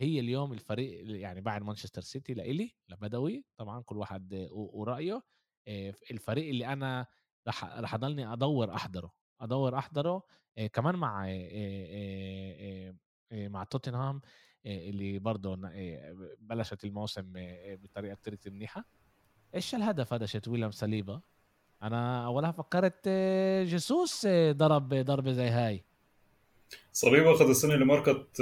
هي 0.00 0.20
اليوم 0.20 0.52
الفريق 0.52 1.20
يعني 1.20 1.40
بعد 1.40 1.62
مانشستر 1.62 2.02
سيتي 2.02 2.34
لإلي 2.34 2.76
لبدوي 2.88 3.44
طبعا 3.56 3.82
كل 3.82 3.96
واحد 3.96 4.48
ورأيه. 4.50 5.22
الفريق 6.10 6.48
اللي 6.48 6.66
أنا 6.66 7.06
راح 7.46 7.64
راح 7.64 7.94
أضلني 7.94 8.32
أدور 8.32 8.74
أحضره. 8.74 9.12
ادور 9.40 9.78
أحضره 9.78 10.22
كمان 10.72 10.96
مع 10.96 11.26
مع 13.32 13.64
توتنهام 13.64 14.20
اللي 14.66 15.18
برضه 15.18 15.58
بلشت 16.38 16.84
الموسم 16.84 17.32
بطريقة 17.66 18.14
كتير 18.14 18.52
منيحه 18.52 18.84
إيش 19.54 19.74
الهدف 19.74 20.12
هذا 20.12 20.26
شت 20.26 20.48
ويليام 20.48 20.70
صليبا 20.70 21.20
أنا 21.82 22.26
اولها 22.26 22.50
فكرت 22.50 23.08
جيسوس 23.64 24.26
ضرب 24.50 24.94
ضربه 24.94 25.32
زي 25.32 25.48
هاي. 25.48 25.84
صليبا 26.92 27.34
أخذ 27.34 27.48
السنة 27.48 27.74
اللي 27.74 27.84
مرقت 27.84 28.40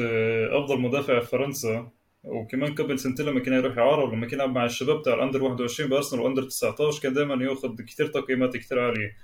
أفضل 0.51 0.80
مدافع 0.80 1.20
في 1.20 1.26
فرنسا 1.26 1.90
وكمان 2.24 2.74
قبل 2.74 2.99
سنتين 2.99 3.26
لما 3.26 3.40
كان 3.40 3.55
يروح 3.55 3.78
اعاره 3.78 4.05
ولما 4.05 4.26
كان 4.26 4.34
يلعب 4.34 4.51
مع 4.51 4.64
الشباب 4.64 5.03
تاع 5.03 5.14
ال 5.14 5.19
under 5.19 5.43
21 5.42 5.90
بأرسنال 5.90 6.22
و 6.22 6.26
under 6.26 6.43
19 6.42 7.03
كان 7.03 7.12
دائما 7.12 7.44
يأخذ 7.44 7.76
كثير 7.82 8.07
تقييمات 8.07 8.57
كثير 8.57 8.80
عالية. 8.80 9.16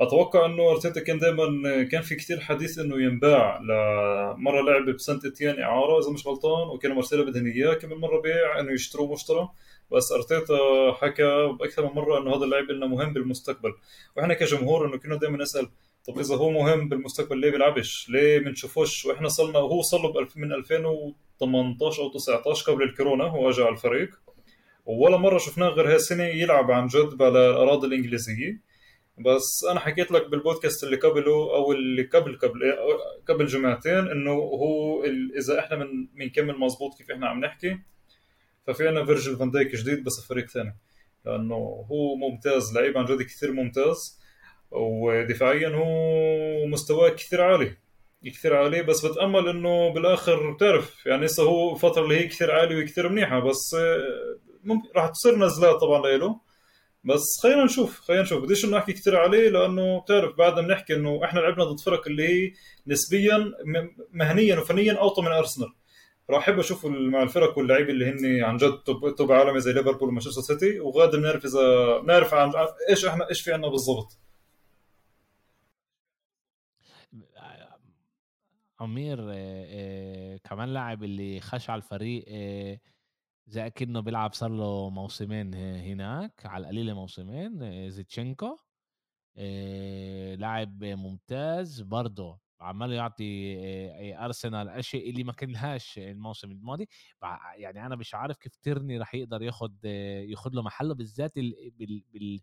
أتوقع 0.00 0.46
أنه 0.46 0.70
أرتيتا 0.70 1.00
كان 1.00 1.18
دائما 1.18 1.84
كان 1.84 2.02
في 2.02 2.14
كثير 2.14 2.40
حديث 2.40 2.78
إنه 2.78 3.02
ينباع 3.02 3.58
لمرة 3.58 4.60
لعب 4.60 4.90
بسنت 4.94 5.24
إتيان 5.24 5.62
إعارة 5.62 5.98
إذا 5.98 6.10
مش 6.10 6.26
غلطان 6.26 6.68
وكانوا 6.68 6.96
مرسله 6.96 7.24
بدهن 7.24 7.46
إياه 7.46 7.74
كم 7.74 8.00
مرة 8.00 8.20
بيع 8.20 8.60
إنه 8.60 8.72
يشتروه 8.72 9.12
مشترى. 9.12 9.48
بس 9.92 10.12
أرتيتا 10.12 10.58
حكى 11.00 11.56
بأكثر 11.60 11.86
من 11.86 11.92
مرة 11.94 12.18
إنه 12.18 12.36
هذا 12.36 12.44
اللاعب 12.44 12.70
لنا 12.70 12.86
مهم 12.86 13.12
بالمستقبل. 13.12 13.72
وإحنا 14.16 14.34
كجمهور 14.34 14.86
إنه 14.86 14.96
كنا 14.96 15.16
دائما 15.16 15.38
نسأل 15.38 15.68
طب 16.06 16.18
إذا 16.18 16.36
هو 16.36 16.50
مهم 16.50 16.88
بالمستقبل 16.88 17.38
ليه 17.38 17.50
بيلعبش؟ 17.50 18.06
ليه 18.10 18.38
بنشوفوش 18.38 19.06
وإحنا 19.06 19.28
صلنا 19.28 19.58
وهو 19.58 19.82
صار 19.82 20.00
له 20.00 20.28
من 20.36 20.52
2018 20.52 22.02
أو 22.02 22.08
19 22.08 22.72
قبل 22.72 22.82
الكورونا 22.82 23.24
هو 23.24 23.50
اجى 23.50 23.62
على 23.62 23.72
الفريق. 23.72 24.10
ولا 24.86 25.16
مرة 25.16 25.38
شفناه 25.38 25.68
غير 25.68 25.94
هالسنة 25.94 26.24
يلعب 26.24 26.70
عن 26.70 26.86
جد 26.86 27.22
على 27.22 27.50
الأراضي 27.50 27.86
الإنجليزية. 27.86 28.67
بس 29.20 29.64
أنا 29.70 29.80
حكيت 29.80 30.10
لك 30.12 30.28
بالبودكاست 30.28 30.84
اللي 30.84 30.96
قبله 30.96 31.54
أو 31.54 31.72
اللي 31.72 32.02
قبل 32.02 32.38
قبل 32.38 32.60
قبل 33.28 33.46
جمعتين 33.46 34.08
إنه 34.08 34.32
هو 34.32 35.04
إذا 35.38 35.58
إحنا 35.58 35.76
من 35.76 36.06
بنكمل 36.14 36.58
مزبوط 36.58 36.98
كيف 36.98 37.10
إحنا 37.10 37.28
عم 37.28 37.40
نحكي 37.40 37.78
ففي 38.66 38.88
عندنا 38.88 39.04
فيرجل 39.04 39.36
فان 39.36 39.50
دايك 39.50 39.76
جديد 39.76 40.04
بس 40.04 40.26
فريق 40.28 40.46
ثاني 40.48 40.76
لأنه 41.26 41.54
هو 41.90 42.16
ممتاز 42.16 42.74
لعيب 42.74 42.98
عن 42.98 43.04
جد 43.04 43.22
كثير 43.22 43.52
ممتاز 43.52 44.20
ودفاعيا 44.70 45.68
هو 45.68 46.66
مستواه 46.66 47.08
كثير 47.08 47.42
عالي 47.42 47.76
كثير 48.24 48.56
عالي 48.56 48.82
بس 48.82 49.06
بتأمل 49.06 49.48
إنه 49.48 49.92
بالآخر 49.92 50.50
بتعرف 50.50 51.06
يعني 51.06 51.26
هسه 51.26 51.42
هو 51.42 51.74
الفترة 51.74 52.02
اللي 52.04 52.16
هي 52.20 52.26
كثير 52.26 52.50
عالية 52.50 52.82
وكثير 52.82 53.08
منيحة 53.08 53.40
بس 53.40 53.76
ممكن 54.64 54.88
راح 54.96 55.08
تصير 55.10 55.38
نزلات 55.38 55.74
طبعا 55.80 56.06
له 56.16 56.40
بس 57.08 57.40
خلينا 57.42 57.64
نشوف 57.64 58.00
خلينا 58.00 58.22
نشوف. 58.22 58.42
بديش 58.44 58.64
إنه 58.64 58.78
أحكي 58.78 58.92
كثير 58.92 59.16
عليه 59.16 59.48
لأنه 59.48 60.00
بتعرف 60.00 60.36
بعدنا 60.36 60.60
بنحكي 60.66 60.94
إنه 60.94 61.24
إحنا 61.24 61.40
لعبنا 61.40 61.64
ضد 61.64 61.80
فرق 61.80 62.06
اللي 62.08 62.28
هي 62.28 62.52
نسبيا 62.86 63.52
مهنيا 64.12 64.58
وفنيا 64.58 64.92
أوطى 64.98 65.22
من 65.22 65.28
أرسنال. 65.28 65.68
راح 66.30 66.42
أحب 66.42 66.58
أشوف 66.58 66.86
مع 66.86 67.22
الفرق 67.22 67.58
واللعيبة 67.58 67.90
اللي 67.90 68.06
هن 68.06 68.44
عن 68.44 68.56
جد 68.56 68.78
توب, 68.78 69.14
توب 69.14 69.32
عالمي 69.32 69.60
زي 69.60 69.72
ليفربول 69.72 70.08
ومانشستر 70.08 70.40
سيتي. 70.42 70.80
وغادر 70.80 71.18
بنعرف 71.18 71.44
إذا 71.44 71.98
بنعرف 71.98 72.34
عن 72.34 72.52
إيش 72.90 73.04
إحنا 73.04 73.28
إيش 73.28 73.40
في 73.40 73.52
عندنا 73.52 73.70
بالضبط. 73.70 74.18
عمير 78.80 79.16
كمان 80.44 80.68
لاعب 80.68 81.04
اللي 81.04 81.40
خش 81.40 81.70
على 81.70 81.78
الفريق 81.82 82.24
زي 83.48 83.66
أكنه 83.66 84.00
بيلعب 84.00 84.32
صار 84.32 84.50
له 84.50 84.90
موسمين 84.90 85.54
هناك 85.54 86.46
على 86.46 86.62
القليلة 86.62 86.94
موسمين 86.94 87.90
زيتشينكو 87.90 88.56
لاعب 90.36 90.84
ممتاز 90.84 91.80
برضه. 91.80 92.40
عمال 92.60 92.92
يعطي 92.92 93.56
ارسنال 94.18 94.68
أشياء 94.68 95.10
اللي 95.10 95.24
ما 95.24 95.32
كنهاش 95.32 95.98
الموسم 95.98 96.50
الماضي. 96.50 96.88
يعني 97.56 97.86
أنا 97.86 97.96
مش 97.96 98.14
عارف 98.14 98.36
كيف 98.36 98.56
ترني 98.56 98.98
راح 98.98 99.14
يقدر 99.14 99.42
ياخد 99.42 99.84
ياخد 99.84 100.54
له 100.54 100.62
محله 100.62 100.94
بالذات 100.94 101.38
بال, 101.38 102.02
بال 102.12 102.40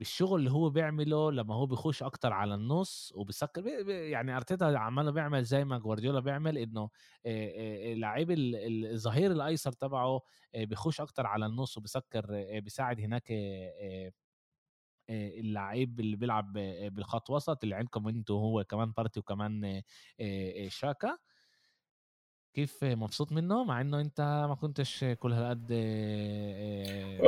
بالشغل 0.00 0.40
اللي 0.40 0.50
هو 0.52 0.70
بيعمله 0.70 1.32
لما 1.32 1.54
هو 1.54 1.66
بيخش 1.66 2.02
أكتر 2.02 2.32
على 2.32 2.54
النص 2.54 3.12
وبيسكر 3.16 3.66
يعني 3.90 4.36
أرتيتا 4.36 4.64
عماله 4.64 5.10
بيعمل 5.10 5.44
زي 5.44 5.64
ما 5.64 5.78
جوارديولا 5.78 6.20
بيعمل 6.20 6.58
إنه 6.58 6.90
اللعيب 7.26 8.30
الظهير 8.30 9.32
الأيسر 9.32 9.72
تبعه 9.72 10.20
بيخش 10.56 11.00
أكتر 11.00 11.26
على 11.26 11.46
النص 11.46 11.78
وبيسكر 11.78 12.26
بيساعد 12.60 13.00
هناك 13.00 13.32
اللعيب 15.10 16.00
اللي 16.00 16.16
بيلعب 16.16 16.52
بالخط 16.94 17.30
وسط 17.30 17.64
اللي 17.64 17.74
عندكم 17.74 18.08
أنتوا 18.08 18.40
هو 18.40 18.64
كمان 18.64 18.92
بارتي 18.92 19.20
وكمان 19.20 19.82
شاكا. 20.68 21.18
كيف 22.54 22.84
مبسوط 22.84 23.32
منه 23.32 23.64
مع 23.64 23.80
إنه 23.80 24.00
أنت 24.00 24.20
ما 24.48 24.54
كنتش 24.54 25.04
كل 25.18 25.32
هالقد 25.32 25.66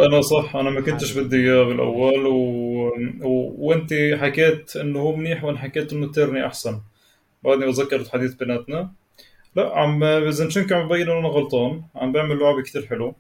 أنا 0.07 0.21
صح 0.21 0.57
أنا 0.57 0.71
ما 0.71 0.81
كنتش 0.81 1.13
بدي 1.13 1.37
إياه 1.37 1.63
بالأول 1.65 2.27
و... 2.27 2.37
و... 3.23 3.55
وأنت 3.59 3.95
حكيت 4.15 4.77
إنه 4.77 5.01
هو 5.01 5.17
منيح 5.17 5.45
وأنا 5.45 5.59
حكيت 5.59 5.93
إنه 5.93 6.13
تيرني 6.13 6.47
أحسن. 6.47 6.81
بعدني 7.45 7.67
بتذكر 7.67 8.01
الحديث 8.01 8.35
بيناتنا. 8.35 8.93
لا 9.57 9.79
عم 9.79 10.31
زنشنكو 10.31 10.75
عم 10.75 10.89
ببين 10.89 11.03
إنه 11.11 11.19
أنا 11.19 11.29
غلطان 11.29 11.83
عم 11.95 12.13
بيعمل 12.13 12.39
لعبة 12.39 12.63
كثير 12.63 12.87
حلو 12.87 13.15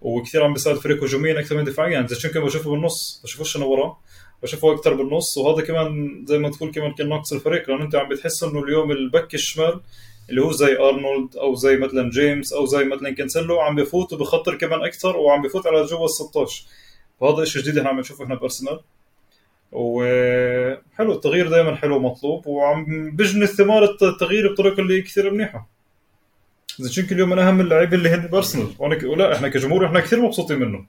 وكثير 0.00 0.44
عم 0.44 0.52
بيساعد 0.52 0.76
فريق 0.76 1.04
هجوميا 1.04 1.40
أكثر 1.40 1.56
من 1.56 1.64
دفاعيا. 1.64 2.06
زنشنكو 2.06 2.40
بشوفه 2.40 2.70
بالنص 2.70 3.20
بشوفوش 3.24 3.56
أنا 3.56 3.64
ورا 3.64 3.96
بشوفه 4.42 4.72
أكثر 4.72 4.94
بالنص. 4.94 5.38
وهذا 5.38 5.66
كمان 5.66 6.24
زي 6.28 6.38
ما 6.38 6.50
تقول 6.50 6.72
كمان 6.72 6.92
كان 6.94 7.08
ناقص 7.08 7.32
الفريق 7.32 7.70
لأنه 7.70 7.84
أنت 7.84 7.94
عم 7.94 8.08
بتحس 8.08 8.42
إنه 8.42 8.64
اليوم 8.64 8.90
ال 8.90 8.99
back 8.99 9.34
الشمال 9.34 9.80
اللي 10.30 10.42
هو 10.42 10.52
زي 10.52 10.78
أرنولد 10.78 11.36
أو 11.36 11.54
زي 11.54 11.76
مثلا 11.76 12.10
جيمس 12.10 12.52
أو 12.52 12.66
زي 12.66 12.84
مثلا 12.84 13.10
كانسلو 13.10 13.60
عم 13.60 13.76
بفوت 13.76 14.12
وبخطر 14.12 14.54
كمان 14.54 14.82
أكثر 14.84 15.16
وعم 15.16 15.42
بفوت 15.42 15.66
على 15.66 15.84
جوا 15.84 16.04
ال 16.04 16.10
16 16.10 16.66
فهذا 17.20 17.44
شيء 17.44 17.62
جديد 17.62 17.78
إحنا 17.78 17.90
عم 17.90 18.00
نشوفه 18.00 18.24
إحنا 18.24 18.34
بأرسنال. 18.34 18.80
وحلو 19.72 21.12
التغيير 21.12 21.48
دائما 21.48 21.76
حلو 21.76 21.98
مطلوب 21.98 22.46
وعم 22.46 23.10
بجني 23.16 23.46
ثمار 23.46 23.84
التغيير 23.84 24.52
بطريقة 24.52 24.80
اللي 24.80 25.02
كثير 25.02 25.30
منيحة. 25.30 25.68
زيتشينكو 26.78 27.14
اليوم 27.14 27.30
من 27.30 27.38
أهم 27.38 27.60
اللعيبة 27.60 27.96
اللي 27.96 28.08
هن 28.08 28.26
بأرسنال. 28.26 28.74
ولا 28.78 29.36
إحنا 29.36 29.48
كجمهور 29.48 29.86
إحنا 29.86 30.00
كثير 30.00 30.20
مبسوطين 30.22 30.58
منه 30.58 30.86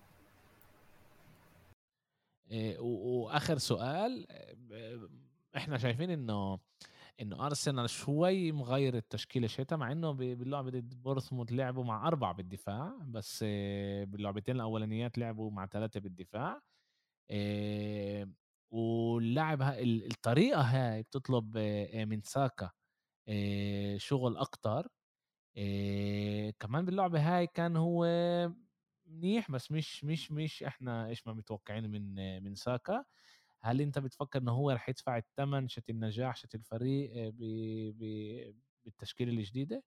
إيه، 2.51 2.79
وآخر 2.79 3.57
سؤال 3.57 4.27
إحنا 5.57 5.77
شايفين 5.77 6.09
إنه 6.09 6.59
إنه 7.21 7.45
ارسنال 7.45 7.89
شوي 7.89 8.51
مغير 8.51 8.97
التشكيلة 8.97 9.47
شتا 9.47 9.75
مع 9.75 9.91
إنه 9.91 10.11
باللعبة 10.11 10.69
ضد 10.69 11.03
بورثموث 11.03 11.47
لعبوا 11.53 11.83
مع 11.83 12.07
أربعة 12.07 12.33
بالدفاع 12.33 12.97
بس 13.07 13.43
باللعبتين 14.03 14.55
الأولانيات 14.55 15.17
لعبوا 15.17 15.51
مع 15.51 15.65
ثلاثة 15.67 15.99
بالدفاع 15.99 16.61
واللعب 18.71 19.61
الطريقة 19.61 20.61
هاي 20.61 21.03
بتطلب 21.03 21.57
من 22.07 22.21
ساكا 22.21 22.71
شغل 23.97 24.37
أكتر 24.37 24.87
كمان 26.59 26.85
باللعبة 26.85 27.19
هاي 27.37 27.47
كان 27.47 27.77
هو 27.77 28.05
منيح 29.05 29.51
بس 29.51 29.71
مش 29.71 30.03
مش 30.03 30.31
مش 30.31 30.63
إحنا 30.63 31.07
إيش 31.07 31.27
ما 31.27 31.33
متوقعين 31.33 31.89
من 31.91 32.43
من 32.43 32.55
ساكا. 32.55 33.05
هل 33.61 33.81
أنت 33.81 33.99
بتفكر 33.99 34.39
انه 34.39 34.51
هو 34.51 34.71
رح 34.71 34.89
يدفع 34.89 35.17
الثمن 35.17 35.67
شت 35.67 35.89
النجاح 35.89 36.35
شت 36.35 36.55
الفريق 36.55 37.11
آه، 37.15 37.29
ب... 37.29 37.43
ب... 37.99 38.03
بالتشكيلة 38.85 39.31
الجديدة؟ 39.31 39.83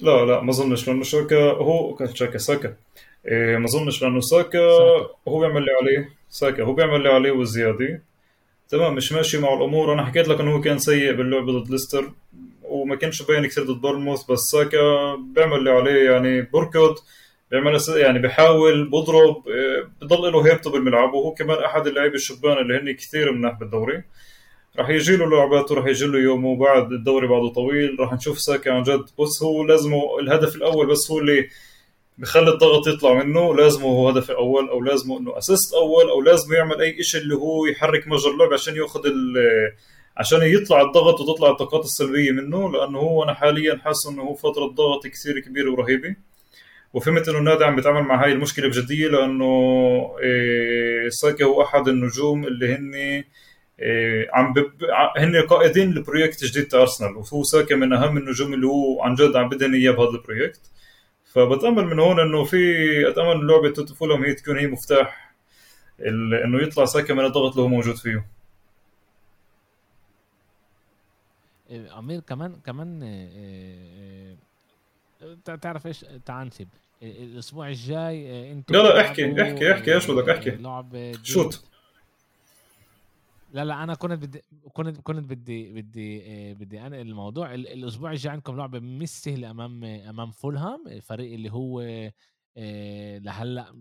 لا 0.00 0.24
لا 0.24 0.40
ما 0.42 0.50
أظنش 0.50 0.88
لأنه 0.88 1.02
شاكا 1.02 1.36
هو 1.52 2.06
شاكا 2.14 2.38
ساكا 2.38 2.76
إيه 3.28 3.56
ما 3.56 3.64
أظنش 3.64 4.02
لأنه 4.02 4.20
ساكا, 4.20 4.58
هو 5.28 5.40
بيعمل 5.40 5.56
اللي 5.56 5.70
عليه 5.82 6.10
ساكا 6.30 6.62
هو 6.64 6.72
بيعمل 6.72 6.94
اللي 6.96 7.08
عليه 7.08 7.30
والزيادة. 7.30 8.02
تمام 8.68 8.94
مش 8.94 9.12
ماشي 9.12 9.38
مع 9.38 9.54
الأمور. 9.54 9.92
أنا 9.92 10.04
حكيت 10.06 10.28
لك 10.28 10.40
إنه 10.40 10.52
هو 10.56 10.60
كان 10.60 10.78
سيء 10.78 11.12
باللعبه 11.12 11.52
ضد 11.52 11.70
ليستر 11.70 12.12
وما 12.62 12.96
كانش 12.96 13.22
باين 13.22 13.46
كثير 13.46 13.64
ضد 13.64 13.80
بورنموث 13.80 14.30
بس 14.30 14.38
ساكا 14.38 15.14
بيعمل 15.14 15.56
اللي 15.56 15.70
عليه 15.70 16.10
يعني 16.10 16.42
بركض 16.42 16.94
بيعمل 17.50 17.78
يعني 17.88 18.18
بحاول 18.18 18.88
بضرب 18.90 19.48
آه، 19.48 19.90
بضل 20.02 20.32
له 20.32 20.46
هيبته 20.46 20.70
بالملعب 20.70 21.14
وهو 21.14 21.34
كمان 21.34 21.64
أحد 21.64 21.86
اللعيبة 21.86 22.14
الشبان 22.14 22.58
اللي 22.58 22.78
هن 22.78 22.92
كثير 22.92 23.32
مناح 23.32 23.58
بالدوري. 23.58 24.04
راح 24.78 24.88
يجي 24.90 25.16
له 25.16 25.26
لعباته 25.30 25.74
راح 25.74 25.86
يجي 25.86 26.06
له 26.06 26.18
يومه 26.18 26.56
بعد 26.56 26.92
الدوري 26.92 27.26
بعده 27.26 27.48
طويل 27.48 27.96
راح 28.00 28.12
نشوف 28.12 28.38
ساكا 28.40 28.72
عن 28.72 28.82
جد. 28.82 29.04
بس 29.20 29.42
هو 29.42 29.64
لازمه 29.64 30.18
الهدف 30.20 30.56
الأول 30.56 30.86
بس 30.86 31.10
هو 31.10 31.18
اللي 31.18 31.48
بخلي 32.18 32.50
الضغط 32.50 32.86
يطلع 32.86 33.14
منه 33.14 33.54
لازمه 33.54 33.86
هو 33.86 34.08
هدف 34.08 34.30
اول 34.30 34.68
أو 34.68 34.80
لازمه 34.82 35.18
إنه 35.18 35.38
assist 35.38 35.74
أول 35.74 36.10
أو 36.10 36.20
لازمه 36.22 36.56
يعمل 36.56 36.80
أي 36.80 37.02
شيء 37.02 37.20
اللي 37.20 37.34
هو 37.34 37.66
يحرك 37.66 38.08
مجرى 38.08 38.32
اللعب 38.32 38.52
عشان 38.52 38.76
يأخذ 38.76 39.02
عشان 40.16 40.42
يطلع 40.42 40.80
الضغط 40.80 41.20
وتطلع 41.20 41.50
الطاقات 41.50 41.84
السلبية 41.84 42.30
منه. 42.32 42.72
لأنه 42.72 42.98
هو 42.98 43.24
أنا 43.24 43.34
حاليا 43.34 43.80
حاسس 43.84 44.06
إنه 44.06 44.22
هو 44.22 44.34
فترة 44.34 44.66
ضغط 44.66 45.06
كثير 45.06 45.40
كبيرة 45.40 45.70
ورهيبة. 45.70 46.16
وفهمت 46.96 47.28
إنه 47.28 47.38
النادي 47.38 47.64
عم 47.64 47.76
بيتعامل 47.76 48.02
مع 48.02 48.24
هاي 48.24 48.32
المشكلة 48.32 48.68
بجدية 48.68 49.08
لأنه 49.08 49.46
إيه 50.22 51.08
ساكا 51.08 51.44
هو 51.44 51.62
أحد 51.62 51.88
النجوم 51.88 52.44
اللي 52.46 52.74
هن 52.74 52.94
إيه 52.94 54.28
عم 54.32 54.52
بب... 54.52 54.72
هن 55.16 55.36
قائدين 55.46 55.94
ل 55.94 56.00
project 56.00 56.44
جديد 56.44 56.74
أرسنال 56.74 57.16
وهو 57.16 57.42
ساكا 57.42 57.76
من 57.76 57.92
أهم 57.92 58.16
النجوم 58.18 58.54
اللي 58.54 58.66
هو 58.66 59.02
عن 59.02 59.14
جد 59.14 59.36
عم 59.36 59.48
بدهن 59.48 59.74
إياه 59.74 59.90
بهذا 59.92 60.10
ال 60.10 60.17
project. 60.17 60.70
فبتأمل 61.24 61.84
من 61.86 61.98
هون 61.98 62.20
إنه 62.20 62.44
في 62.44 62.58
أتأمل 63.08 63.46
لعبة 63.46 63.86
فولم 63.86 64.24
هي 64.24 64.34
تكون 64.34 64.58
هي 64.58 64.66
مفتاح 64.66 65.34
ال... 66.00 66.34
إنه 66.34 66.62
يطلع 66.62 66.84
ساكا 66.84 67.14
من 67.14 67.24
الضغط 67.24 67.50
اللي 67.50 67.62
هو 67.62 67.68
موجود 67.68 67.96
فيه. 67.96 68.26
أمير 71.98 72.20
كمان 72.20 72.56
كمان 72.66 73.02
إيه 73.02 74.36
تعرف 75.62 75.86
إيش؟ 75.86 76.04
تعال 76.26 76.46
نسيب. 76.46 76.68
الأسبوع 77.02 77.68
الجاي 77.68 78.52
انت 78.52 78.70
لا 78.72 78.78
لا 78.78 79.00
احكي 79.00 79.42
احكي 79.42 79.72
احكي 79.72 79.94
إيش 79.94 80.10
بدك 80.10 80.28
احكي 80.28 80.50
لعب 80.50 81.12
شوت. 81.22 81.64
لا 83.52 83.64
لا 83.64 83.82
أنا 83.82 83.94
كنت 83.94 84.12
بدي 84.12 84.42
كنت 84.72 85.00
كنت 85.00 85.30
بدي 85.30 85.72
بدي 85.72 86.54
بدي 86.54 86.80
انقل 86.80 87.00
الموضوع 87.00 87.54
الأسبوع 87.54 88.10
الجاي 88.12 88.32
عندكم 88.32 88.56
لعبة 88.56 88.78
مش 88.78 89.08
سهله 89.08 89.50
أمام 89.50 89.84
أمام 89.84 90.30
فولهام 90.30 90.88
الفريق 90.88 91.32
اللي 91.32 91.52
هو 91.52 91.80
لهلأ 93.18 93.74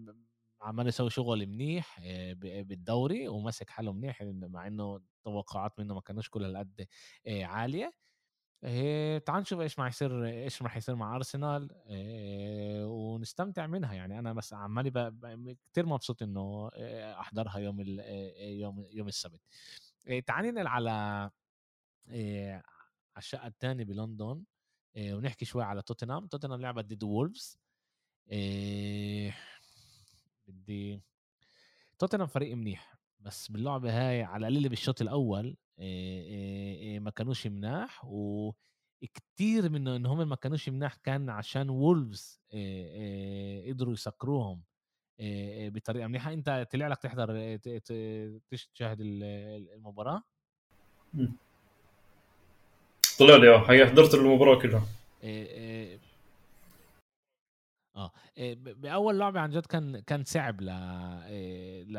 عمال 0.61 0.87
يسوي 0.87 1.09
شغل 1.09 1.45
منيح 1.45 1.99
بالدوري 2.41 3.27
وماسك 3.27 3.69
حاله 3.69 3.93
منيح 3.93 4.21
مع 4.23 4.67
إنه 4.67 4.95
التوقعات 4.95 5.79
منه 5.79 5.93
ما 5.93 6.01
كانوش 6.01 6.29
كل 6.29 6.43
هالقد 6.43 6.87
عالية. 7.27 7.93
إيه 8.63 9.17
تعال 9.17 9.41
نشوف 9.41 9.59
إيش 9.59 9.79
ما 9.79 9.87
يصير 9.87 10.25
إيش 10.25 10.61
راح 10.61 10.77
يصير 10.77 10.95
مع 10.95 11.15
ارسنال 11.15 11.71
إيه 11.87 12.85
ونستمتع 12.85 13.67
منها 13.67 13.93
يعني. 13.93 14.19
أنا 14.19 14.33
بس 14.33 14.53
عمالي 14.53 15.15
كثير 15.71 15.85
مبسوط 15.85 16.23
إنه 16.23 16.69
أحضرها 17.19 17.57
يوم 17.57 17.81
يوم 18.39 18.85
يوم 18.91 19.07
السبت. 19.07 19.41
إيه 20.07 20.21
تعال 20.21 20.45
ننقل 20.45 20.67
على 20.67 21.29
إيه 22.09 22.63
الشقة 23.17 23.47
الثانية 23.47 23.83
بلندن 23.83 24.43
ونحكي 24.97 25.45
شوي 25.45 25.63
على 25.63 25.81
توتنهام. 25.81 26.27
توتنهام 26.27 26.61
لعبت 26.61 26.85
ضد 26.85 27.03
وولفز 27.03 27.57
بدي 30.47 31.01
توتنهام 31.99 32.27
فريق 32.27 32.55
منيح 32.55 32.95
بس 33.19 33.51
باللعبة 33.51 34.09
هاي 34.09 34.23
على 34.23 34.47
القليل 34.47 34.69
بالشوط 34.69 35.01
الأول 35.01 35.57
ما 36.99 37.09
كانوش 37.09 37.47
مناح 37.47 38.05
وكتير 38.05 39.69
من 39.69 39.87
إن 39.87 40.05
هم 40.05 40.29
ما 40.29 40.35
كانوش 40.35 40.69
مناح 40.69 40.95
كان 40.95 41.29
عشان 41.29 41.69
وولفز 41.69 42.41
قدروا 43.67 43.93
يسكروهم 43.93 44.61
بطريقة 45.69 46.07
منيحة. 46.07 46.33
أنت 46.33 46.67
طلع 46.71 46.87
لك 46.87 46.97
تحضر 46.97 47.57
تشاهد 48.73 48.97
المباراة؟ 49.01 50.23
طلع 53.19 53.35
لي 53.35 53.55
آه 53.55 53.85
حضرت 53.85 54.13
المباراه 54.13 54.59
كلها 54.59 54.85
آه. 57.95 58.11
بأول 58.55 59.19
لعبة 59.19 59.39
عن 59.39 59.49
جد 59.49 59.65
كان 59.65 59.99
كان 59.99 60.23
صعب 60.23 60.61
ل 60.61 60.65
ل 61.93 61.97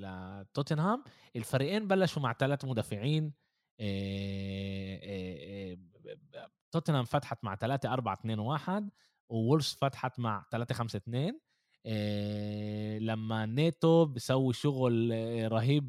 لتوتنهام 0.00 1.04
الفريقين 1.36 1.88
بلشوا 1.88 2.22
مع 2.22 2.32
ثلاث 2.32 2.64
مدافعين 2.64 3.32
توتنهام 6.72 7.04
فتحت 7.04 7.44
مع 7.44 7.54
3 7.56 7.92
4 7.92 8.14
2 8.14 8.38
1 8.38 8.90
وولفز 9.28 9.76
فتحت 9.80 10.20
مع 10.20 10.44
3 10.52 10.74
5 10.74 10.96
2 10.96 11.40
لما 13.00 13.46
نيتو 13.46 14.04
بيسوي 14.04 14.52
شغل 14.52 15.12
رهيب 15.52 15.88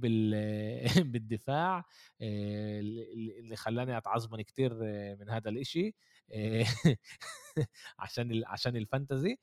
بالدفاع 1.12 1.86
اللي 2.22 3.56
خلاني 3.56 3.98
اتعصبن 3.98 4.42
كتير 4.42 4.74
من 5.20 5.30
هذا 5.30 5.50
الإشي. 5.50 5.96
عشان 8.00 8.44
عشان 8.46 8.76
الفانتزي 8.78 9.38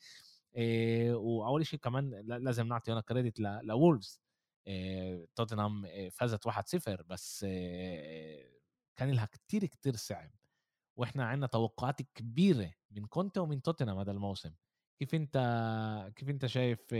وأول 1.15 1.67
شيء 1.67 1.79
كمان 1.81 2.11
لازم 2.27 2.67
نعطي 2.69 2.93
أنا 2.93 3.01
كريدت 3.01 3.41
لولفز 3.41 4.21
توتنهام 5.37 5.87
فازت 6.13 6.47
1-0 6.49 7.03
بس 7.03 7.45
كان 8.97 9.11
لها 9.11 9.27
كتير 9.27 9.67
كتير 9.67 9.97
صعب. 9.97 10.31
وإحنا 10.97 11.25
عندنا 11.27 11.47
توقعات 11.47 12.03
كبيرة 12.03 12.73
من 12.91 13.07
كونتا 13.07 13.41
ومن 13.41 13.63
توتنهام 13.63 13.99
هذا 13.99 14.13
الموسم. 14.13 14.55
كيف 15.01 15.15
أنت 15.15 15.37
كيف 16.17 16.29
أنت 16.31 16.47
شايف 16.47 16.95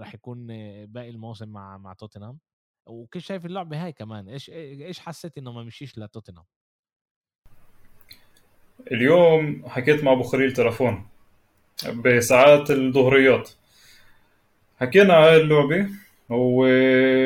راح 0.00 0.14
يكون 0.14 0.46
باقي 0.86 1.10
الموسم 1.10 1.48
مع 1.48 1.78
مع 1.78 1.92
توتنهام؟ 1.92 2.38
وكيف 2.86 3.24
شايف 3.24 3.46
اللعبة 3.46 3.84
هاي 3.84 3.92
كمان؟ 3.92 4.28
إيش 4.28 4.50
إيش 4.50 5.00
حسيت 5.00 5.38
إنه 5.38 5.52
ما 5.52 5.62
مشيش 5.64 5.98
لتوتنهام؟ 5.98 6.46
اليوم 8.92 9.62
حكيت 9.66 10.04
مع 10.04 10.12
أبو 10.12 10.22
خليل 10.22 10.52
تلفون 10.52 11.06
بساعات 11.94 12.70
الظهريات. 12.70 13.50
حكينا 14.80 15.14
على 15.14 15.30
هاي 15.30 15.36
اللعبة 15.40 15.88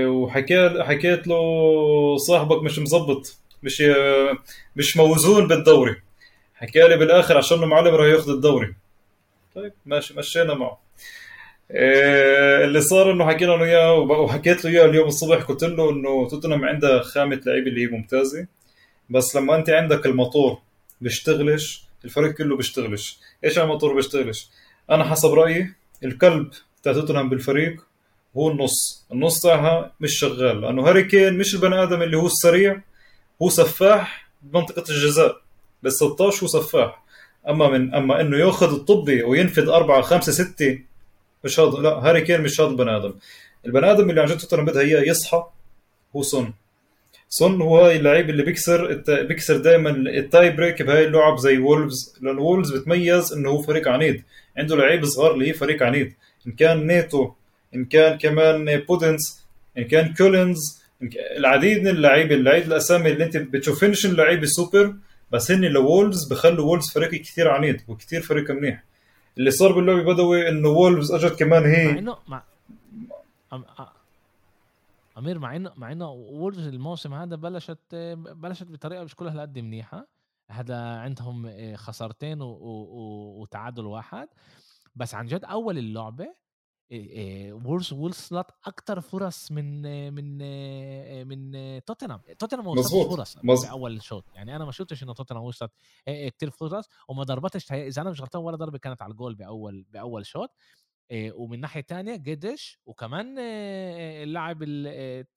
وحكيت 0.09 0.81
حكيت 0.81 1.27
له 1.27 2.17
صاحبك 2.17 2.63
مش 2.63 2.79
مزبط 2.79 3.39
مش 3.63 3.83
مش 4.77 4.97
موزون 4.97 5.49
بالدوري. 5.49 5.97
حكى 6.55 6.89
لي 6.89 6.97
بالآخر 6.97 7.39
عشان 7.39 7.63
المعلم 7.63 7.95
راح 7.95 8.07
ياخذ 8.07 8.31
الدوري. 8.31 8.75
طيب 9.55 9.73
ماشي 9.87 10.15
مشينا 10.19 10.55
معه. 10.55 10.81
إيه 11.71 12.65
اللي 12.65 12.81
صار 12.81 13.13
إنه 13.13 13.27
حكينا 13.27 13.51
له 13.51 13.65
إياه 13.65 13.95
وحكيت 13.95 14.65
له 14.65 14.71
إياه 14.71 14.85
اليوم 14.85 15.09
الصبح 15.09 15.43
قلت 15.43 15.65
له 15.65 15.91
إنه 15.91 16.29
توتنهام 16.29 16.65
عندها 16.65 17.03
خامة 17.03 17.41
لعيبة 17.47 17.67
اللي 17.67 17.83
هي 17.83 17.87
ممتازة 17.87 18.47
بس 19.11 19.37
لما 19.37 19.57
أنت 19.57 19.71
عندك 19.71 20.07
الموتور 20.07 20.59
بيشتغلش 21.01 21.85
الفريق 22.05 22.33
كله 22.33 22.57
بيشتغلش. 22.57 23.19
إيش 23.45 23.59
الموتور 23.59 23.95
بيشتغلش؟ 23.95 24.49
أنا 24.91 25.05
حسب 25.05 25.33
رأيي 25.33 25.75
الكلب 26.05 26.51
تاع 26.83 26.93
توتنهام 26.93 27.29
بالفريق 27.29 27.87
هو 28.37 28.51
النص. 28.51 29.07
النص 29.13 29.43
تاعها 29.43 29.93
مش 30.01 30.19
شغال 30.19 30.61
لأنه 30.61 30.89
هاري 30.89 31.05
كين 31.05 31.39
مش 31.39 31.55
البني 31.55 31.83
آدم 31.83 32.03
اللي 32.03 32.17
هو 32.17 32.27
السريع 32.27 32.81
هو 33.43 33.49
سفاح 33.49 34.31
بمنطقة 34.43 34.85
الجزاء. 34.91 35.41
بال 35.83 35.93
16 35.93 36.43
هو 36.43 36.47
سفاح. 36.49 37.03
أما 37.49 37.69
من 37.69 37.95
أما 37.95 38.21
إنه 38.21 38.39
يأخذ 38.39 38.75
الطبة 38.75 39.23
وينفذ 39.23 39.69
أربعة 39.69 40.03
خمسة 40.03 40.33
ستة 40.33 40.79
مش 41.45 41.61
هذا 41.61 41.79
لا 41.79 41.91
هاري 41.91 42.21
كين 42.21 42.41
مش 42.41 42.61
هذا 42.61 42.71
البني 42.71 42.97
آدم. 42.97 43.15
البني 43.67 43.91
آدم 43.91 44.11
اللي 44.11 44.21
عن 44.21 44.27
جد 44.27 44.39
توتنهام 44.39 44.67
بدها 44.67 44.83
اياه 44.83 45.01
يصحى 45.01 45.45
هو 46.17 46.23
سون 46.23 46.55
سون 47.33 47.63
هو 47.63 47.91
اللعيب 47.91 48.31
اللي 48.31 48.43
بيكسر 48.43 48.95
بيكسر 49.09 49.57
دائما 49.57 49.91
ال 49.91 50.06
tie 50.06 50.51
break 50.51 50.83
بهاي 50.83 51.05
اللعب 51.05 51.39
زي 51.39 51.59
وولفز 51.59 52.19
لأن 52.21 52.39
وولفز 52.39 52.71
بتميز 52.77 53.33
إنه 53.33 53.51
هو 53.51 53.63
فريق 53.63 53.89
عنيد. 53.89 54.23
عنده 54.57 54.77
لعيب 54.77 55.05
صغار 55.05 55.35
اللي 55.35 55.49
هي 55.49 55.53
فريق 55.53 55.83
عنيد. 55.83 56.15
إن 56.47 56.53
كان 56.53 56.87
نيتو 56.87 57.31
إن 57.75 57.85
كان 57.85 58.19
كمان 58.19 58.77
بودنس 58.89 59.47
إن 59.79 59.85
كان 59.85 60.15
كولينز 60.15 60.83
العديد 61.37 61.81
من 61.81 61.89
اللعيبة 61.89 62.35
اللعيبة 62.35 62.67
الأسامي 62.67 63.11
اللي 63.11 63.25
أنت 63.25 63.37
بتشوفينش 63.37 64.07
اللعيبة 64.07 64.43
السوبر 64.43 64.95
بس 65.33 65.51
هن 65.51 65.65
لوولفز 65.65 66.25
بخلوا 66.25 66.67
وولفز 66.67 66.91
فريق 66.93 67.11
كثير 67.11 67.49
عنيد 67.49 67.81
وكثير 67.89 68.21
فريق 68.21 68.51
منيح. 68.51 68.85
اللي 69.39 69.51
صار 69.51 69.73
باللعبة 69.73 70.13
بدوي 70.13 70.49
إنه 70.49 70.69
وولفز 70.69 71.13
إجت 71.13 71.39
كمان 71.39 71.65
هي. 71.65 71.87
مع 71.93 71.99
إنه 71.99 72.17
مع 72.29 72.43
أمير 75.19 75.39
مع 75.39 75.57
انه 75.57 75.73
مع 75.77 75.93
انه 75.93 76.11
وولفز 76.11 76.67
الموسم 76.67 77.15
هذا 77.15 77.37
بلشت 77.37 77.95
بلشت 78.17 78.67
بطريقة 78.67 79.05
مش 79.05 79.15
كلها 79.15 79.41
قد 79.41 79.59
منيحة. 79.59 80.09
هذا 80.51 80.77
عندهم 80.99 81.51
خسارتين 81.77 82.39
وتعادل 82.41 83.87
واحد. 83.87 84.29
بس 84.95 85.15
عن 85.15 85.27
جد 85.27 85.45
أول 85.45 85.79
اللعبة 85.79 86.41
وولفز 87.65 87.93
وصلت 87.93 88.47
أكثر 88.65 89.01
فرص 89.01 89.53
من 89.53 89.83
من 90.15 90.39
من 91.29 91.53
توتنهام. 91.85 92.21
توتنهام 92.39 92.65
ما 92.65 92.71
وصلتش 92.71 93.15
فرص 93.15 93.39
في 93.39 93.71
أول 93.71 94.03
شوط. 94.03 94.25
يعني 94.35 94.57
أنا 94.57 94.65
ما 94.65 94.73
شفتش 94.73 95.03
انه 95.03 95.15
توتنهام 95.15 95.45
وصلت 95.45 95.73
كثير 96.07 96.51
فرص 96.51 96.89
وما 97.09 97.23
ضربتش 97.23 97.73
إذا 97.73 98.03
أنا 98.03 98.11
مش 98.11 98.21
غلطان 98.21 98.43
ولا 98.43 98.57
ضربة 98.57 98.79
كانت 98.79 99.03
على 99.03 99.11
الجول 99.11 99.35
بأول 99.35 99.87
بأول 99.91 100.27
شوط. 100.27 100.51
ومن 101.13 101.61
ناحية 101.61 101.81
تانية 101.81 102.17
جيدش 102.17 102.79
وكمان 102.87 103.39
اللاعب 103.39 104.63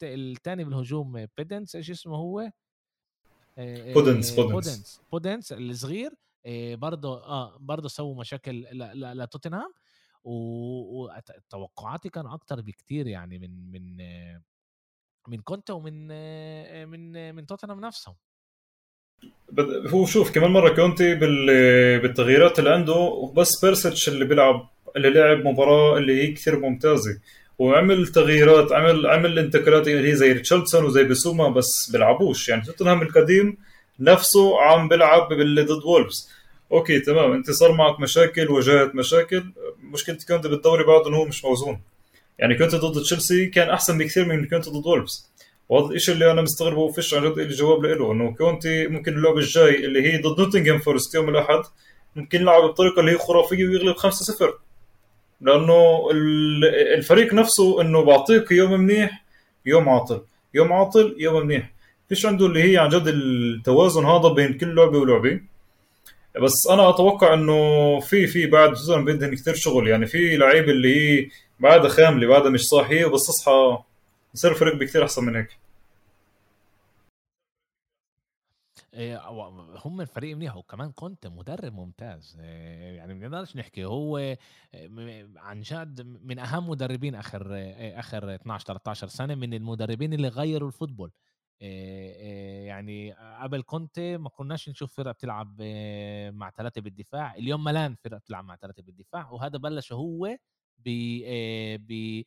الثاني 0.04 0.64
بالهجوم 0.64 1.28
بيدنس 1.38 1.76
إيش 1.76 1.92
اسمه 1.92 2.16
هو؟ 2.16 2.52
بودنس 3.58 4.32
بودنس 4.32 5.02
بودنس 5.12 5.52
الصغير 5.52 6.12
برضه 6.76 7.24
آه 7.26 7.58
برضه 7.60 7.90
سووا 7.90 8.20
مشاكل 8.20 8.66
لتوتنهام 8.94 9.74
وتوقعاتي 10.24 12.10
كان 12.10 12.28
أكتر 12.28 12.62
بكتير 12.62 13.08
يعني 13.08 13.40
من 13.40 13.72
من 13.72 13.98
من 15.28 15.40
كونتا 15.40 15.74
ومن 15.74 16.08
من 16.90 17.36
من 17.36 17.46
توتنهام 17.46 17.80
نفسهم 17.80 18.16
هو 19.88 20.06
شوف 20.06 20.32
كمان 20.36 20.52
مرة 20.52 20.76
كونتي 20.76 21.16
بالتغييرات 21.16 22.60
اللي 22.60 22.70
عنده 22.70 23.32
بس 23.38 23.66
بيرسيتش 23.66 24.10
اللي 24.10 24.26
بيلعب 24.26 24.70
اللي 24.98 25.10
لعب 25.10 25.46
مباراة 25.46 25.98
اللي 25.98 26.22
هي 26.24 26.32
كثير 26.32 26.60
ممتازة. 26.60 27.20
وعمل 27.60 28.08
تغييرات 28.08 28.72
عمل 28.72 29.08
عمل 29.08 29.40
انتقالات 29.40 29.88
اللي 29.88 30.12
هي 30.12 30.16
زي 30.16 30.32
ريتشاردسون 30.32 30.86
وزي 30.86 31.04
بسوما 31.04 31.50
بس 31.50 31.90
بيلعبوش. 31.92 32.50
يعني 32.50 32.62
توتنهام 32.62 33.02
القديم 33.02 33.58
نفسه 34.00 34.62
عم 34.62 34.88
بيلعب 34.88 35.34
ضد 35.34 35.84
وولفز. 35.86 36.30
أوكي 36.72 37.00
تمام. 37.00 37.32
أنت 37.32 37.52
صار 37.52 37.72
معك 37.72 38.00
مشاكل 38.00 38.52
واجهت 38.52 38.96
مشاكل. 38.96 39.44
مشكله 39.82 40.18
كونتي 40.28 40.48
بالدوري 40.50 40.84
بعد 40.84 41.08
إنه 41.08 41.18
هو 41.18 41.26
مش 41.26 41.46
موزون. 41.46 41.82
يعني 42.40 42.56
كنت 42.56 42.76
ضد 42.76 43.02
تشيلسي 43.02 43.46
كان 43.46 43.70
أحسن 43.70 43.98
بكثير 43.98 44.26
من 44.26 44.48
كنت 44.48 44.70
ضد 44.70 44.86
وولفز. 44.86 45.34
وهذا 45.70 45.96
الشيء 45.96 46.14
اللي 46.14 46.32
أنا 46.32 46.42
مستغربه 46.42 46.80
وفيش 46.82 47.14
عن 47.14 47.24
جد 47.26 47.40
لي 47.40 47.54
جواب 47.54 47.86
له 47.86 48.12
إنه 48.12 48.34
كونتي 48.34 48.88
ممكن 48.88 49.14
اللعبه 49.14 49.38
الجاي 49.38 49.86
اللي 49.86 50.14
هي 50.14 50.22
ضد 50.22 50.40
نوتنغهام 50.40 50.80
فورست 50.80 51.16
يوم 51.16 51.30
الأحد 51.30 51.62
ممكن 52.16 52.42
يلعب 52.42 52.64
بطريقة 52.64 53.00
اللي 53.00 53.12
هي 53.12 53.18
خرافية 53.18 53.66
ويغلب 53.66 53.96
5-0 53.96 54.10
لأنه 55.42 56.10
الفريق 56.98 57.34
نفسه 57.34 57.82
إنه 57.82 58.04
بعطيك 58.06 58.52
يوم 58.52 58.72
منيح 58.72 59.24
يوم 59.66 59.90
عاطل 59.90 60.22
يوم 60.54 60.74
عاطل 60.74 61.16
يوم 61.20 61.46
منيح. 61.46 61.72
فيش 62.10 62.26
عنده 62.26 62.46
اللي 62.46 62.64
هي 62.74 62.78
عن 62.78 62.90
جد 62.90 63.08
التوازن 63.08 64.06
هذا 64.06 64.30
بين 64.30 64.58
كل 64.58 64.76
لعبة 64.76 64.98
ولعبة. 64.98 65.42
بس 66.42 66.68
أنا 66.72 66.90
أتوقع 66.90 67.34
إنه 67.34 68.00
في 68.00 68.28
في 68.28 68.48
بعد 68.48 68.74
توتنهام 68.74 69.06
بدهم 69.06 69.36
كثير 69.36 69.56
شغل. 69.56 69.88
يعني 69.88 70.06
في 70.06 70.38
لعيبه 70.38 70.72
اللي 70.72 70.96
هي 70.96 71.30
بعدها 71.60 71.90
خاملة 71.90 72.28
بعدها 72.28 72.50
مش 72.50 72.62
صاحية 72.62 73.06
وبس 73.06 73.28
تصحى 73.28 73.78
يصير 74.36 74.52
الفريق 74.52 74.76
بكثير 74.76 75.04
أحسن 75.04 75.24
من 75.26 75.36
هيك 75.36 75.48
إيه، 75.48 75.58
هم 79.86 80.02
الفريق 80.02 80.36
منيح 80.36 80.56
وكمان 80.58 80.92
كنت 80.92 81.28
مدرب 81.28 81.74
ممتاز 81.74 82.38
إيه، 82.40 82.96
يعني 82.98 83.14
ما 83.14 83.28
نقدرش 83.28 83.56
نحكي 83.58 83.86
هو 83.86 84.18
إيه، 84.18 84.40
عن 85.38 85.62
جد 85.62 86.02
من 86.02 86.40
أهم 86.40 86.70
مدربين 86.70 87.16
آخر 87.16 87.48
آخر 88.00 88.36
12 88.36 88.66
13 88.66 89.08
سنة 89.08 89.36
من 89.36 89.54
المدربين 89.54 90.14
اللي 90.14 90.28
غيروا 90.28 90.68
الفوتبول 90.68 91.12
يعني 92.68 93.14
قبل 93.14 93.64
كنت 93.66 94.00
ما 94.00 94.30
كناش 94.30 94.70
نشوف 94.70 94.94
فرقة 94.94 95.12
بتلعب 95.12 95.62
مع 96.34 96.50
ثلاثة 96.50 96.82
بالدفاع 96.82 97.36
اليوم 97.36 97.64
ملان 97.64 97.96
فرقة 97.96 98.18
بتلعب 98.18 98.46
مع 98.46 98.56
ثلاثة 98.56 98.84
بالدفاع 98.84 99.30
وهذا 99.30 99.58
بلش 99.58 99.94
هو 99.94 100.38
ب 100.78 100.90
ب 101.78 102.24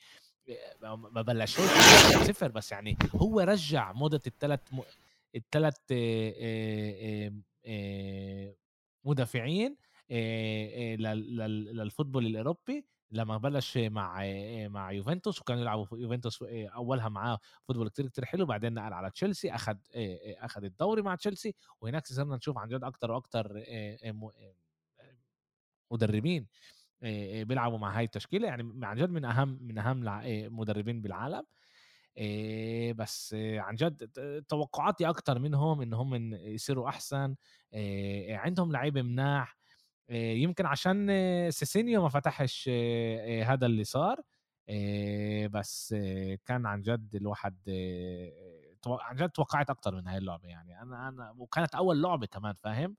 ما 0.83 1.23
بلشوش 1.23 1.65
صفر 2.29 2.49
بس 2.49 2.73
يعني 2.73 2.97
هو 3.15 3.41
رجع 3.41 3.93
موضة 3.93 4.21
الثلاث. 4.27 4.61
الثلاث 5.37 5.77
مدافعين 9.05 9.77
لل 11.01 11.26
football 11.26 12.27
الأوروبي 12.27 12.87
لما 13.11 13.39
بلش 13.39 13.79
مع 13.79 14.23
مع 14.69 14.93
يوفنتوس 14.93 15.41
وكانوا 15.41 15.63
يلعبوا 15.63 15.87
يوفنتوس 15.99 16.43
أولها 16.53 17.09
معاه 17.09 17.39
football 17.69 17.89
كتير 17.89 18.09
كتير 18.09 18.25
حلو 18.25 18.47
بعدين 18.47 18.75
نقل 18.75 18.93
على 18.93 19.11
تشيلسي 19.11 19.51
اخذ 19.55 19.77
اخذ 20.39 20.65
الدوري 20.65 21.03
مع 21.03 21.15
تشيلسي 21.15 21.55
وهناك 21.81 22.07
صرنا 22.07 22.37
نشوف 22.37 22.59
عن 22.59 22.69
جد 22.69 22.85
أكثر 22.85 23.11
وأكثر 23.11 23.63
مدربين 25.93 26.47
بيلعبوا 27.43 27.79
مع 27.79 27.99
هاي 27.99 28.05
التشكيلة 28.05 28.49
يعني 28.49 28.87
عن 28.87 28.97
جد 28.97 29.11
من 29.11 29.25
أهم 29.25 29.59
من 29.63 29.79
أهم 29.79 30.05
مدربين 30.59 31.03
بالعالم. 31.03 31.43
بس 32.95 33.37
عن 33.39 33.75
جد 33.75 34.11
توقعاتي 34.49 35.09
أكثر 35.09 35.39
منهم 35.39 35.81
إنهم 35.81 36.35
يصيروا 36.35 36.89
أحسن 36.89 37.35
عندهم 38.29 38.73
لعيبه 38.73 39.03
مناح 39.03 39.57
يمكن 40.11 40.67
عشان 40.67 41.11
سيسينيو 41.51 42.03
ما 42.03 42.09
فتحش 42.09 42.69
هذا 43.45 43.67
اللي 43.67 43.85
صار 43.85 44.17
بس 45.49 45.95
كان 46.47 46.67
عن 46.67 46.83
جد 46.83 47.15
الواحد 47.15 47.57
عن 48.87 49.17
جد 49.17 49.31
توقعت 49.31 49.71
أكثر 49.71 49.95
من 49.95 50.07
هاي 50.09 50.19
اللعبة 50.19 50.49
يعني. 50.49 50.83
أنا 50.83 51.09
أنا 51.09 51.31
وكانت 51.39 51.75
أول 51.75 52.03
لعبة 52.03 52.27
كمان 52.27 52.55
فاهم؟ 52.55 52.97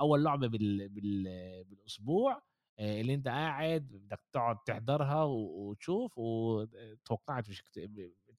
أول 0.00 0.24
لعبة 0.24 0.46
بال 0.48 0.88
بال 0.88 1.24
بالأسبوع 1.64 2.42
اللي 2.80 3.14
أنت 3.14 3.28
قاعد 3.28 3.82
بدك 3.82 4.20
تقعد 4.32 4.56
تحضرها 4.66 5.22
وتشوف 5.24 6.18
وتوقعت 6.18 7.48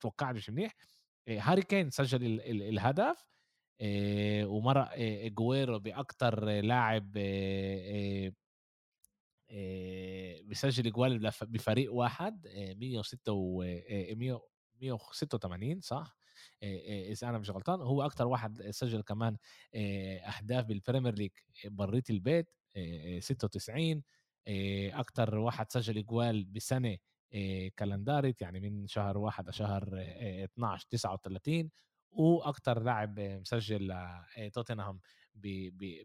توقعت 0.03 0.35
مش 0.35 0.49
منيح. 0.49 0.75
هاري 1.29 1.61
كين 1.61 1.89
سجل 1.89 2.25
ال 2.25 2.41
ال 2.41 2.61
الهدف 2.61 3.25
ومرق 4.45 4.97
أجويرو 5.27 5.79
باكثر 5.79 6.45
لاعب 6.45 7.11
بيسجل 10.43 10.91
جوال 10.91 11.31
بفريق 11.41 11.93
واحد 11.93 12.47
106 12.77 13.57
186 14.81 15.81
صح؟ 15.81 16.17
إذا 16.63 17.29
أنا 17.29 17.37
مش 17.37 17.49
غلطان. 17.49 17.81
هو 17.81 18.05
أكثر 18.05 18.27
واحد 18.27 18.69
سجل 18.69 19.01
كمان 19.01 19.37
أهداف 19.75 20.65
بال 20.65 20.76
Premier 20.76 21.15
League 21.15 21.31
برات 21.65 22.09
البيت 22.09 22.49
96 23.19 24.03
أكثر 24.93 25.37
واحد 25.37 25.71
سجل 25.71 26.05
جوال 26.05 26.45
بسنة 26.45 26.97
calendar 27.77 28.20
year 28.20 28.41
يعني 28.41 28.59
من 28.59 28.87
شهر 28.87 29.17
واحد 29.17 29.49
لشهر 29.49 29.89
12 29.93 30.87
39 30.89 31.69
وأكثر 32.11 32.83
لاعب 32.83 33.19
مسجل 33.19 33.95
لتوتنهام 34.37 34.99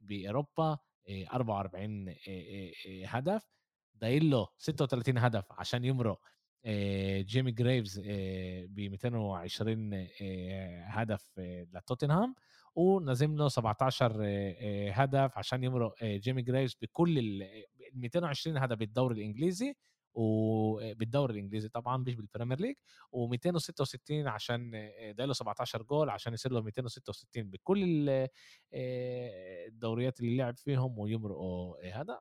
بأوروبا 0.03 0.79
44 1.33 2.14
هدف. 3.05 3.43
ضايل 3.94 4.30
له 4.31 4.49
36 4.59 5.18
هدف 5.18 5.45
عشان 5.53 5.85
يمرق 5.85 6.20
جيمي 7.20 7.53
جريفز 7.53 8.01
ب 8.68 8.81
220 8.81 10.09
هدف 10.85 11.39
لتوتنهام 11.74 12.35
ولازم 12.74 13.36
له 13.37 13.49
17 13.49 14.12
هدف 14.93 15.39
عشان 15.39 15.64
يمرق 15.64 16.05
جيمي 16.05 16.43
جريفز 16.43 16.76
بكل 16.83 17.18
ال 17.18 17.64
220 17.95 18.57
هدف 18.57 18.76
بالدوري 18.76 19.14
الإنجليزي. 19.16 19.74
وبالدوري 20.20 21.32
الإنجليزي 21.32 21.68
طبعا 21.68 21.96
مش 21.96 22.14
بالبريمير 22.14 22.60
ليج 22.60 22.76
و266 23.16 24.26
عشان 24.26 24.70
ضايل 25.16 25.24
له 25.24 25.32
17 25.32 25.82
جول 25.82 26.10
عشان 26.10 26.32
يصير 26.32 26.52
له 26.52 26.60
266 26.60 27.50
بكل 27.50 28.28
الدوريات 28.72 30.20
اللي 30.20 30.36
لعب 30.36 30.56
فيهم 30.56 30.98
ويمرقوا. 30.98 31.90
هذا 32.00 32.20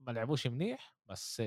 ما 0.00 0.12
لعبوش 0.12 0.46
منيح 0.46 0.96
بس 1.06 1.42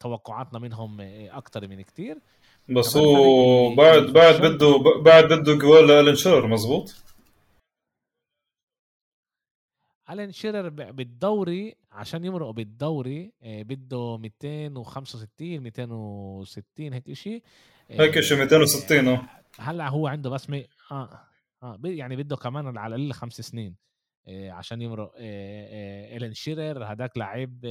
توقعاتنا 0.00 0.58
منهم 0.58 1.00
أكثر 1.30 1.68
من 1.68 1.82
كتير. 1.82 2.20
بس 2.68 2.96
هو 2.96 3.74
بعد 3.74 4.02
بعد 4.02 4.40
بده 4.40 4.78
بعد 5.00 5.32
بده 5.32 5.54
جوال 5.54 5.86
لالن 5.88 6.16
شيرر 6.16 6.46
مزبوط؟ 6.46 7.05
ألين 10.10 10.32
شيرر 10.32 10.68
بالدوري 10.68 11.74
عشان 11.92 12.24
يمرق 12.24 12.50
بالدوري 12.50 13.32
بده 13.42 14.16
265 14.16 15.60
260 15.60 16.92
هيك 16.92 17.12
شيء 17.12 17.42
هيك 17.90 18.20
شيء 18.20 18.38
260 18.38 19.08
آه. 19.08 19.28
هلأ 19.58 19.88
هو 19.88 20.06
عنده 20.06 20.30
بس 20.30 20.50
مي... 20.50 20.66
آه 20.90 21.20
آه 21.62 21.80
يعني 21.84 22.16
بده 22.16 22.36
كمان 22.36 22.78
على 22.78 22.94
الأقل 22.94 23.12
خمس 23.12 23.40
سنين 23.40 23.76
عشان 24.28 24.82
يمرق 24.82 25.12
ألين 25.16 26.34
شيرر 26.34 26.92
هداك 26.92 27.18
لعيب 27.18 27.66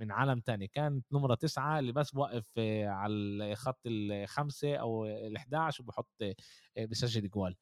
من 0.00 0.10
عالم 0.10 0.40
تاني. 0.40 0.66
كانت 0.66 1.04
نمرة 1.12 1.34
تسعة 1.34 1.78
اللي 1.78 1.92
بس 1.92 2.10
بوقف 2.10 2.44
على 2.84 3.54
خط 3.54 3.80
الخمسة 3.86 4.76
أو 4.76 5.06
ال 5.06 5.36
11 5.36 5.82
وبحط 5.82 6.10
بسجل 6.90 7.28
جوال. 7.28 7.56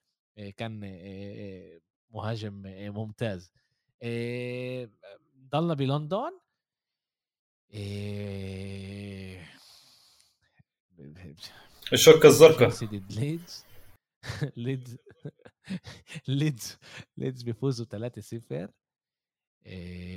كان 0.56 0.80
مهاجم 2.12 2.62
ممتاز. 2.94 3.52
ضلنا 5.50 5.74
بلندن. 5.74 6.32
الشوكة 11.92 12.26
الزرقاء. 12.26 12.72
ليدز. 13.10 13.64
ليدز. 14.56 14.96
ليدز. 16.28 16.78
ليدز 17.16 17.42
بيفوزوا 17.42 17.86
3-0 18.66 18.70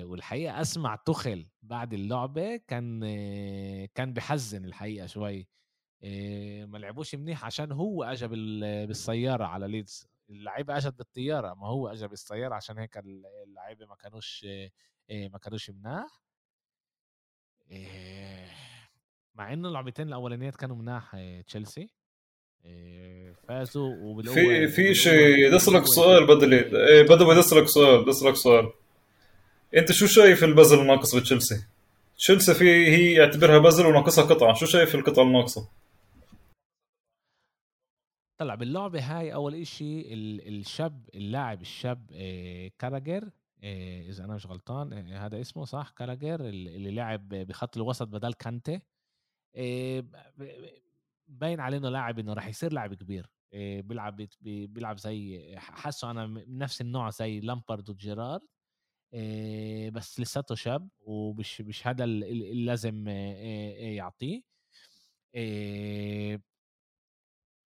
والحقيقة 0.04 0.62
أسمع 0.62 0.96
توخل 0.96 1.48
بعد 1.62 1.94
اللعبة. 1.94 2.58
كان 2.58 3.00
كان 3.86 4.14
بحزن 4.14 4.66
الحقيقة 4.66 5.08
شوي. 5.08 5.48
ما 6.66 6.78
لعبوش 6.78 7.16
منيح 7.16 7.46
عشان 7.46 7.72
هو 7.72 8.04
اجى 8.04 8.28
بالسيارة 8.86 9.44
على 9.46 9.68
ليدز. 9.68 10.08
اللعيبه 10.30 10.78
اجت 10.78 10.94
بالطيارة 10.98 11.54
ما 11.54 11.68
هو 11.68 11.88
اجى 11.88 12.08
بالسيارة 12.08 12.56
عشان 12.56 12.78
هيك 12.78 12.98
اللعيبة 12.98 13.86
ما 13.86 13.96
كانوش 13.96 14.46
ما 15.10 15.38
كانوش 15.38 15.70
مناح 15.70 16.22
مع 19.36 19.54
انه 19.54 19.68
اللعبتين 19.68 20.08
الأولانيات 20.08 20.56
كانوا 20.56 20.76
مناح 20.76 21.18
تشيلسي 21.48 21.90
فازوا 23.48 23.96
وبالأول 24.02 24.36
في 24.36 24.68
في 24.68 24.94
شيء 24.94 25.48
بدي 25.48 25.56
اسالك 25.56 25.86
سؤال 25.86 26.28
بدل 26.28 26.64
بدي 27.10 27.26
بدي 27.26 27.40
اسالك 27.40 27.68
سؤال 27.68 28.02
بدي 28.02 28.10
اسالك 28.10 28.36
سؤال 28.36 28.72
أنت 29.76 29.92
شو 29.92 30.06
شايف 30.08 30.44
البزل 30.44 30.80
الناقص 30.80 31.16
بتشيلسي؟ 31.16 31.66
تشيلسي 32.18 32.54
في 32.54 32.66
هي 32.66 33.14
يعتبرها 33.14 33.58
بزل 33.58 33.86
وناقصها 33.86 34.24
قطعة، 34.24 34.54
شو 34.54 34.66
شايف 34.66 34.96
القطعة 34.96 35.24
الناقصة؟ 35.24 35.70
طلع 38.38 38.56
باللعبة 38.56 39.00
هاي 39.00 39.34
أول 39.34 39.56
إشي 39.56 40.14
الشاب 40.14 41.10
اللاعب 41.16 41.62
الشاب 41.62 42.06
كاراجر 42.80 43.30
إذا 44.10 44.26
أنا 44.26 44.36
مش 44.36 44.46
غلطان 44.46 44.94
هذا 44.94 45.42
اسمه 45.42 45.66
صح؟ 45.66 45.90
كاراجر 45.90 46.50
اللي 46.50 46.92
لعب 46.92 47.30
بخط 47.30 47.78
الوسط 47.78 48.08
بدل 48.08 48.34
كانتي. 48.34 48.82
باين 51.28 51.60
عليه 51.60 51.78
إنه 51.78 51.90
لاعب 51.90 52.20
إنه 52.20 52.34
راح 52.34 52.48
يصير 52.48 52.74
لاعب 52.74 52.94
كبير. 52.94 53.30
بيلعب 53.54 54.28
بيلعب 54.42 54.98
زي 54.98 55.56
حاسه 55.58 56.12
أنا 56.12 56.44
نفس 56.48 56.82
النوع 56.82 57.10
زي 57.10 57.40
لامبارد 57.40 57.90
وجيرارد. 57.90 58.42
بس 59.94 60.20
لساته 60.20 60.56
شاب 60.56 60.90
ومش 61.00 61.62
مش 61.62 61.88
هذا 61.88 62.04
اللي 62.04 62.66
لازم 62.66 63.08
يعطيه. 63.08 64.42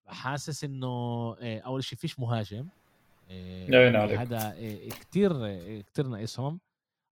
حاسس 0.09 0.63
إنه 0.63 1.35
أول 1.41 1.83
شيء 1.83 1.97
فيش 1.97 2.19
مهاجم. 2.19 2.67
هذا 4.17 4.55
كتير 4.89 5.31
كتير 5.81 6.07
ناقصهم. 6.07 6.59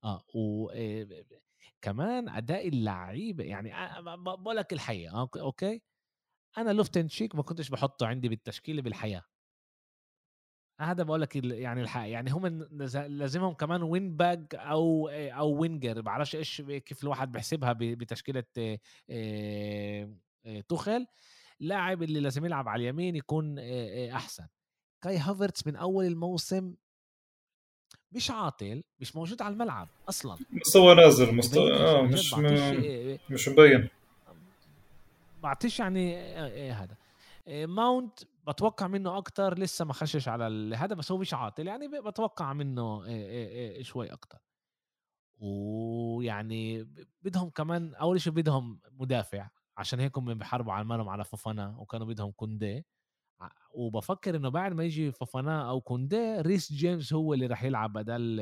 آه 0.04 0.22
وكمان 0.34 2.30
أداء 2.30 2.68
اللعيبة 2.68 3.44
يعني 3.44 3.74
بقول 4.16 4.56
لك 4.56 4.74
الحقيقة 4.74 5.30
أوكي؟ 5.36 5.82
أنا 6.58 6.72
لوفتن 6.72 7.08
شيك 7.08 7.36
ما 7.36 7.44
كنتش 7.44 7.70
بحطه 7.70 8.08
عندي 8.08 8.30
بالتشكيلة 8.30 8.82
بالحياة. 8.82 9.24
هذا 10.82 11.04
بقول 11.04 11.22
لك 11.22 11.36
يعني 11.36 11.82
الحق 11.82 12.08
يعني 12.08 12.32
هم 12.32 12.68
لازمهم 12.94 13.54
كمان 13.54 13.84
wing 13.84 14.18
back 14.18 14.46
أو 14.54 15.10
أو 15.10 15.50
winger 15.50 16.02
بعرفش 16.02 16.36
إيش 16.36 16.62
كيف 16.62 17.04
الواحد 17.04 17.32
بيحسبها 17.32 17.76
بتشكيلة 17.80 18.44
توخل 20.68 21.08
اللاعب 21.62 22.04
اللي 22.04 22.20
لازم 22.20 22.46
يلعب 22.46 22.68
على 22.68 22.84
اليمين 22.84 23.16
يكون 23.16 23.60
أحسن. 24.10 24.48
كاي 25.02 25.18
هافرتس 25.18 25.68
من 25.68 25.76
أول 25.76 26.06
الموسم 26.06 26.76
مش 28.12 28.32
عاطل 28.32 28.84
مش 29.00 29.16
موجود 29.16 29.42
على 29.42 29.54
الملعب 29.54 29.88
أصلا. 30.10 30.38
مستوى 30.52 30.96
نازل 30.96 31.36
مستوى 31.36 31.74
آه 31.74 32.02
مش 32.02 32.34
م... 32.34 32.44
مش 33.30 33.48
مبين. 33.48 33.90
بعطيش 35.44 35.80
يعني 35.80 36.18
إيه 36.48 36.84
هذا. 36.84 36.98
ماونت 37.66 38.20
بتوقع 38.48 38.88
منه 38.88 39.18
أكتر 39.18 39.60
لسه 39.60 39.86
ما 39.86 39.94
خشش 39.94 40.28
على 40.28 40.76
هذا 40.76 40.96
بس 40.96 41.12
هو 41.12 41.18
مش 41.18 41.34
عاطل. 41.34 41.68
يعني 41.68 41.88
بتوقع 41.88 42.54
منه 42.54 43.04
شوي 43.82 44.08
أكتر. 44.14 44.40
ويعني 45.40 46.88
بدهم 47.22 47.50
كمان 47.50 47.96
أول 47.96 48.22
شيء 48.22 48.34
بدهم 48.34 48.80
مدافع. 48.92 49.50
عشان 49.78 50.00
هيك 50.00 50.18
هم 50.18 50.34
بيحاربوا 50.34 50.74
على 50.74 50.82
المرم 50.82 51.10
على 51.10 51.24
فوفانا 51.24 51.76
وكانوا 51.80 52.08
بدهم 52.08 52.32
كوندي. 52.32 52.86
وبفكر 53.72 54.36
إنه 54.36 54.50
بعد 54.50 54.74
ما 54.74 54.84
يجي 54.84 55.12
فوفانا 55.12 55.70
أو 55.70 55.82
كوندي 55.82 56.42
ريس 56.42 56.74
جيمس 56.74 57.14
هو 57.14 57.34
اللي 57.34 57.46
راح 57.46 57.64
يلعب 57.64 57.94
بدل 57.94 58.36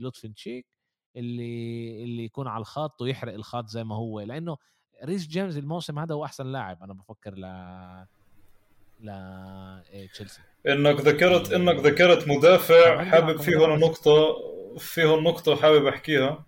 لوفتس 0.00 0.28
تشيك 0.28 0.66
اللي 1.16 2.04
اللي 2.04 2.24
يكون 2.24 2.48
على 2.48 2.60
الخط 2.60 3.02
ويحرق 3.02 3.34
الخط 3.34 3.66
زي 3.66 3.84
ما 3.84 3.96
هو. 3.96 4.20
لأنه 4.20 4.56
ريس 5.04 5.26
جيمس 5.26 5.56
الموسم 5.56 5.98
هذا 5.98 6.14
هو 6.14 6.24
أحسن 6.24 6.46
لاعب 6.46 6.82
أنا 6.82 6.94
بفكر 6.94 7.34
ل 7.34 7.44
ل 9.00 10.08
تشيلسي. 10.12 10.40
إنك 10.66 11.00
ذكرت 11.00 11.52
إنك 11.52 11.76
ذكرت 11.76 12.28
مدافع 12.28 13.04
حابب 13.04 13.40
فيه 13.40 13.66
هنا 13.66 13.76
نقطة 13.76 14.36
فيه 14.78 15.20
نقطة 15.20 15.56
حابب 15.56 15.86
أحكيها 15.86 16.44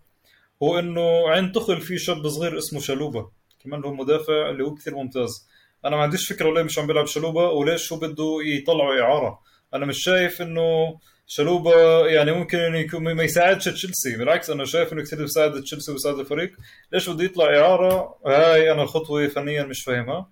هو 0.63 0.79
إنه 0.79 1.29
عند 1.29 1.53
تخل 1.53 1.81
في 1.81 1.99
شاب 1.99 2.29
صغير 2.29 2.59
اسمه 2.59 2.81
شلوبة 2.81 3.42
كمان 3.65 3.85
هو 3.85 3.95
مدافع 3.95 4.51
اللي 4.51 4.65
هو 4.65 4.75
كثير 4.75 4.95
ممتاز. 4.95 5.49
أنا 5.85 5.97
ما 5.97 6.03
عنديش 6.03 6.33
فكرة 6.33 6.55
ليه 6.55 6.63
مش 6.63 6.79
عم 6.79 6.87
بيلعب 6.87 7.07
شلوبه 7.07 7.51
وليش 7.51 7.83
شو 7.83 7.97
بده 7.97 8.39
يطلعوا 8.45 9.01
إعارة. 9.01 9.39
أنا 9.75 9.87
مش 9.87 10.05
شايف 10.05 10.43
إنه 10.43 10.99
شلوبه 11.27 12.07
يعني 12.07 12.33
ممكن 12.33 12.59
إنه 12.59 12.79
يكون 12.79 13.13
ما 13.15 13.23
يساعدش 13.23 13.65
تشيلسي 13.65 14.17
بالعكس 14.17 14.51
أنا 14.51 14.65
شايف 14.65 14.93
إنه 14.93 15.03
كثير 15.03 15.19
بيساعد 15.19 15.63
تشيلسي 15.63 15.91
وبيساعد 15.91 16.19
الفريق. 16.19 16.53
ليش 16.93 17.11
بده 17.11 17.25
يطلع 17.25 17.45
إعارة؟ 17.61 18.19
هاي 18.27 18.73
أنا 18.73 18.87
خطوة 18.87 19.29
فنيا 19.29 19.63
مش 19.63 19.83
فاهمها. 19.85 20.31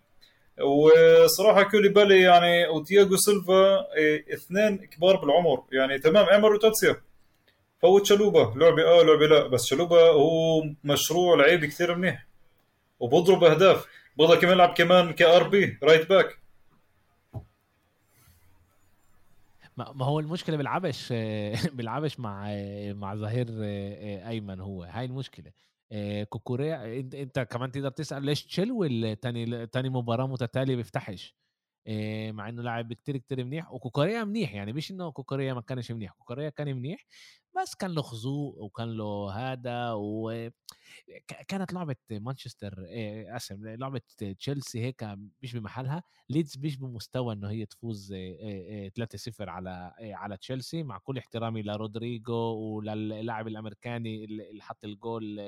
وصراحة 0.62 1.62
كوليبالي 1.62 2.20
يعني 2.20 2.68
وتياجو 2.68 3.16
سيلفا 3.16 3.94
إيه، 3.96 4.24
اثنين 4.34 4.76
كبار 4.76 5.16
بالعمر. 5.16 5.64
يعني 5.72 5.98
تمام 5.98 6.26
اعمل 6.26 6.48
רוטציה 6.48 6.96
فوت 7.82 8.06
تشالوبا 8.06 8.54
لعبة 8.56 8.82
آه 8.82 9.02
لعبة 9.02 9.26
لا. 9.26 9.46
بس 9.46 9.66
تشالوبا 9.66 10.00
هو 10.10 10.62
مشروع 10.84 11.36
لعيب 11.36 11.64
كثير 11.64 11.94
منيح. 11.94 12.26
وبضرب 13.00 13.44
أهداف. 13.44 13.86
بقدر 14.16 14.40
كمان 14.40 14.52
يلعب 14.52 14.74
كمان 14.74 15.12
ك 15.12 15.48
RB 15.48 15.78
right 15.82 16.08
back 16.08 16.38
ما 19.76 20.04
هو 20.04 20.20
المشكلة 20.20 20.56
بيلعبش 20.56 21.12
بيلعبش 21.76 22.20
مع 22.20 22.46
مع 22.92 23.14
ظهير 23.14 23.46
أيمن 24.28 24.60
هو. 24.60 24.82
هاي 24.82 25.04
المشكلة. 25.04 25.52
كوكوريا 26.28 27.00
انت 27.00 27.38
كمان 27.40 27.72
تقدر 27.72 27.90
تسأل 27.90 28.22
ليش 28.22 28.46
تشيلويل 28.46 29.16
تاني 29.16 29.66
تاني 29.66 29.88
مباراة 29.88 30.26
متتالية 30.26 30.76
بيفتحش؟ 30.76 31.36
مع 32.30 32.48
إنه 32.48 32.62
لاعب 32.62 32.92
كتير 32.92 33.16
كتير 33.16 33.44
منيح. 33.44 33.72
وكوكوريا 33.72 34.24
منيح 34.24 34.54
يعني 34.54 34.72
مش 34.72 34.90
إنه 34.90 35.10
كوكوريا 35.10 35.54
ما 35.54 35.60
كانش 35.60 35.92
منيح. 35.92 36.12
كوكوريا 36.12 36.48
كان 36.48 36.76
منيح 36.76 37.06
بس 37.56 37.74
كان 37.74 37.94
له 37.94 38.02
خزوق 38.02 38.58
وكان 38.58 38.96
له 38.96 39.30
هذا 39.32 39.92
و 39.92 40.50
كانت 41.48 41.72
لعبة 41.72 41.96
مانشستر 42.10 42.74
اسف 43.36 43.56
لعبة 43.60 44.00
تشيلسي 44.38 44.80
هيك 44.80 45.04
مش 45.42 45.56
بمحلها 45.56 46.02
ليدز 46.30 46.58
مش 46.58 46.76
بمستوى 46.76 47.34
إنه 47.34 47.50
هي 47.50 47.66
تفوز 47.66 48.14
3-0 48.14 48.14
على 49.40 49.92
على 50.00 50.36
تشيلسي 50.36 50.82
مع 50.82 50.98
كل 50.98 51.18
احترامي 51.18 51.62
لرودريجو 51.62 52.34
وللاعب 52.34 53.48
الأمريكاني 53.48 54.24
اللي 54.24 54.62
حط 54.62 54.84
الجول 54.84 55.38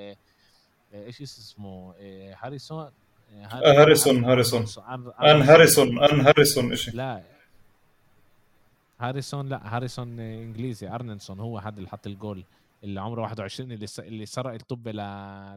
إيش 0.95 1.23
اسمه 1.23 1.95
هاريسون 2.35 2.91
هاريسون 3.33 4.25
هاريسون 4.25 4.67
أن 5.23 5.43
هاريسون 5.43 6.05
أن 6.05 6.21
هاريسون 6.21 6.77
شيء 6.77 6.95
لا 6.95 7.23
هاريسون 9.03 9.49
لا 9.49 9.77
هاريسون 9.77 10.21
إنجليزي 10.21 10.89
أرونسون 10.89 11.41
هو 11.41 11.59
هذا 11.59 11.79
اللي 11.79 11.89
حط 11.89 12.07
الجول 12.07 12.45
اللي 12.85 13.01
عمره 13.01 13.23
21 13.23 13.73
اللي 13.73 13.87
اللي 13.99 14.27
سرق 14.27 14.53
الطابة 14.53 14.89
ل... 14.89 14.97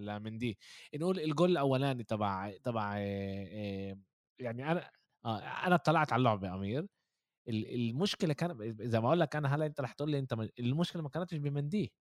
لمندي 0.06 0.58
نقول 0.96 1.20
الجول 1.20 1.52
الأولاني 1.52 2.04
تبع 2.04 2.52
تبع 2.64 2.98
يعني 4.39 4.72
أنا 4.72 4.91
آه 5.26 5.38
أنا 5.39 5.76
اطلعت 5.76 6.14
على 6.14 6.20
اللعبة 6.20 6.54
أمير. 6.56 6.88
المشكلة 7.50 8.34
كان 8.34 8.76
زي 8.82 9.00
ما 9.00 9.08
أقول 9.08 9.20
لك 9.20 9.36
أنا 9.36 9.56
هلا 9.56 9.66
أنت 9.66 9.82
رح 9.82 9.91
تقول 9.93 10.12
لي 10.12 10.20
أنت 10.20 10.34
المشكلة 10.60 11.02
ما 11.02 11.10
كانتش 11.10 11.36
بمندي. 11.38 11.93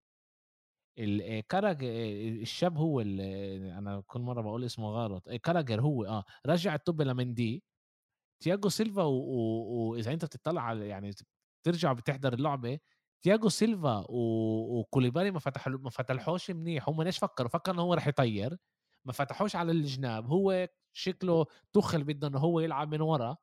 الكرج 0.98 1.84
الشاب 1.84 2.78
هو 2.78 3.00
اللي 3.00 3.78
أنا 3.78 4.02
كل 4.06 4.20
مرة 4.20 4.40
بقول 4.42 4.64
اسمه 4.64 4.88
غلط. 4.90 5.30
كراجر 5.30 5.80
هو 5.80 6.04
آه 6.04 6.24
رجع 6.46 6.74
الطابة 6.74 7.02
لمندي. 7.02 7.64
تياجو 8.40 8.68
سيلفا 8.68 9.02
واذا 9.02 10.12
أنت 10.12 10.24
بتطلع 10.24 10.62
على 10.62 10.88
يعني 10.88 11.10
ترجع 11.64 11.92
بتحضر 11.92 12.32
اللعبه 12.32 12.78
تياجو 13.22 13.48
سيلفا 13.48 14.04
وكوليبالي 14.08 15.30
ما 15.30 15.38
فتحوا 15.38 15.72
ما 15.72 15.90
فتحوش 15.90 16.50
منيح 16.50 16.88
هم 16.88 17.02
ليش 17.02 17.18
فكروا؟ 17.18 17.48
فكروا 17.48 17.74
انه 17.74 17.82
هو 17.82 17.94
رح 17.94 18.06
يطير 18.06 18.56
ما 19.04 19.12
فتحوش 19.12 19.56
على 19.56 19.72
الجناب 19.72 20.26
هو 20.26 20.68
شكله 20.92 21.46
تخل 21.72 22.04
بده 22.04 22.28
إنه 22.28 22.38
هو 22.38 22.60
يلعب 22.60 22.94
من 22.94 23.00
ورا 23.00 23.36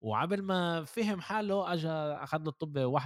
وعبل 0.00 0.42
ما 0.42 0.84
فهم 0.84 1.20
حاله 1.20 1.72
اجى 1.72 1.88
أخذ 1.88 2.38
له 2.38 2.48
الطب 2.48 2.98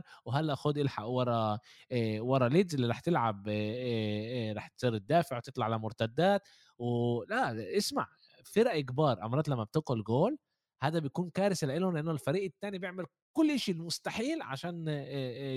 1-0 0.00 0.02
وهلأ 0.24 0.54
خد 0.54 0.78
إلحق 0.78 1.04
ورا 1.04 1.58
إيه 1.90 2.20
ورا 2.20 2.48
ليدز 2.48 2.74
اللي 2.74 2.86
رح 2.88 3.00
تلعب 3.00 3.48
إيه 3.48 3.74
إيه 3.76 4.52
رح 4.52 4.68
تصير 4.68 4.98
تدافع 4.98 5.36
وتطلع 5.36 5.68
لمرتدات 5.68 6.42
ولا 6.78 7.76
اسمع 7.76 8.08
فرق 8.46 8.80
كبار 8.80 9.24
امرات 9.24 9.48
لما 9.48 9.64
بتقل 9.64 10.02
جول 10.02 10.38
هذا 10.82 10.98
بيكون 10.98 11.30
كارثه 11.30 11.66
لهم 11.66 11.96
لأنه 11.96 12.10
الفريق 12.10 12.44
الثاني 12.44 12.78
بيعمل 12.78 13.06
كل 13.36 13.58
شيء 13.60 13.74
المستحيل 13.74 14.42
عشان 14.42 14.88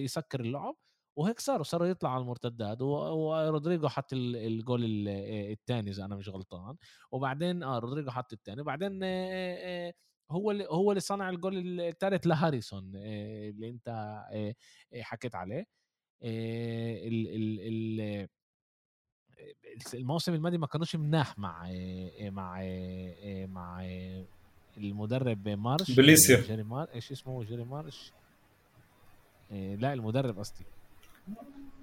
يسكر 0.03 0.39
اللعب 0.39 0.75
وهيك 1.17 1.39
صاروا 1.39 1.63
صاروا 1.63 1.87
يطلع 1.87 2.13
على 2.13 2.21
المرتدات 2.21 2.81
ورودريجو 2.81 3.87
حط 3.87 4.13
الجول 4.13 5.07
الثاني 5.09 5.91
إذا 5.91 6.05
أنا 6.05 6.15
مش 6.15 6.29
غلطان 6.29 6.75
وبعدين 7.11 7.63
آه 7.63 7.79
رودريجو 7.79 8.11
حط 8.11 8.33
الثاني 8.33 8.61
وبعدين 8.61 9.03
هو 10.31 10.51
اللي 10.51 10.65
هو 10.69 10.91
اللي 10.91 11.01
صنع 11.01 11.29
الجول 11.29 11.81
الثالث 11.81 12.27
لهاريسون 12.27 12.91
اللي 12.95 13.69
أنت 13.69 14.19
حكيت 15.01 15.35
عليه 15.35 15.65
ال 16.23 17.27
ال 17.61 18.27
الموسم 19.93 20.33
الماضي 20.33 20.57
ما 20.57 20.67
كانوش 20.67 20.95
مناح 20.95 21.39
مع 21.39 21.71
مع 22.21 22.61
مع 23.45 23.87
المدرب 24.77 25.47
مارش 25.49 25.91
بليسيا. 25.91 26.41
جيري 26.41 26.63
مار 26.63 26.87
إيش 26.93 27.11
اسمه 27.11 27.43
جيري 27.43 27.63
مارش؟ 27.63 28.11
لا 29.51 29.93
المدرب 29.93 30.39
قصدي. 30.39 30.65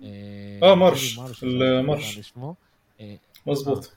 آه 0.02 0.74
مارش 0.74 1.18
المارش 1.42 2.18
اسمه. 2.18 2.56
مظبوط. 3.46 3.96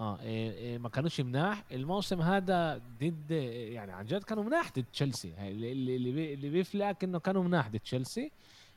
آه, 0.00 0.18
آه. 0.22 0.78
ما 0.78 0.88
كانوش 0.88 1.20
مناح. 1.20 1.64
الموسم 1.72 2.20
هذا 2.22 2.82
ضد 3.00 3.30
يعني 3.30 3.92
عن 3.92 4.04
جد 4.04 4.22
كانوا 4.22 4.44
مناح 4.44 4.72
ضد 4.72 4.84
تشيلسي. 4.92 5.34
اللي 5.38 6.50
بيفلك 6.50 7.04
إنه 7.04 7.18
كانوا 7.18 7.42
مناح 7.42 7.68
ضد 7.68 7.78
تشيلسي. 7.78 8.30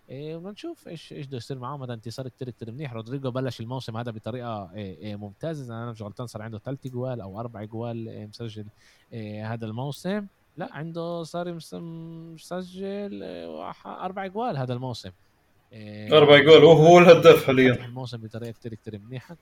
إيه 0.09 0.35
ونشوف 0.35 0.87
إيش 0.87 1.13
إيش 1.13 1.27
بده 1.27 1.37
يصير 1.37 1.59
معاهم. 1.59 1.83
هذا 1.83 1.93
انتصار 1.93 2.27
كثير 2.27 2.49
كثير 2.49 2.71
منيح. 2.71 2.93
رودريجو 2.93 3.31
بلش 3.31 3.61
الموسم 3.61 3.97
هذا 3.97 4.11
بطريقة 4.11 4.71
إيه 4.75 4.97
إيه 4.97 5.15
ممتازة. 5.15 5.65
اذا 5.65 5.73
أنا 5.73 5.91
مش 5.91 6.01
غلطان 6.01 6.27
صار 6.27 6.41
عنده 6.41 6.59
ثلاث 6.59 6.87
جوال 6.87 7.21
أو 7.21 7.39
أربع 7.39 7.63
جوال 7.63 8.07
إيه 8.07 8.25
مسجل 8.25 8.65
إيه 9.13 9.53
هذا 9.53 9.65
الموسم. 9.65 10.25
لا 10.57 10.69
عنده 10.71 11.23
صار 11.23 11.53
مسجل 11.53 13.23
إيه 13.23 13.71
أربع 13.85 14.27
جوال 14.27 14.57
هذا 14.57 14.73
الموسم. 14.73 15.11
إيه 15.73 16.17
أربع 16.17 16.39
جوال. 16.39 16.63
وهو 16.63 16.99
الهداف 16.99 17.45
حاليا. 17.45 17.85
الموسم 17.85 18.17
بطريقة 18.17 18.51
كثير 18.51 18.73
كثير 18.73 18.99
منيحة. 18.99 19.37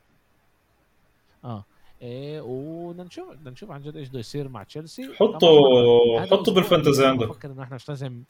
آه. 1.43 1.65
إيه 2.01 2.41
وبدنا 2.41 3.03
نشوف 3.03 3.29
بدنا 3.29 3.51
نشوف 3.51 3.71
عن 3.71 3.81
جد 3.81 3.97
إيش 3.97 4.09
بده 4.09 4.19
يصير 4.19 4.49
مع 4.49 4.63
تشيلسي. 4.63 5.13
حطوا 5.13 6.21
حطوا 6.21 6.53
بالفانتزي 6.53 7.05
عندك. 7.05 7.27
بفكر 7.27 7.51
إنه 7.51 7.63
إحنا 7.63 7.75
مش 7.75 7.89
لازم 7.89 8.23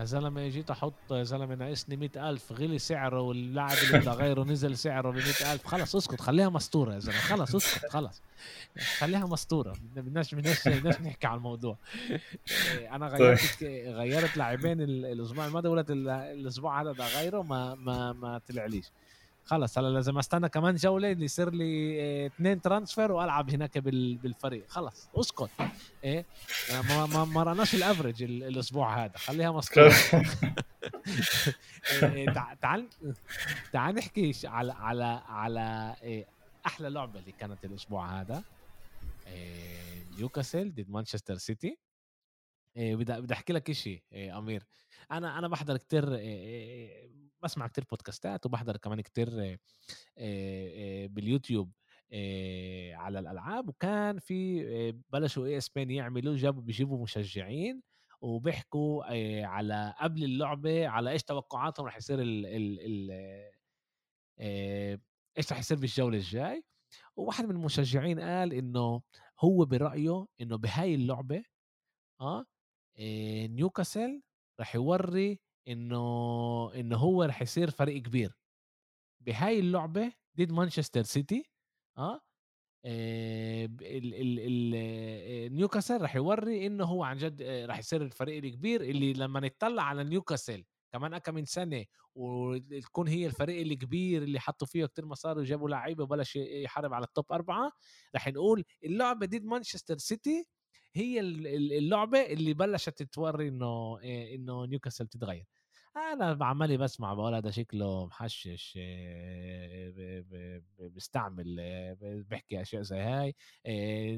يا 0.00 0.04
زلمة 0.04 0.48
جيت 0.48 0.70
أحط 0.70 0.92
يا 1.10 1.22
زلمة 1.22 1.54
ناقصني 1.54 1.96
100000 1.96 2.52
غلي 2.52 2.78
سعره 2.78 3.20
واللاعب 3.20 3.76
اللي 3.86 3.98
بدي 3.98 4.10
اغيره 4.10 4.44
نزل 4.44 4.76
سعره 4.76 5.10
ب 5.10 5.14
100000 5.14 5.66
خلص 5.66 5.96
اسكت 5.96 6.20
خليها 6.20 6.48
مستورة 6.48 6.94
يا 6.94 6.98
زلمة 6.98 7.18
خلص 7.18 7.54
اسكت 7.54 7.86
خلص. 7.86 8.22
خليها 8.98 9.26
مستورة 9.26 9.76
بدناش 9.96 10.34
بدناش 10.34 10.68
بدناش 10.68 11.00
نحكي 11.00 11.26
على 11.26 11.36
الموضوع. 11.36 11.76
إيه، 12.50 12.94
أنا 12.94 13.06
غيرت 13.06 13.62
غيرت 13.86 14.36
لاعبين 14.36 14.80
الأسبوع 14.80 15.46
الماضي 15.46 15.68
ولد 15.68 15.90
الأسبوع 15.90 16.82
هذا 16.82 16.92
بدي 16.92 17.02
اغيره 17.02 17.42
ما 17.42 17.74
ما 17.74 18.12
ما 18.12 18.40
طلعليش. 18.48 18.86
خلص 19.44 19.78
هلا 19.78 19.88
لازم 19.88 20.18
أستنى 20.18 20.48
كمان 20.48 20.74
جولة 20.74 21.08
يصير 21.08 21.50
لي 21.50 22.00
آه، 22.02 22.26
اثنين 22.26 22.60
transfer 22.60 23.12
وألعب 23.12 23.50
هناك 23.50 23.78
بالفريق. 23.78 24.68
خلص 24.68 25.08
اسكت. 25.16 25.50
إيه 26.04 26.26
ما 26.88 27.06
ما 27.06 27.24
ما 27.24 27.42
راناش 27.42 27.74
ال 27.74 27.80
average 27.80 28.22
الأسبوع 28.22 29.04
هذا. 29.04 29.16
خليها 29.18 29.50
مسكوت 29.52 29.92
إيه، 32.02 32.30
تعال 32.62 32.88
تعال 33.72 33.94
نحكي 33.94 34.32
على 34.44 34.72
على 34.72 35.22
على 35.28 35.96
إيه، 36.02 36.26
أحلى 36.66 36.90
لعبة 36.90 37.18
اللي 37.20 37.32
كانت 37.32 37.64
الأسبوع 37.64 38.20
هذا. 38.20 38.42
إيه، 39.26 40.04
نيوكاسل 40.18 40.70
ضد 40.74 40.90
مانشستر 40.90 41.36
سيتي 41.36 41.78
بدي 42.76 43.20
بدي 43.20 43.34
أحكي 43.34 43.52
لك 43.52 43.72
شيء 43.72 44.02
أمير. 44.14 44.62
أنا 45.10 45.38
أنا 45.38 45.48
بحضر 45.48 45.76
كتير 45.76 46.04
بسمع 47.42 47.66
كتير 47.66 47.84
بودكاستات 47.90 48.46
وبحضر 48.46 48.76
كمان 48.76 49.00
كتير 49.00 49.58
باليوتيوب 51.08 51.72
على 52.92 53.18
الألعاب 53.18 53.68
وكان 53.68 54.18
في 54.18 54.62
بلشوا 55.12 55.46
ESPN 55.46 55.90
يعملوا 55.90 56.36
جابوا 56.36 56.62
بيجيبوا 56.62 57.02
مشجعين 57.02 57.82
وبيحكوا 58.20 59.04
على 59.46 59.94
قبل 60.00 60.24
اللعبه 60.24 60.88
على 60.88 61.10
إيش 61.10 61.22
توقعاتهم 61.22 61.86
رح 61.86 61.96
يصير 61.96 62.20
ال 62.22 62.46
ال 62.46 62.80
ال 62.80 63.10
إيش 65.38 65.52
رح 65.52 65.58
يصير 65.58 65.78
بالجولة 65.78 66.16
الجاي. 66.18 66.64
وواحد 67.16 67.44
من 67.44 67.50
المشجعين 67.50 68.20
قال 68.20 68.52
إنه 68.52 69.02
هو 69.40 69.64
برأيه 69.64 70.26
إنه 70.40 70.56
بهاي 70.56 70.94
اللعبة 70.94 71.42
آه 72.20 72.44
نيوكاسل 73.46 74.22
رح 74.60 74.74
يوري 74.74 75.40
إنه 75.68 76.74
إنه 76.74 76.96
هو 76.96 77.22
رح 77.22 77.42
يصير 77.42 77.70
فريق 77.70 78.02
كبير. 78.02 78.32
بهاي 79.20 79.58
اللعبة 79.60 80.12
ضد 80.38 80.52
مانشستر 80.52 81.02
سيتي 81.02 81.44
آه 81.98 82.20
نيوكاسل 85.48 86.02
رح 86.02 86.16
يوري 86.16 86.66
إنه 86.66 86.84
هو 86.84 87.04
عن 87.04 87.16
جد 87.16 87.42
رح 87.42 87.78
يصير 87.78 88.02
الفريق 88.02 88.44
الكبير 88.44 88.80
اللي 88.80 89.12
لما 89.12 89.40
نطلع 89.40 89.82
على 89.82 90.04
نيوكاسل 90.04 90.64
كمان 90.92 91.18
كم 91.18 91.34
من 91.34 91.44
سنة 91.44 91.84
وتكون 92.14 93.08
هي 93.08 93.26
الفريق 93.26 93.60
الكبير 93.60 94.22
اللي 94.22 94.40
حطوا 94.40 94.66
فيه 94.66 94.86
كتير 94.86 95.06
مصاري 95.06 95.40
وجابوا 95.40 95.68
لعيبة 95.68 96.04
وبلش 96.04 96.36
يحارب 96.36 96.94
على 96.94 97.04
ال 97.04 97.11
top 97.11 97.32
أربعة 97.32 97.72
رح 98.14 98.28
نقول 98.28 98.64
اللعبة 98.84 99.26
ضد 99.26 99.44
مانشستر 99.44 99.98
سيتي 99.98 100.44
هي 100.94 101.20
اللعبة 101.20 102.18
اللي 102.20 102.54
بلشت 102.54 103.02
توري 103.02 103.48
إنه 103.48 103.98
إنه 104.34 104.66
نيوكاسل 104.66 105.06
تتغير. 105.06 105.44
أنا 105.96 106.44
عمالي 106.44 106.76
بسمع 106.76 107.14
بقول 107.14 107.34
هذا 107.34 107.50
شكله 107.50 108.06
محشش 108.06 108.78
بيستعمل 110.78 111.56
بيحكي 112.30 112.60
أشياء 112.60 112.82
زي 112.82 112.98
هاي 112.98 113.34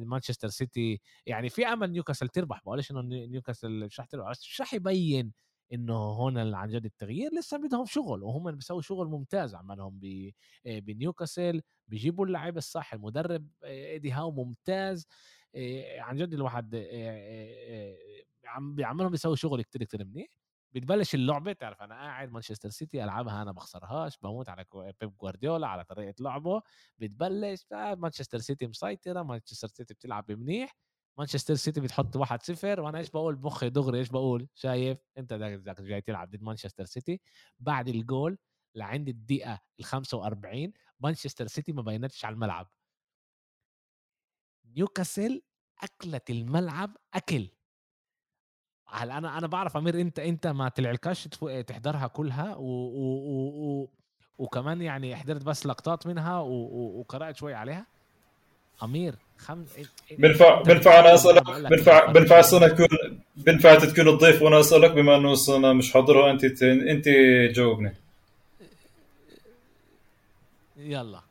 مانشستر 0.04 0.48
سيتي. 0.48 1.00
يعني 1.26 1.48
في 1.48 1.66
أمل 1.66 1.92
نيوكاسل 1.92 2.28
تربح. 2.28 2.60
بقولش 2.62 2.90
إنه 2.90 3.00
نيوكاسل 3.02 3.70
مش 3.70 4.00
رح 4.00 4.06
تربح 4.06 4.30
مش 4.30 4.60
رح 4.60 4.74
يبين 4.74 5.32
إنه 5.72 5.94
هون 5.94 6.54
عن 6.54 6.68
جد 6.68 6.84
التغيير. 6.84 7.30
لسه 7.38 7.56
بدهم 7.58 7.86
شغل 7.86 8.22
وهم 8.22 8.52
بيسووا 8.52 8.82
شغل 8.82 9.06
ممتاز 9.08 9.54
عملهم 9.54 10.00
بنيوكاسل. 10.64 11.62
بيجيبوا 11.88 12.26
اللعيبه 12.26 12.58
الصح 12.58 12.94
المدرب 12.94 13.48
إيدي 13.64 14.12
هاو 14.12 14.30
ممتاز. 14.32 15.06
عن 15.98 16.16
جد 16.16 16.34
الواحد 16.34 16.74
عم 18.44 18.74
بيعملهم 18.74 19.10
بيسوي 19.10 19.36
شغل 19.36 19.62
كتير 19.62 19.84
كتير 19.84 20.04
منيح. 20.04 20.28
بتبلش 20.74 21.14
اللعبة 21.14 21.52
تعرف 21.52 21.82
أنا 21.82 21.94
قاعد 21.94 22.32
مانشستر 22.32 22.70
سيتي 22.70 23.04
ألعبها 23.04 23.42
أنا 23.42 23.52
بخسرهاش 23.52 24.18
بموت 24.18 24.48
على 24.48 24.64
بيب 25.00 25.16
جوارديولا 25.16 25.66
على 25.68 25.84
طريقة 25.84 26.14
لعبه. 26.20 26.62
بتبلش 26.98 27.66
آه، 27.72 27.94
مانشستر 27.94 28.38
سيتي 28.38 28.66
مسيطرة 28.66 29.22
مانشستر 29.22 29.68
سيتي 29.68 29.94
بتلعب 29.94 30.32
منيح 30.32 30.76
مانشستر 31.18 31.54
سيتي 31.54 31.80
بتحط 31.80 32.16
1 32.16 32.42
0 32.42 32.80
وأنا 32.80 32.98
إيش 32.98 33.10
بقول؟ 33.10 33.36
بمخي 33.36 33.70
دغري 33.70 33.98
إيش 33.98 34.08
بقول؟ 34.08 34.48
شايف؟ 34.54 34.98
أنت 35.18 35.32
جاي 35.80 36.00
تلعب 36.00 36.30
ضد 36.30 36.42
مانشستر 36.42 36.84
سيتي. 36.84 37.20
بعد 37.58 37.88
الجول 37.88 38.38
لعند 38.74 39.08
الدقيقة 39.08 39.60
ال 39.80 39.84
45 39.84 40.72
مانشستر 41.00 41.46
سيتي 41.46 41.72
ما 41.72 41.82
بينتش 41.82 42.24
على 42.24 42.34
الملعب. 42.34 42.68
نيوكاسل 44.76 45.42
اكلت 45.82 46.30
الملعب 46.30 46.96
أكل. 47.14 47.48
هلا 48.88 49.18
أنا 49.18 49.38
أنا 49.38 49.46
بعرف 49.46 49.76
أمير 49.76 50.00
إنت 50.00 50.18
إنت 50.18 50.46
ما 50.46 50.68
طلعلكش 50.68 51.24
تحضرها 51.66 52.06
كلها 52.06 52.56
و, 52.56 52.62
و, 52.62 53.16
و, 53.28 53.82
و 53.82 53.88
وكمان 54.38 54.82
يعني 54.82 55.16
حضرت 55.16 55.44
بس 55.44 55.66
لقطات 55.66 56.06
منها 56.06 56.38
و 56.38 56.52
و 56.52 57.00
وقرأت 57.00 57.36
شوي 57.36 57.54
عليها؟ 57.54 57.86
أمير 58.82 59.14
خم... 59.38 59.64
بنفع 60.10 60.62
بنفع 60.62 61.00
أنا 61.00 61.14
أسألك 61.14 61.50
بنفع 61.70 62.06
بنفع 62.06 62.38
السنة 62.38 62.68
تكون 62.68 62.88
بنفع 63.36 63.74
تكون 63.74 64.08
الضيف 64.08 64.42
وأنا 64.42 64.60
أسألك 64.60 64.90
بما 64.90 65.16
أنه 65.16 65.32
السنة 65.32 65.72
مش 65.72 65.92
حاضرها 65.92 66.30
أنت 66.30 66.62
أنت 66.62 67.08
جاوبني. 67.54 67.94
يلا. 70.76 71.22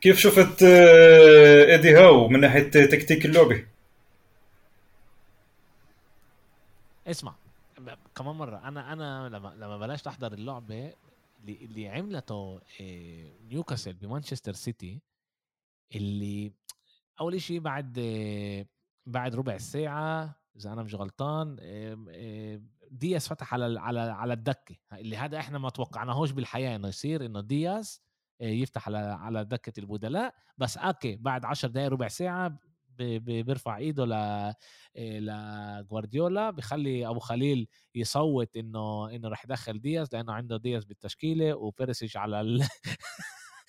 كيف 0.00 0.18
شفت 0.18 0.62
آه، 0.62 1.64
إيدي 1.64 1.96
هاو 1.96 2.28
من 2.28 2.40
ناحية 2.40 2.70
تكتيك 2.70 3.26
اللعبة؟ 3.26 3.66
اسمع 7.06 7.34
كمان 8.16 8.34
مرة 8.34 8.68
أنا 8.68 8.92
أنا 8.92 9.28
لما 9.28 9.54
لما 9.56 9.78
بلشت 9.78 10.06
أحضر 10.06 10.32
اللعبة 10.32 10.92
اللي, 11.40 11.58
اللي 11.64 11.88
عملته 11.88 12.60
آه، 12.80 13.30
نيوكاسل 13.48 13.92
بمانشستر 13.92 14.52
سيتي 14.52 15.00
اللي 15.94 16.52
أول 17.20 17.40
شيء 17.40 17.60
بعد 17.60 17.98
آه، 17.98 18.66
بعد 19.06 19.34
ربع 19.34 19.58
ساعة 19.58 20.34
إذا 20.56 20.72
أنا 20.72 20.82
مش 20.82 20.94
غلطان 20.94 21.56
دياس 22.90 23.28
فتح 23.28 23.54
على 23.54 23.80
على 23.80 24.00
على 24.00 24.32
الدكة 24.32 24.76
اللي 24.92 25.16
هذا 25.16 25.38
إحنا 25.38 25.58
ما 25.58 25.70
توقعناهوش 25.70 26.30
بالحياة 26.30 26.76
إنه 26.76 26.88
يصير 26.88 27.26
إنه 27.26 27.40
دياس 27.40 28.07
يفتح 28.40 28.88
على 28.88 28.98
على 28.98 29.44
دكة 29.44 29.80
البدلاء 29.80 30.34
بس 30.58 30.76
أوكي 30.76 31.16
بعد 31.16 31.44
10 31.44 31.68
دقائق 31.68 31.88
ربع 31.90 32.08
ساعة 32.08 32.58
بيرفع 32.98 33.76
إيده 33.76 34.04
ل 34.06 34.54
لجوارديولا 34.96 36.50
بخلي 36.50 37.06
أبو 37.08 37.18
خليل 37.18 37.68
يصوت 37.94 38.56
إنه 38.56 39.10
إنه 39.10 39.28
راح 39.28 39.44
يدخل 39.44 39.80
دياس 39.80 40.08
لأنه 40.12 40.32
عنده 40.32 40.56
دياس 40.56 40.84
بالتشكيلة 40.84 41.54
وبيرسيج 41.54 42.16
على 42.16 42.40
ال... 42.40 42.68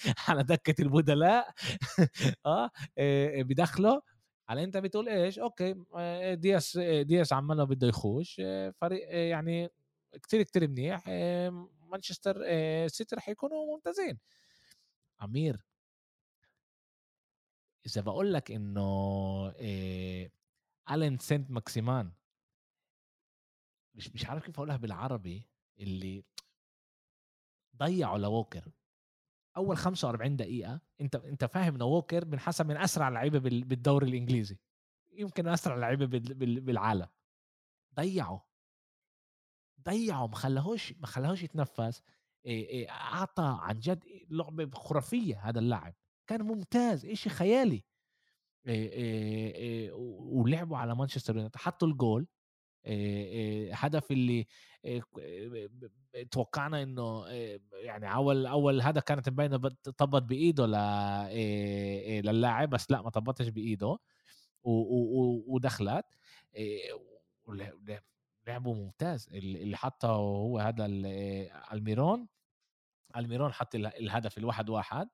على 0.28 0.43
دكة 0.43 0.82
البدلاء. 0.82 1.53
آه 2.45 2.70
بدخله 3.41 4.01
على 4.49 4.63
أنت 4.63 4.78
بتقول 4.78 5.09
إيش؟ 5.09 5.39
أوكي 5.39 5.76
دياس 6.36 6.78
دياس 7.01 7.34
عماله 7.34 7.63
بده 7.63 7.88
يخوش 7.88 8.41
فريق 8.82 9.07
يعني 9.15 9.70
كتير 10.24 10.43
كتير 10.43 10.67
منيح 10.67 11.03
مانشستر 11.91 12.36
سيتي 12.88 13.15
رح 13.15 13.30
يكونوا 13.30 13.65
ممتازين. 13.76 14.17
عمير 15.22 15.65
إذا 17.86 18.01
بقول 18.01 18.34
لك 18.34 18.51
إنه 18.51 19.49
إيه 19.49 20.32
الين 20.91 21.17
سنت 21.17 21.51
ماكسيمان 21.51 22.11
مش 23.95 24.09
مش 24.09 24.26
عارف 24.26 24.45
كيف 24.45 24.55
أقولها 24.55 24.78
بالعربي 24.78 25.49
اللي 25.80 26.24
ضيعوا 27.78 28.17
لووكر. 28.17 28.72
أول 29.57 29.78
45 29.78 30.36
دقيقة 30.36 30.82
أنت 31.01 31.15
أنت 31.15 31.45
فاهم 31.45 31.76
ان 31.76 31.82
ووكر 31.82 32.26
بنحسب 32.26 32.65
من 32.65 32.78
أسرع 32.78 33.09
لعيبه 33.09 33.39
بالدوري 33.39 34.07
الإنجليزي. 34.09 34.57
يمكن 35.11 35.47
أسرع 35.47 35.76
لعيبه 35.76 36.05
بالعالم. 36.59 37.07
ضيعوا 37.95 38.39
ضيعوا 39.82 40.28
ما 40.28 40.36
خلاهوش 40.36 40.93
ما 40.93 41.07
خلاهوش 41.07 41.43
يتنفس. 41.43 42.01
أعطى 42.90 43.58
عن 43.62 43.80
جد 43.80 44.04
لعبه 44.30 44.70
خرافية 44.78 45.50
هذا 45.50 45.60
اللاعب. 45.60 45.94
كان 46.28 46.42
ممتاز 46.42 47.06
إشي 47.06 47.30
خيالي. 47.30 47.84
ولعبوا 50.20 50.78
على 50.78 50.96
مانشستر 50.96 51.36
يونايتد. 51.36 51.58
حطوا 51.58 51.88
الجول. 51.88 52.28
هدف 53.72 54.12
اللي 54.12 54.48
توقعنا 56.32 56.84
إنه 56.84 57.28
يعني 57.74 58.14
أول 58.14 58.46
أول 58.46 58.82
هدف 58.82 59.04
كانت 59.04 59.30
مبينة 59.30 59.58
طبت 59.98 60.24
بإيده 60.24 60.66
للاعب 62.22 62.70
بس 62.70 62.92
لا 62.92 63.02
ما 63.02 63.10
طبتش 63.10 63.48
بإيده. 63.48 63.98
ودخلت. 65.48 66.06
لعبوا 68.50 68.76
ممتاز 68.76 69.30
اللي 69.34 69.78
حطه 69.78 70.10
هو 70.10 70.60
هذا 70.60 70.86
ألميرون. 71.74 72.28
ألميرون 73.16 73.54
حط 73.54 73.76
الهدف 73.76 74.38
الواحد 74.38 74.70
واحد 74.70 75.10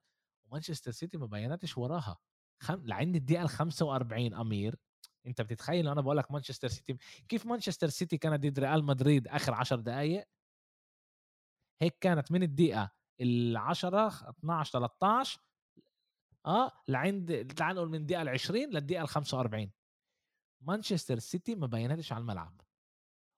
ومانشستر 0.46 0.92
سيتي 0.92 1.18
ما 1.18 1.26
بينتش 1.26 1.78
وراها. 1.78 2.18
خم... 2.62 2.86
لعند 2.86 3.16
الدقيقة 3.16 3.44
ال 3.44 3.50
45 3.50 4.34
أمير. 4.34 4.76
أنت 5.28 5.42
بتتخيل 5.42 5.88
أنا 5.88 6.02
بقول 6.02 6.18
لك 6.18 6.32
مانشستر 6.32 6.68
سيتي 6.68 6.98
كيف 7.30 7.46
مانشستر 7.46 7.90
سيتي 7.90 8.18
كانت 8.18 8.44
ضد 8.46 8.60
ريال 8.60 8.84
مدريد 8.84 9.28
آخر 9.28 9.54
10 9.54 9.78
دقائق 9.78 10.28
هيك 11.82 11.98
كانت 12.02 12.32
من 12.32 12.44
الدقيقة 12.44 12.92
ال 13.22 13.58
10 13.58 14.08
12 14.30 14.72
13 14.72 15.42
آه 16.46 16.72
لعند 16.88 17.54
تعال 17.58 17.76
نقول 17.76 17.90
من 17.90 17.96
الدقيقة 17.96 18.22
ال 18.22 18.30
20 18.30 18.62
للدقيقة 18.62 19.02
ال 19.04 19.08
45 19.08 19.72
مانشستر 20.62 21.20
سيتي 21.20 21.56
ما 21.56 21.68
بينتش 21.68 22.12
على 22.12 22.22
الملعب. 22.22 22.62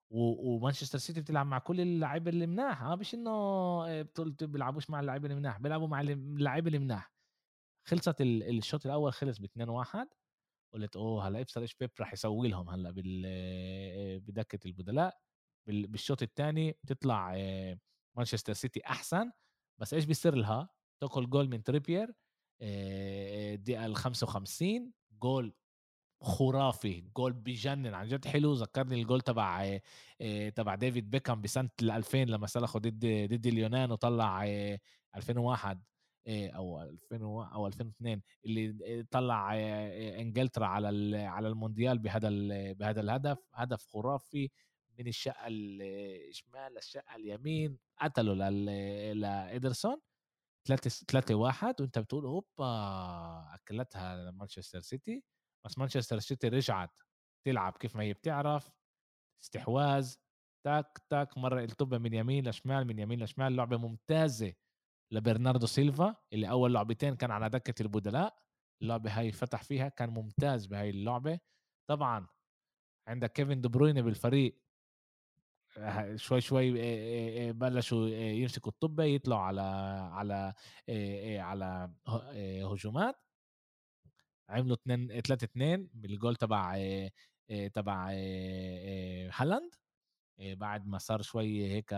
ومانشستر 0.09 0.97
سيتي 0.97 1.21
بتلعب 1.21 1.45
مع 1.45 1.59
كل 1.59 1.81
اللعيبه 1.81 2.29
اللي 2.29 2.47
مناح. 2.47 2.81
آه 2.83 2.95
مش 2.95 3.13
إنه 3.13 3.31
آه، 3.87 4.07
بيلعبوش 4.41 4.89
مع 4.89 4.99
اللعيبه 4.99 5.25
اللي 5.25 5.35
مناح 5.35 5.57
بيلعبوا 5.59 5.87
مع 5.87 6.01
اللعيبه 6.01 6.67
اللي 6.67 6.79
مناح. 6.79 7.13
خلصت 7.87 8.21
الشوط 8.21 8.85
الأول 8.85 9.13
خلص 9.13 9.37
ب 9.39 9.43
2 9.43 9.69
1 9.69 10.07
قلت 10.73 10.95
أوه 10.95 11.27
هلا 11.27 11.41
إبصر 11.41 11.61
إيش 11.61 11.75
بيب 11.75 11.91
راح 11.99 12.13
يسوي 12.13 12.47
لهم 12.47 12.69
هلا 12.69 12.93
آه، 13.25 14.17
بدكة 14.17 14.67
البدلاء. 14.67 15.17
بالشوط 15.67 16.21
الثاني 16.23 16.71
بتطلع 16.83 17.33
آه، 17.37 17.79
مانشستر 18.17 18.53
سيتي 18.53 18.81
أحسن. 18.87 19.31
بس 19.81 19.93
إيش 19.93 20.05
بيصير 20.05 20.35
لها؟ 20.35 20.69
تاكل 21.01 21.29
جول 21.29 21.49
من 21.49 21.63
تريبيير 21.63 22.13
الدقيقة 22.61 23.85
ال 23.85 23.95
55 23.95 24.93
جول 25.11 25.53
خرافي 26.21 27.01
جول 27.15 27.33
بجنن 27.33 27.93
عن 27.93 28.07
جد 28.07 28.25
حلو. 28.25 28.53
ذكرني 28.53 29.01
الجول 29.01 29.21
تبع 29.21 29.79
تبع 30.55 30.75
ديفيد 30.75 31.09
بيكام 31.09 31.41
بسنة 31.41 31.69
2000 31.81 32.17
لما 32.17 32.47
سلخوا 32.47 32.81
ضد 32.81 33.05
ضد 33.33 33.47
اليونان 33.47 33.91
وطلع 33.91 34.43
2001 35.15 35.83
أو 36.27 36.81
2000 36.81 37.21
أو 37.23 37.67
2002 37.67 38.21
اللي 38.45 39.03
طلع 39.11 39.55
إنجلترا 40.21 40.65
على 40.65 41.17
على 41.17 41.47
المونديال 41.47 41.99
بهذا 41.99 42.29
بهذا 42.73 43.01
الهدف. 43.01 43.37
هدف 43.53 43.85
خرافي 43.87 44.49
من 44.99 45.07
الشقة 45.07 45.45
الشمال 45.47 46.73
للشقه 46.73 47.15
اليمين. 47.15 47.77
قتلوا 48.01 48.35
لإيدرسون 49.13 49.97
3 50.65 50.89
3 50.89 51.35
1 51.35 51.81
وأنت 51.81 51.99
بتقول 51.99 52.25
أوبا 52.25 53.55
أكلتها 53.55 54.31
مانشستر 54.31 54.79
سيتي. 54.81 55.23
بس 55.67 55.77
مانشستر 55.77 56.19
سيتي 56.19 56.47
رجعت 56.47 56.99
تلعب 57.45 57.77
كيف 57.77 57.95
ما 57.95 58.03
هي 58.03 58.13
بتعرف 58.13 58.71
استحواذ 59.43 60.15
تاك 60.65 60.97
تاك 61.09 61.37
مرة 61.37 61.63
الطبة 61.63 61.97
من 61.97 62.13
يمين 62.13 62.47
لشمال 62.47 62.87
من 62.87 62.99
يمين 62.99 63.23
لشمال 63.23 63.55
لعبة 63.55 63.77
ممتازة 63.77 64.53
لبرناردو 65.11 65.65
سيلفا 65.65 66.15
اللي 66.33 66.49
أول 66.49 66.73
لعبتين 66.73 67.15
كان 67.15 67.31
على 67.31 67.49
دكة 67.49 67.81
البدلاء 67.81 68.37
اللعبة 68.81 69.19
هاي 69.19 69.31
فتح 69.31 69.63
فيها 69.63 69.89
كان 69.89 70.09
ممتاز 70.09 70.65
بهاي 70.65 70.89
اللعبة. 70.89 71.39
طبعا 71.89 72.27
عندك 73.07 73.31
كيفن 73.31 73.61
دي 73.61 73.67
بروينا 73.69 74.01
بالفريق 74.01 74.61
شوي 76.15 76.41
شوي 76.41 76.71
بلشوا 77.53 78.07
يمسكوا 78.09 78.71
الطبة 78.71 79.03
يطلعوا 79.03 79.41
على 79.41 79.61
على 80.13 80.53
على 81.39 81.93
هجومات. 82.73 83.15
عملوا 84.49 84.75
2 84.75 85.21
3 85.21 85.45
2 85.45 85.89
بالجول 85.93 86.35
تبع 86.35 86.77
تبع 87.73 88.09
هالاند. 89.33 89.75
بعد 90.39 90.87
ما 90.87 90.97
صار 90.97 91.21
شوي 91.21 91.67
هيك 91.71 91.95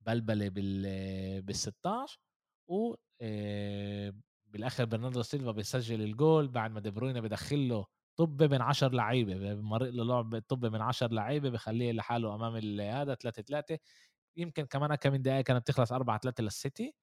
بلبلة 0.00 0.48
بال 0.48 1.42
بال 1.42 1.56
16 1.56 2.18
و 2.68 2.94
بالآخر 4.46 4.84
برناردو 4.84 5.22
سيلفا 5.22 5.50
بيسجل 5.52 6.02
الجول. 6.02 6.48
بعد 6.48 6.70
ما 6.70 6.80
دي 6.80 6.90
بروينا 6.90 7.20
بدخل 7.20 7.68
له 7.68 7.86
طب 8.16 8.42
من 8.42 8.62
10 8.62 8.88
لعيبة 8.94 9.54
مرق 9.54 9.90
له 9.90 10.04
لعب 10.04 10.38
طب 10.48 10.66
من 10.66 10.80
10 10.80 11.08
لعيبة 11.12 11.50
بخليه 11.50 11.92
لحاله 11.92 12.34
أمام 12.34 12.80
هذا 12.80 13.14
3 13.14 13.42
3 13.42 13.78
يمكن 14.36 14.64
كمان 14.66 14.94
كم 14.94 15.16
دقائق 15.16 15.44
كانت 15.44 15.66
تخلص 15.68 15.92
4 15.92 16.18
3 16.18 16.44
للسيتي 16.44 16.94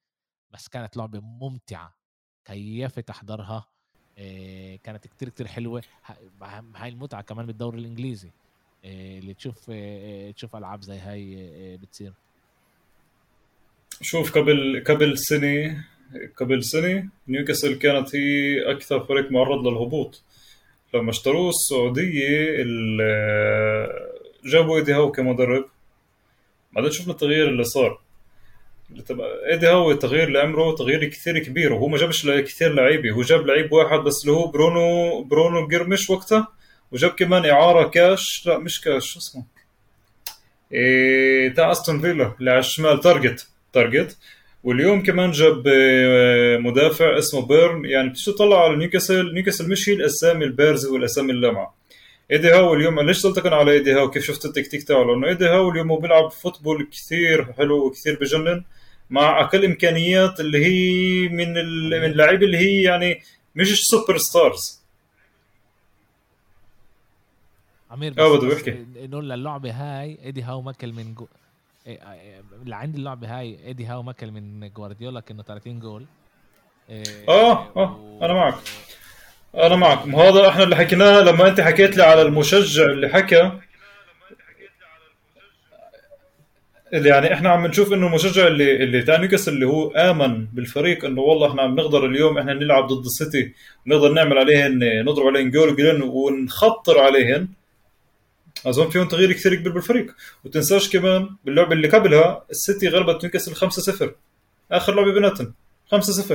بس 0.52 0.68
كانت 0.70 0.98
لعبة 0.98 1.20
ممتعة 1.22 1.96
كيفت 2.46 3.10
أحضرها. 3.10 3.68
كانت 4.84 5.08
كتير 5.08 5.30
كتير 5.30 5.48
حلوة. 5.48 5.84
هاي 6.76 6.90
المتعة 6.90 7.22
كمان 7.22 7.46
بالدوري 7.46 7.80
الإنجليزي 7.80 8.30
اللي 8.86 9.34
تشوف 9.34 9.72
تشوف 10.36 10.56
ألعاب 10.56 10.82
زي 10.82 10.98
هاي 10.98 11.78
بتصير. 11.78 12.14
شوف 14.02 14.38
قبل 14.38 14.84
قبل 14.88 15.18
سنة 15.18 15.86
قبل 16.38 16.64
سنة 16.64 17.10
نيوكاسل 17.28 17.76
كانت 17.76 18.16
هي 18.16 18.72
أكثر 18.72 19.06
فريق 19.06 19.32
معرض 19.32 19.68
للهبوط. 19.68 20.22
لما 20.94 21.10
اشتروه 21.10 21.50
السعودية 21.50 22.58
جابوا 24.46 24.78
إيدي 24.78 24.94
هاو 24.94 25.12
كمدرب. 25.12 25.66
بعدين 26.74 26.92
شفنا 26.92 27.14
التغيير 27.14 27.50
اللي 27.50 27.64
صار. 27.64 28.02
ايدي 29.52 29.68
هاو 29.68 29.94
تغيير 29.94 30.30
لعمره 30.30 30.76
تغيير 30.76 31.06
كثير 31.06 31.40
كبير 31.40 31.74
وهو 31.74 31.88
ما 31.88 31.98
جابش 31.98 32.28
كثير 32.30 32.74
لعيبة 32.74 33.12
هو 33.12 33.22
جاب 33.22 33.48
لعيب 33.48 33.74
واحد 33.74 34.00
بس 34.00 34.22
اللي 34.22 34.36
هو 34.38 34.48
برونو 34.48 35.24
برونو 35.24 35.68
جيمارايش 35.68 36.10
وقتها 36.10 36.48
وجاب 36.92 37.12
كمان 37.12 37.46
إعارة 37.46 37.88
كاش 37.88 38.44
لا 38.46 38.58
مش 38.58 38.82
كاش 38.82 39.06
شو 39.06 39.20
اسمه؟ 39.20 39.44
إيه 40.74 41.54
تاع 41.54 41.72
أستون 41.72 42.02
فيلا 42.02 42.36
اللي 42.40 42.52
على 42.52 42.60
الشمال 42.60 43.00
تارجت 43.00 43.48
تارجت. 43.74 44.18
واليوم 44.64 45.04
كمان 45.04 45.32
جاب 45.32 45.64
آه، 45.68 46.58
مدافع 46.58 47.18
اسمه 47.18 47.42
بيرن 47.42 47.86
يعني 47.86 48.10
بتيجي 48.10 48.32
تطلع 48.32 48.64
على 48.64 48.76
نيوكاسل؟ 48.76 49.34
نيوكاسل 49.34 49.70
مش 49.70 49.90
هي 49.90 49.94
الأسامي 49.94 50.46
البارزة 50.46 50.94
والأسامي 50.94 51.32
اللامعه 51.32 51.76
إيدي 52.32 52.52
هاو 52.52 52.74
اليوم 52.74 53.00
ليش 53.00 53.26
أنا 53.26 53.56
على 53.56 53.72
إيدي 53.72 53.94
هاو؟ 53.94 54.10
كيف 54.10 54.26
شفت 54.26 54.46
التكتيك 54.46 54.84
تاعه؟ 54.84 55.04
لأنه 55.04 55.28
إيدي 55.28 55.46
هاو 55.46 55.72
اليوم 55.72 55.92
هو 55.92 55.98
بيلعب 55.98 56.32
football 56.32 56.88
كثير 56.92 57.54
حلو 57.54 57.86
وكثير 57.86 58.18
بجنن. 58.22 58.64
مع 59.12 59.42
أقل 59.42 59.66
إمكانيات 59.66 60.40
اللي 60.40 60.66
هي 60.66 61.28
من 61.28 61.54
من 61.90 62.04
اللعيبه 62.06 62.46
اللي 62.46 62.58
هي 62.58 62.82
يعني 62.82 63.22
مش 63.56 63.82
super 63.82 64.18
stars 64.18 64.82
عمير 67.92 68.14
آه 68.20 68.38
بده 68.38 68.54
يحكي 68.54 68.86
إنه 69.06 69.20
اللعبه 69.20 69.72
هاي 69.72 70.18
إيدي 70.26 70.42
هاو 70.42 70.62
مكل 70.62 70.94
من 70.94 71.14
جو... 71.14 71.28
إيه، 71.88 72.00
آه، 72.00 72.42
اللي 72.64 72.76
عندي 72.76 72.98
اللعبة 72.98 73.40
هاي 73.40 73.60
إيدي 73.66 73.86
هاو 73.86 74.04
مكل 74.04 74.32
من 74.32 74.70
جوارديولا 74.70 75.20
كأنه 75.20 75.44
30 75.44 75.80
جول. 75.80 76.06
إيه، 76.90 77.04
آه 77.30 77.72
آه 77.78 78.20
أنا 78.22 78.34
معك. 78.34 78.56
أنا 79.56 79.76
معك. 79.76 80.08
هذا 80.08 80.50
إحنا 80.50 80.64
اللي 80.64 80.76
حكيناه 80.76 81.20
لما 81.22 81.48
أنت 81.48 81.62
حكيت 81.62 81.98
لي 81.98 82.04
على 82.04 82.22
المشجع 82.22 82.84
اللي 82.84 83.10
حكى. 83.10 83.52
اللي 86.94 87.10
يعني 87.10 87.34
إحنا 87.34 87.50
عم 87.50 87.68
نشوف 87.68 87.94
إنه 87.94 88.08
المشجع 88.08 88.48
اللي 88.48 88.84
اللي 88.84 89.02
تاع 89.02 89.18
نيوكاسل 89.20 89.54
اللي 89.54 89.66
هو 89.66 89.92
آمن 89.92 90.46
بالفريق 90.46 91.06
إنه 91.06 91.22
والله 91.22 91.50
إحنا 91.50 91.62
عم 91.62 91.76
نقدر 91.76 92.06
اليوم 92.06 92.38
إحنا 92.38 92.54
نلعب 92.54 92.88
ضد 92.88 93.06
السيتي 93.06 93.54
ونقدر 93.88 94.12
نعمل 94.14 94.38
عليهن 94.38 95.06
نضرب 95.06 95.28
عليهن 95.28 95.50
جول 95.52 95.76
جولين 95.76 96.02
ونخطر 96.02 97.00
عليهن. 97.00 97.48
أظن 98.66 98.90
فيهم 98.90 99.08
تغيير 99.08 99.32
كثير 99.34 99.56
كبير 99.56 99.72
بالفريق. 99.72 100.08
وتنساش 100.46 100.90
كمان 100.90 101.30
باللعبة 101.46 101.74
اللي 101.74 101.88
قبلها 101.88 102.44
السيتي 102.52 102.88
غلبت 102.88 103.24
نيوكاسل 103.24 103.56
5-0 104.06 104.10
آخر 104.72 104.96
لعبة 104.96 105.14
بيناتهم 105.14 105.54
5-0 105.96 106.34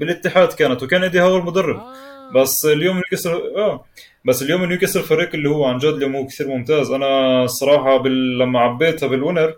بالاتحاد 0.00 0.48
كانت 0.48 0.82
وكان 0.82 1.02
إيدي 1.02 1.20
هاو 1.20 1.36
المدرب 1.36 1.76
آه. 1.76 1.92
بس 2.34 2.64
اليوم 2.64 2.94
نيوكاسل 2.96 3.30
آه. 3.56 3.84
بس 4.24 4.42
اليوم 4.42 4.64
نيوكاسل 4.64 5.02
فريق 5.02 5.34
اللي 5.34 5.48
هو 5.48 5.64
عن 5.64 5.78
جد 5.78 5.94
اليوم 5.94 6.16
هو 6.16 6.26
كثير 6.26 6.48
ممتاز. 6.48 6.90
أنا 6.90 7.44
الصراحه 7.44 7.96
بال... 7.96 8.38
لما 8.38 8.60
عبيتها 8.60 9.06
بال 9.06 9.18
Winner 9.18 9.54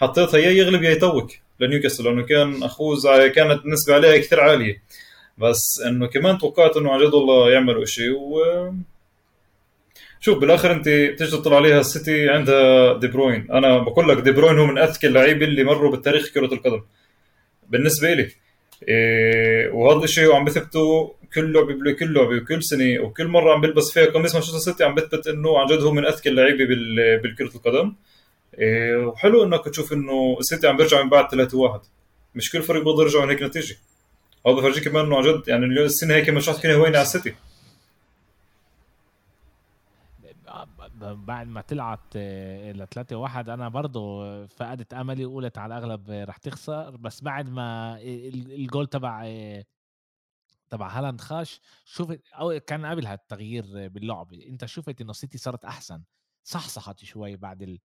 حطيتها 0.00 0.38
يا 0.38 0.50
يغلب 0.50 0.82
يا 0.82 0.90
תיקו. 0.90 1.30
لنيوكاسل 1.60 2.04
لأنه 2.04 2.22
كان 2.22 2.62
أخوه 2.62 3.28
كانت 3.28 3.64
النسبة 3.64 3.94
عليها 3.94 4.16
كثير 4.18 4.40
عالية. 4.40 4.82
بس 5.38 5.82
إنه 5.86 6.06
كمان 6.06 6.38
توقعت 6.38 6.76
إنه 6.76 6.92
عن 6.92 7.00
جد 7.00 7.14
والله 7.14 7.50
يعملوا 7.50 7.84
شيء 7.84 8.12
و 8.12 8.40
شوف 10.20 10.38
بالآخر 10.38 10.72
أنت 10.72 10.88
بتيجي 10.88 11.30
تطلع 11.30 11.56
عليها 11.56 11.80
السيتي 11.80 12.28
عندها 12.28 12.98
دي 12.98 13.06
بروين. 13.06 13.46
أنا 13.50 13.78
بقول 13.78 14.08
لك 14.08 14.16
دي 14.16 14.32
بروين 14.32 14.58
هو 14.58 14.66
من 14.66 14.78
أذكى 14.78 15.06
اللعيبة 15.06 15.44
اللي 15.46 15.64
مروا 15.64 15.96
بتاريخ 15.96 16.30
كرة 16.34 16.54
القدم. 16.54 16.82
بالنسبة 17.68 18.14
لي 18.14 18.28
إيه 18.88 19.70
وهذا 19.70 20.04
الشيء 20.04 20.32
عم 20.32 20.44
بثبته 20.44 21.14
كل 21.34 21.52
لعبة 21.52 21.92
كل 21.92 22.14
لعبة 22.14 22.36
وكل 22.36 22.62
سنة 22.64 23.00
وكل 23.00 23.26
مرة 23.26 23.52
عم 23.54 23.60
بلبس 23.60 23.92
فيها 23.92 24.04
قميص 24.04 24.34
مانشستر 24.34 24.58
سيتي 24.58 24.84
عم 24.84 24.94
بثبت 24.94 25.26
إنه 25.26 25.58
عن 25.58 25.66
جد 25.66 25.82
هو 25.82 25.92
من 25.92 26.06
أذكى 26.06 26.28
اللعيبة 26.28 26.64
بالكرة 27.22 27.50
القدم. 27.56 27.94
إيه 28.58 28.96
وحلو 29.06 29.44
إنك 29.44 29.64
تشوف 29.64 29.92
إنه 29.92 30.36
السيتي 30.40 30.68
عم 30.68 30.76
بيرجع 30.76 31.02
من 31.02 31.10
بعد 31.10 31.30
3 31.30 31.58
1 31.58 31.80
مش 32.34 32.50
كل 32.50 32.62
فريق 32.62 32.84
بيقدر 32.84 33.02
يرجع 33.02 33.24
من 33.24 33.30
هيك 33.30 33.42
نتيجة. 33.42 33.76
هذا 34.46 34.54
بفرجيك 34.54 34.88
كمان 34.88 35.04
إنه 35.04 35.16
عن 35.16 35.22
جد 35.22 35.48
يعني 35.48 35.64
السنة 35.64 36.14
هيك 36.14 36.30
مش 36.30 36.46
تكون 36.46 36.70
هوينة 36.70 36.98
على 36.98 37.02
السيتي. 37.02 37.34
بعد 41.00 41.48
ما 41.48 41.60
طلعت 41.60 42.16
ل 42.16 42.86
3 42.90 43.16
1 43.16 43.48
أنا 43.48 43.68
برضه 43.68 44.46
فقدت 44.46 44.94
أملي 44.94 45.24
وقلت 45.24 45.58
على 45.58 45.78
الأغلب 45.78 46.10
رح 46.10 46.36
تخسر. 46.36 46.96
بس 46.96 47.22
بعد 47.22 47.50
ما 47.50 47.98
الجول 48.02 48.86
تبع 48.86 49.28
تبع 50.70 50.88
هالاند 50.88 51.20
خاش 51.20 51.60
شفت 51.84 52.20
أو 52.32 52.60
كان 52.60 52.86
قبل 52.86 53.06
هالتغيير 53.06 53.64
باللعبه 53.88 54.46
أنت 54.46 54.64
شفت 54.64 55.00
إنه 55.00 55.12
سيتي 55.12 55.38
صارت 55.38 55.64
أحسن. 55.64 56.02
صحصحت 56.44 57.04
شوي 57.04 57.36
بعد 57.36 57.62
ال... 57.62 57.78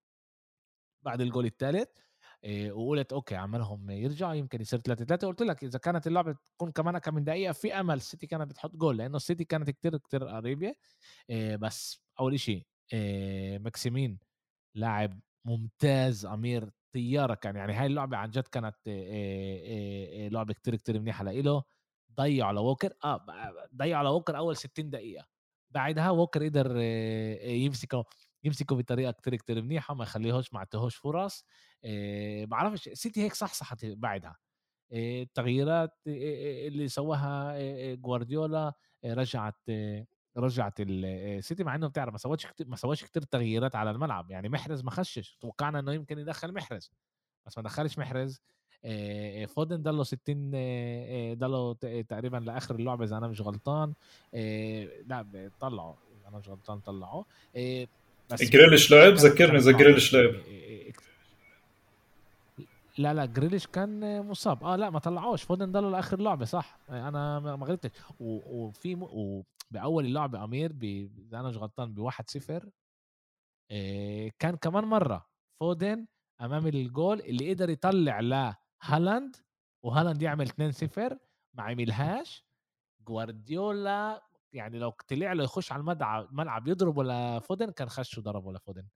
بعد 1.03 1.21
الجول 1.21 1.45
الثالث 1.45 1.89
إيه 2.43 2.71
وقلت 2.71 3.13
okay 3.13 3.35
عملهم 3.35 3.89
يرجع 3.89 4.33
يمكن 4.33 4.61
يصير 4.61 4.79
3 4.79 5.05
3 5.05 5.27
قلت 5.27 5.41
لك 5.41 5.63
إذا 5.63 5.79
كانت 5.79 6.07
اللعبة 6.07 6.35
تكون 6.55 6.71
كمان 6.71 6.97
كم 6.97 7.15
من 7.15 7.23
دقيقة 7.23 7.51
في 7.51 7.73
أمل 7.79 7.95
السيتي 7.95 8.27
كانت 8.27 8.49
بتحط 8.51 8.75
جول 8.75 8.97
لأنه 8.97 9.17
السيتي 9.17 9.43
كانت 9.43 9.69
كتير 9.69 9.97
كتير 9.97 10.27
قريبة. 10.27 10.75
إيه 11.29 11.55
بس 11.55 12.01
أول 12.19 12.39
شيء 12.39 12.65
إيه 12.93 13.59
ماكسيمين 13.59 14.19
لاعب 14.75 15.19
ممتاز 15.45 16.25
أمير 16.25 16.69
طيارة 16.93 17.33
كان. 17.33 17.55
يعني 17.55 17.73
هاي 17.73 17.85
اللعبة 17.85 18.17
عن 18.17 18.29
جد 18.29 18.47
كانت 18.47 18.75
لعبة 20.31 20.53
كتير 20.53 20.75
كتير 20.75 20.99
منيحة 20.99 21.23
لإله. 21.23 21.63
ضيعوا 22.15 22.47
على 22.47 22.59
ووكر 22.59 22.93
آه 23.03 23.25
ضيعوا 23.75 23.99
على 23.99 24.09
ووكر 24.09 24.37
أول 24.37 24.57
60 24.57 24.89
دقيقة. 24.89 25.25
بعدها 25.71 26.09
ووكر 26.09 26.45
قدر 26.45 26.77
يمسكه. 27.45 28.05
يمسكه 28.43 28.75
بطريقة 28.75 29.11
كتير 29.11 29.35
كتير 29.35 29.61
منيحة 29.61 29.93
ما 29.93 30.03
يخليهوش 30.03 30.53
ما 30.53 30.59
عطيهوش 30.59 30.95
فرص. 30.95 31.45
إيه 31.83 32.45
بعرفش 32.45 32.89
سيتي 32.93 33.23
هيك 33.23 33.33
صحصحت 33.33 33.85
بعدها. 33.85 34.35
إيه 34.91 35.23
التغييرات 35.23 35.91
إيه 36.07 36.67
اللي 36.67 36.87
سواها 36.87 37.55
جوارديولا 37.95 38.73
رجعت 39.05 39.55
رجعت 40.37 40.73
السيتي 40.79 41.63
مع 41.63 41.75
إنه 41.75 41.87
بتعرف 41.87 42.11
ما 42.11 42.17
سواش 42.17 42.47
ما 42.65 42.75
سواش 42.75 43.03
كتير 43.03 43.21
تغييرات 43.23 43.75
على 43.75 43.91
الملعب. 43.91 44.31
يعني 44.31 44.49
محرز 44.49 44.83
ما 44.83 44.91
خشش. 44.91 45.37
توقعنا 45.41 45.79
إنه 45.79 45.93
يمكن 45.93 46.19
يدخل 46.19 46.53
محرز 46.53 46.91
بس 47.45 47.57
ما 47.57 47.63
دخلش 47.63 47.97
محرز. 47.97 48.41
فودن 49.47 49.81
ضله 49.81 50.03
60 50.03 50.51
ضله 51.37 51.73
تقريبا 52.01 52.37
لآخر 52.37 52.75
اللعبة 52.75 53.03
إذا 53.03 53.17
أنا 53.17 53.27
مش 53.27 53.41
غلطان. 53.41 53.93
لا 55.05 55.51
طلعوا 55.59 55.95
أنا 56.27 56.37
مش 56.37 56.49
غلطان 56.49 56.79
طلعوا 56.79 57.23
جريليش 58.41 58.91
لعب 58.91 59.13
ذكرني 59.13 59.57
اذا 59.57 59.71
جريليش 59.71 60.13
لعب 60.15 60.35
لا 62.97 63.13
لا 63.13 63.25
جريليش 63.25 63.67
كان 63.67 64.21
مصاب. 64.25 64.63
آه 64.63 64.75
لا 64.75 64.89
ما 64.89 64.99
طلعوش. 64.99 65.43
فودن 65.43 65.71
ضله 65.71 65.89
لآخر 65.91 66.19
اللعبه 66.19 66.45
صح؟ 66.45 66.77
أنا 66.89 67.39
ما 67.39 67.65
غلطتش. 67.65 67.99
وفي 68.19 68.95
بأول 69.71 70.05
اللعبة 70.05 70.43
أمير 70.43 70.71
إذا 70.83 71.39
أنا 71.39 71.49
مش 71.49 71.57
غلطان 71.57 71.93
ب 71.93 71.99
1 71.99 72.29
0 72.29 72.69
كان 74.39 74.55
كمان 74.61 74.83
مرة 74.83 75.25
فودن 75.59 76.05
أمام 76.41 76.67
الجول 76.67 77.19
اللي 77.19 77.53
قدر 77.53 77.69
يطلع 77.69 78.19
لهالاند 78.19 79.35
وهالاند 79.83 80.21
يعمل 80.21 80.45
2 80.45 80.71
0 80.71 81.17
ما 81.53 81.63
عملهاش. 81.63 82.45
جوارديولا 83.07 84.23
يعني 84.53 84.79
لو 84.79 84.89
طلع 85.07 85.33
له 85.33 85.43
يخش 85.43 85.71
على 85.71 85.79
الملعب 86.31 86.67
يضربه 86.67 87.03
لفودن 87.03 87.71
كان 87.71 87.89
خش 87.89 88.17
وضربه 88.17 88.53
لفودن 88.53 88.87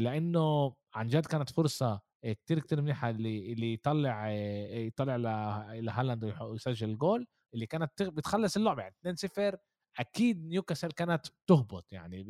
لأنه 0.00 0.74
عن 0.94 1.08
جد 1.08 1.26
كانت 1.26 1.50
فرصة 1.50 2.00
كتير 2.24 2.58
كتير 2.60 2.82
منيحة 2.82 3.10
اللي 3.10 3.52
اللي 3.52 3.72
يطلع 3.72 4.30
يطلع 4.30 5.16
لهالاند 5.74 6.24
ويسجل 6.42 6.98
جول 6.98 7.26
اللي 7.54 7.66
كانت 7.66 8.02
بتخلص 8.02 8.56
اللعبة 8.56 8.82
يعني 8.82 8.94
2 9.00 9.16
0 9.16 9.56
أكيد 9.98 10.46
نيوكاسل 10.46 10.88
كانت 10.92 11.26
تهبط 11.46 11.92
يعني 11.92 12.22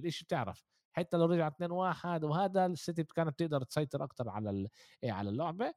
ليش 0.00 0.22
بتعرف؟ 0.22 0.64
حتى 0.96 1.16
لو 1.16 1.24
رجع 1.26 1.48
2 1.48 1.70
1 1.70 2.24
وهذا 2.24 2.66
السيتي 2.66 3.04
كانت 3.04 3.38
تقدر 3.38 3.62
تسيطر 3.62 4.04
أكثر 4.04 4.28
على 4.28 4.68
على 5.04 5.30
اللعبة. 5.30 5.74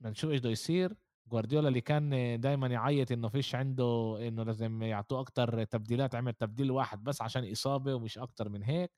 بنشوف 0.00 0.30
إيش 0.30 0.40
بده 0.40 0.50
يصير. 0.50 0.94
جوارديولا 1.30 1.68
اللي 1.68 1.80
كان 1.80 2.40
دائما 2.40 2.66
يعيط 2.66 3.12
إنه 3.12 3.28
فيش 3.28 3.54
عنده 3.54 4.18
إنه 4.28 4.42
لازم 4.42 4.82
يعطوه 4.82 5.20
أكثر 5.20 5.64
تبديلات 5.64 6.14
عمل 6.14 6.32
تبديل 6.32 6.70
واحد 6.70 7.04
بس 7.04 7.22
عشان 7.22 7.50
إصابة 7.52 7.94
ومش 7.94 8.18
أكثر 8.18 8.48
من 8.48 8.62
هيك. 8.62 8.90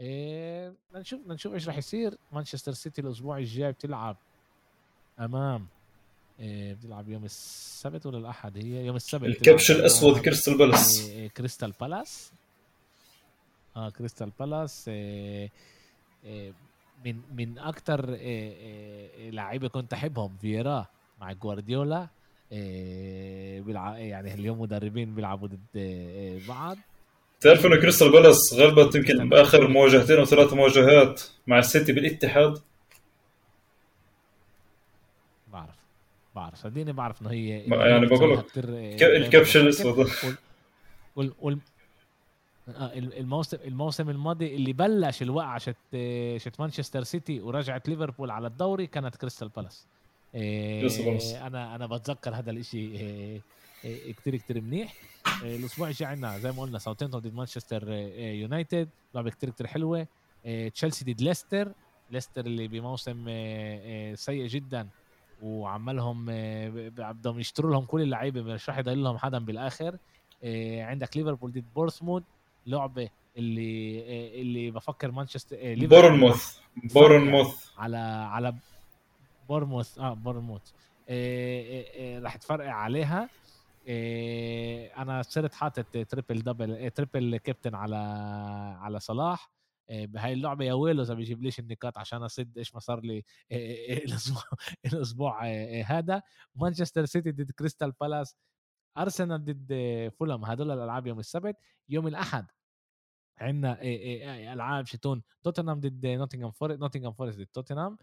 إيه 0.00 0.74
نشوف 0.94 1.20
نشوف 1.26 1.54
إيش 1.54 1.68
راح 1.68 1.76
يصير. 1.78 2.18
مانشستر 2.32 2.72
سيتي 2.72 3.00
الأسبوع 3.00 3.38
الجاي 3.38 3.72
بتلعب 3.72 4.16
أمام 5.20 5.66
إيه 6.40 6.74
بتلعب 6.74 7.08
يوم 7.08 7.24
السبت 7.24 8.06
ولا 8.06 8.18
الأحد؟ 8.18 8.58
هي 8.58 8.86
يوم 8.86 8.96
السبت 8.96 9.24
الكبش 9.24 9.70
الأسود 9.70 10.18
كريستال 10.18 10.58
بالاس 10.58 11.08
إيه 11.08 11.28
كريستال 11.28 11.72
بالاس. 11.80 12.32
آه 13.76 13.90
كريستال 13.90 14.32
بالاس 14.40 14.88
إيه 14.88 15.50
إيه 16.24 16.52
من 17.04 17.20
من 17.36 17.58
أكثر 17.58 18.14
إيه 18.14 18.52
إيه 18.52 19.30
لعيبه 19.30 19.68
كنت 19.68 19.92
أحبهم 19.92 20.36
فييرا 20.40 20.86
مع 21.22 21.32
جوارديولا 21.32 22.08
إيه 22.52 23.60
بيلعب 23.60 23.96
يعني 23.96 24.34
اليوم 24.34 24.60
مدربين 24.60 25.14
بيلعبوا 25.14 25.48
ضد 25.48 25.76
إيه 25.76 26.48
بعض. 26.48 26.76
تعرف 27.40 27.66
إنه 27.66 27.76
كريستال 27.76 28.12
بالاس 28.12 28.54
غلبت 28.54 28.94
يمكن 28.94 29.28
بآخر 29.28 29.68
مواجهتين 29.68 30.18
أو 30.18 30.24
ثلاث 30.24 30.52
مواجهات 30.52 31.22
مع 31.46 31.58
السيتي 31.58 31.92
بالاتحاد؟ 31.92 32.58
بعرف 35.52 35.76
بعرف. 36.34 36.54
صدقني 36.58 36.92
بعرف 36.92 37.22
إنه 37.22 37.30
هي 37.30 37.48
يعني 37.58 38.06
بقول 38.06 38.38
لك 38.38 38.58
الكبش 39.02 39.56
الأسود. 39.56 40.10
الموسم 42.96 43.58
الموسم 43.64 44.10
الماضي 44.10 44.54
اللي 44.54 44.72
بلش 44.72 45.22
الوقعة 45.22 45.58
شت 45.58 45.76
شت 46.36 46.60
مانشستر 46.60 47.02
سيتي 47.02 47.40
ورجعت 47.40 47.88
ليفربول 47.88 48.30
على 48.30 48.46
الدوري 48.46 48.86
كانت 48.86 49.16
كريستال 49.16 49.48
بالاس. 49.48 49.86
إيه 50.34 51.46
أنا 51.46 51.74
أنا 51.74 51.86
بتذكر 51.86 52.34
هذا 52.34 52.50
الإشي 52.50 52.78
إيه 52.78 53.40
إيه 53.84 54.12
كتير 54.12 54.36
كتير 54.36 54.60
منيح. 54.60 54.94
الأسبوع 55.42 55.88
الجاي 55.88 56.08
عندنا 56.08 56.38
زي 56.38 56.52
ما 56.52 56.62
قلنا 56.62 56.78
ساوثامبتون 56.78 57.20
ضد 57.20 57.34
مانشستر 57.34 57.88
يونايتد 58.18 58.88
لعبة 59.14 59.30
كتير 59.30 59.50
كتير 59.50 59.66
حلوة. 59.66 60.06
تشيلسي 60.74 61.12
ضد 61.12 61.20
ليستر 61.20 61.72
ليستر 62.10 62.46
اللي 62.46 62.68
بموسم 62.68 63.24
سيء 64.14 64.46
جدا 64.46 64.88
وعمالهم 65.42 66.26
بدهم 66.90 67.38
يشتروا 67.38 67.72
لهم 67.72 67.84
كل 67.84 68.02
اللعيبة 68.02 68.42
مش 68.42 68.68
راح 68.68 68.78
يضل 68.78 69.02
لهم 69.02 69.18
حدا 69.18 69.38
بالآخر. 69.38 69.96
عندك 70.78 71.16
ليفربول 71.16 71.52
ضد 71.52 71.64
بورسموث 71.74 72.22
لعبة 72.66 73.08
اللي 73.36 74.40
اللي 74.40 74.70
بفكر 74.70 75.10
مانشستر 75.10 75.56
بورنموث. 75.86 76.58
بورنموث. 76.94 77.70
على 77.78 77.96
على 78.30 78.54
بورموث 79.48 79.98
آه 79.98 80.14
بورموث. 80.14 80.72
راح 82.24 82.36
تفرقع 82.36 82.70
عليها. 82.72 83.28
أنا 85.02 85.22
صرت 85.22 85.54
حاطط 85.54 85.84
triple 86.08 86.42
double 86.42 86.90
triple 86.90 87.36
captain 87.36 87.74
على 87.74 87.96
على 88.80 89.00
صلاح. 89.00 89.50
بهاي 89.90 90.32
اللعبة 90.32 90.64
يا 90.64 90.72
ويلو 90.72 91.02
اذا 91.02 91.14
بيجيب 91.14 91.42
ليش 91.42 91.58
النقاط 91.58 91.98
عشان 91.98 92.22
اسد 92.22 92.58
إيش 92.58 92.74
ما 92.74 92.80
صار 92.80 93.00
لي 93.00 93.24
الأسبوع 94.04 94.42
الأسبوع 94.86 95.46
هذا. 95.86 96.22
مانشستر 96.54 97.04
سيتي 97.04 97.30
ضد 97.32 97.50
كريستال 97.50 97.92
بالاس 98.00 98.36
ارسنال 98.98 99.44
ضد 99.44 99.72
فولم 100.18 100.44
هدول 100.44 100.70
الألعاب 100.70 101.06
يوم 101.06 101.18
السبت. 101.18 101.56
يوم 101.88 102.06
الأحد 102.06 102.46
عندنا 103.38 103.78
ألعاب 104.52 104.86
شتون 104.86 105.22
توتنهام 105.42 105.80
ضد 105.80 106.06
نوتنغهام 106.06 106.50
فورست 106.50 106.80
نوتنغهام 106.80 107.12
فورست 107.12 107.38
ضد 107.38 107.46
توتنهام 107.46 107.96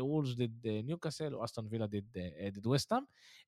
وولز 0.00 0.34
ضد 0.42 0.68
نيوكاسل 0.68 1.34
وأستون 1.34 1.68
فيلا 1.68 1.86
ضد 1.86 2.32
ضد 2.58 2.66
ويست 2.66 2.94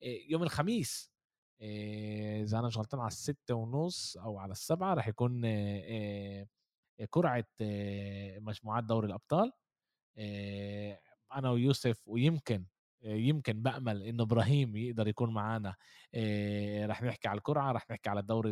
يوم 0.03 0.43
الخميس 0.43 1.13
إذا 1.61 2.59
أنا 2.59 2.67
مش 2.67 2.79
غلطان 2.79 3.01
على 3.01 3.09
الستة 3.09 3.55
ونص 3.55 4.17
أو 4.17 4.39
على 4.39 4.53
السبعة 4.53 4.95
راح 4.95 5.09
يكون 5.09 5.45
قرعة 7.13 7.47
مجموعات 8.39 8.85
دوري 8.85 9.07
الأبطال. 9.07 9.53
أنا 11.33 11.51
ويوسف 11.51 12.09
ويمكن 12.09 12.67
يمكن 13.05 13.63
بأمل 13.63 14.03
انه 14.03 14.23
إبراهيم 14.23 14.77
يقدر 14.77 15.09
يكون 15.09 15.35
معنا 15.35 15.75
إيه 16.15 16.87
رح 16.87 17.03
نحكي 17.03 17.29
على 17.29 17.39
القرعه 17.39 17.73
رح 17.73 17.91
نحكي 17.91 18.11
على 18.11 18.21
الدوري 18.21 18.51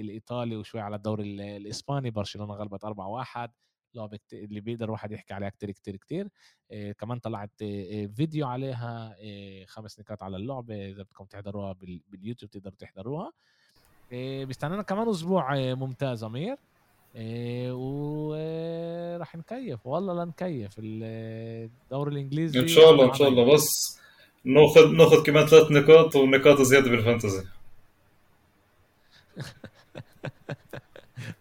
الإيطالي 0.00 0.56
وشوي 0.56 0.80
على 0.80 0.96
الدوري 0.96 1.56
الإسباني. 1.56 2.10
برشلونة 2.10 2.54
غلبت 2.54 2.84
4 2.84 3.08
1 3.08 3.50
لعبه 3.94 4.18
اللي 4.32 4.60
بيقدر 4.60 4.90
واحد 4.90 5.12
يحكي 5.12 5.34
عليها 5.34 5.48
كتير 5.48 5.70
كتير 5.70 5.96
كتير. 5.96 6.28
إيه 6.70 6.92
كمان 6.92 7.18
طلعت 7.18 7.62
إيه 7.62 8.06
فيديو 8.06 8.46
عليها. 8.46 9.16
إيه 9.16 9.66
خمس 9.66 10.00
نقاط 10.00 10.22
على 10.22 10.36
اللعبه 10.36 10.88
إذا 10.90 11.02
بدكم 11.02 11.24
تحضروها 11.24 11.72
باليوتيوب 12.08 12.50
تقدروا 12.50 12.76
تحضروها. 12.76 13.32
إيه 14.12 14.44
بيستنانا 14.44 14.82
كمان 14.82 15.08
أسبوع 15.08 15.74
ممتاز 15.74 16.24
أمير. 16.24 16.56
إيه 17.16 17.72
وراح 17.72 19.36
نكيف 19.36 19.86
والله 19.86 20.24
لنكيف 20.24 20.70
الدوري 20.78 22.12
الإنجليزي 22.12 22.60
إن 22.60 22.68
شاء 22.68 22.90
الله 22.90 23.04
إن 23.10 23.14
شاء 23.14 23.28
الله. 23.28 23.54
بس 23.54 23.68
ناخذ 24.44 24.92
ناخذ 24.92 25.22
كمان 25.22 25.46
ثلاث 25.46 25.70
نقاط 25.70 26.16
ونقاط 26.16 26.62
زيادة 26.62 26.90
بالفانتزي 26.90 27.44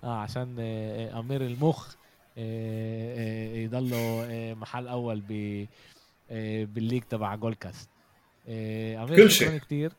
آه 0.03 0.15
عشان 0.17 0.59
أمير 1.19 1.41
المخ 1.41 1.95
يضله 3.63 4.27
محل 4.59 4.87
أول 4.87 5.21
ب 5.29 5.65
بالليج 6.73 7.03
تبع 7.03 7.35
جول 7.35 7.53
كاست 7.55 7.89
أمير 8.47 9.15
كل 9.15 9.31
شيء. 9.31 9.57
كثير 9.57 9.91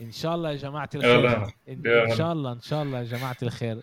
إن 0.00 0.12
شاء 0.12 0.34
الله 0.34 0.50
يا 0.50 0.56
جماعة 0.56 0.88
الخير. 0.94 1.46
إن 1.68 2.16
شاء 2.16 2.32
الله 2.32 2.52
إن 2.52 2.60
شاء 2.60 2.82
الله 2.82 2.98
يا 2.98 3.04
جماعة 3.04 3.36
الخير. 3.42 3.80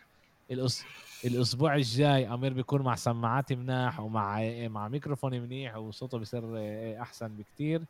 الأس... 0.51 0.85
الأسبوع 1.25 1.75
الجاي 1.75 2.33
أمير 2.33 2.53
بيكون 2.53 2.81
مع 2.81 2.95
سماعات 2.95 3.53
مناح 3.53 3.99
ومع 3.99 4.41
مع 4.67 4.87
ميكروفون 4.87 5.41
منيح 5.41 5.77
وصوته 5.77 6.17
بيصير 6.17 6.43
أحسن 7.01 7.27
بكتير. 7.27 7.81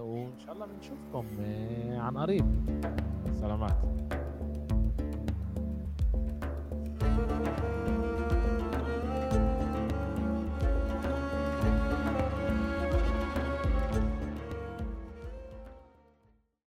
وإن 0.00 0.40
شاء 0.46 0.54
الله 0.54 0.66
بنشوفكم 0.66 1.26
عن 2.00 2.18
قريب. 2.18 2.44
سلامات. 3.40 3.76